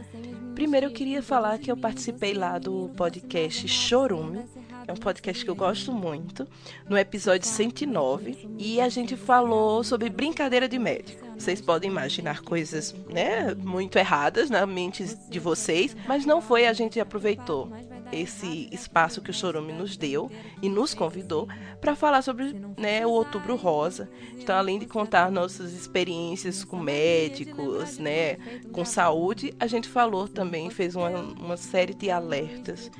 [0.54, 4.44] Primeiro, eu queria falar que eu participei lá do podcast Chorume,
[4.86, 6.46] é um podcast que eu gosto muito,
[6.88, 11.26] no episódio 109, e a gente falou sobre brincadeira de médico.
[11.36, 16.72] Vocês podem imaginar coisas, né, muito erradas na mente de vocês, mas não foi, a
[16.72, 17.70] gente aproveitou
[18.12, 20.30] esse espaço que o Chorume nos deu
[20.62, 21.48] e nos convidou
[21.80, 24.08] para falar sobre né, o Outubro Rosa.
[24.38, 28.36] Então, além de contar nossas experiências com médicos, né,
[28.72, 32.90] com saúde, a gente falou também, fez uma, uma série de alertas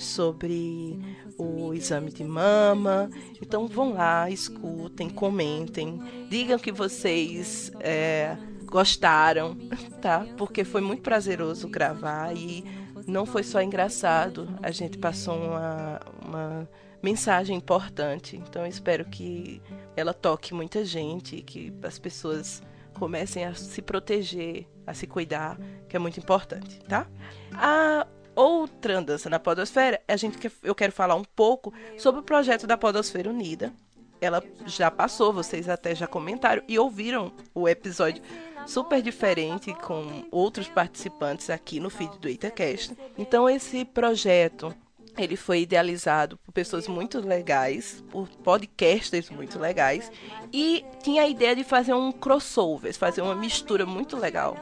[0.00, 0.98] sobre
[1.36, 3.10] o exame de mama.
[3.40, 9.56] Então vão lá, escutem, comentem, digam que vocês é, gostaram,
[10.00, 10.26] tá?
[10.36, 12.64] Porque foi muito prazeroso gravar e
[13.06, 16.68] não foi só engraçado, a gente passou uma, uma
[17.02, 18.36] mensagem importante.
[18.36, 19.60] Então espero que
[19.96, 22.62] ela toque muita gente, que as pessoas
[22.94, 25.58] comecem a se proteger, a se cuidar,
[25.88, 27.06] que é muito importante, tá?
[27.52, 28.06] A
[28.40, 32.66] outra andança na Podosfera, a gente quer, eu quero falar um pouco sobre o projeto
[32.66, 33.72] da Podosfera Unida.
[34.20, 38.22] Ela já passou, vocês até já comentaram e ouviram o episódio
[38.66, 42.96] super diferente com outros participantes aqui no feed do EitaCast.
[43.16, 44.74] Então esse projeto
[45.18, 50.10] ele foi idealizado por pessoas muito legais, por podcasters muito legais,
[50.52, 54.56] e tinha a ideia de fazer um crossover, fazer uma mistura muito legal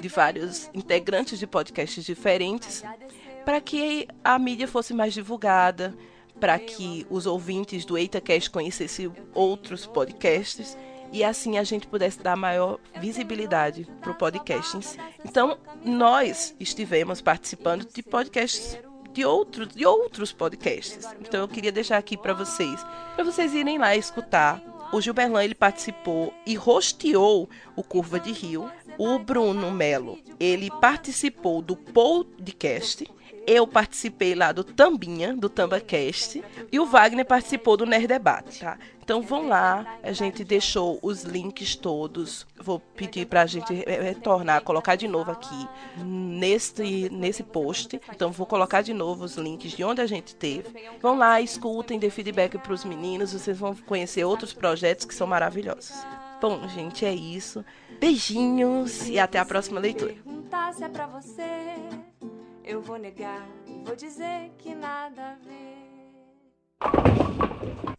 [0.00, 2.82] de vários integrantes de podcasts diferentes,
[3.44, 5.94] para que a mídia fosse mais divulgada,
[6.38, 10.76] para que os ouvintes do EitaCast conhecessem outros podcasts
[11.12, 14.96] e assim a gente pudesse dar maior visibilidade para o podcast.
[15.24, 18.78] Então, nós estivemos participando de podcasts
[19.12, 21.06] de outros, de outros podcasts.
[21.20, 22.80] Então eu queria deixar aqui para vocês,
[23.14, 24.62] para vocês irem lá escutar.
[24.92, 28.70] O Gilberlan ele participou e rosteou o Curva de Rio.
[29.02, 33.10] O Bruno Melo, ele participou do podcast.
[33.46, 36.44] Eu participei lá do Tambinha, do TambaCast.
[36.70, 38.78] E o Wagner participou do Nerd Debate, tá?
[39.02, 42.46] Então vão lá, a gente deixou os links todos.
[42.62, 45.66] Vou pedir pra gente re- retornar, colocar de novo aqui
[46.04, 47.98] nesse, nesse post.
[48.14, 50.68] Então vou colocar de novo os links de onde a gente teve.
[51.00, 53.32] Vão lá, escutem, dê feedback pros meninos.
[53.32, 55.96] Vocês vão conhecer outros projetos que são maravilhosos.
[56.40, 57.64] Bom, gente, é isso.
[58.00, 60.14] Beijinhos e até a próxima leitura.
[60.80, 61.42] É pra você,
[62.64, 65.80] eu vou negar e vou dizer que nada a ver.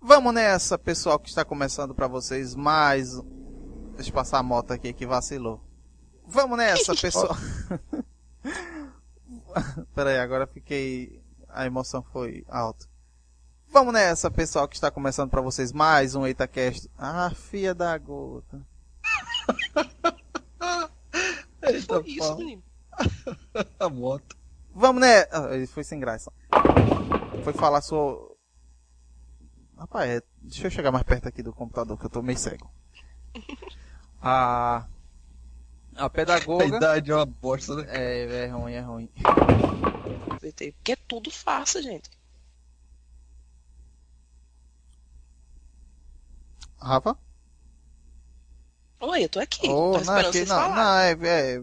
[0.02, 3.16] Vamos nessa, pessoal, que está começando pra vocês mais.
[3.18, 3.42] um-
[3.96, 5.62] Deixa eu passar a moto aqui que vacilou.
[6.26, 7.36] Vamos nessa, pessoal.
[9.94, 11.22] Pera aí, agora fiquei.
[11.50, 12.88] A emoção foi alta.
[13.72, 16.90] Vamos nessa, pessoal, que está começando pra vocês mais um EitaCast.
[16.98, 18.62] Ah, filha da gota.
[21.64, 22.62] Eita, Foi isso, menino.
[23.80, 24.36] A moto.
[24.76, 25.48] Vamos nessa.
[25.48, 26.34] Ah, ele foi sem graça.
[27.46, 28.36] Foi falar sua.
[29.78, 30.22] Rapaz, é...
[30.42, 32.70] deixa eu chegar mais perto aqui do computador que eu tô meio cego.
[34.22, 34.86] A.
[35.96, 36.66] A A pedagoga.
[36.66, 37.86] idade é uma bosta, né?
[37.88, 39.10] É, é ruim, é ruim.
[40.42, 42.10] Porque é tudo farsa, gente.
[46.82, 47.16] Rafa?
[49.00, 49.68] Oi, eu tô aqui.
[49.70, 51.56] Oh, tô não, esperando aqui, vocês não, não, é, é,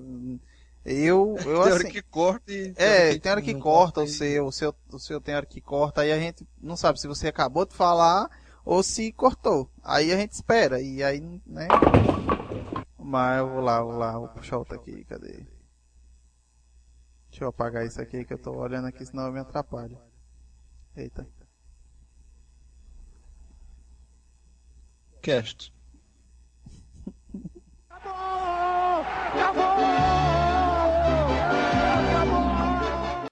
[0.84, 2.72] eu, eu Tem hora assim, que corta e.
[2.76, 5.60] é, tem hora que não corta o seu, o seu, o seu tem hora que
[5.60, 8.30] corta, aí a gente não sabe se você acabou de falar
[8.64, 9.70] ou se cortou.
[9.82, 11.68] Aí a gente espera, e aí, né?
[12.98, 15.46] Mas eu vou lá, vou lá, vou puxar outra aqui, cadê?
[17.30, 19.98] Deixa eu apagar isso aqui que eu tô olhando aqui, senão eu me atrapalho.
[20.96, 21.26] Eita.
[25.22, 25.72] Cast.
[27.90, 29.04] Acabou!
[29.34, 30.27] Acabou!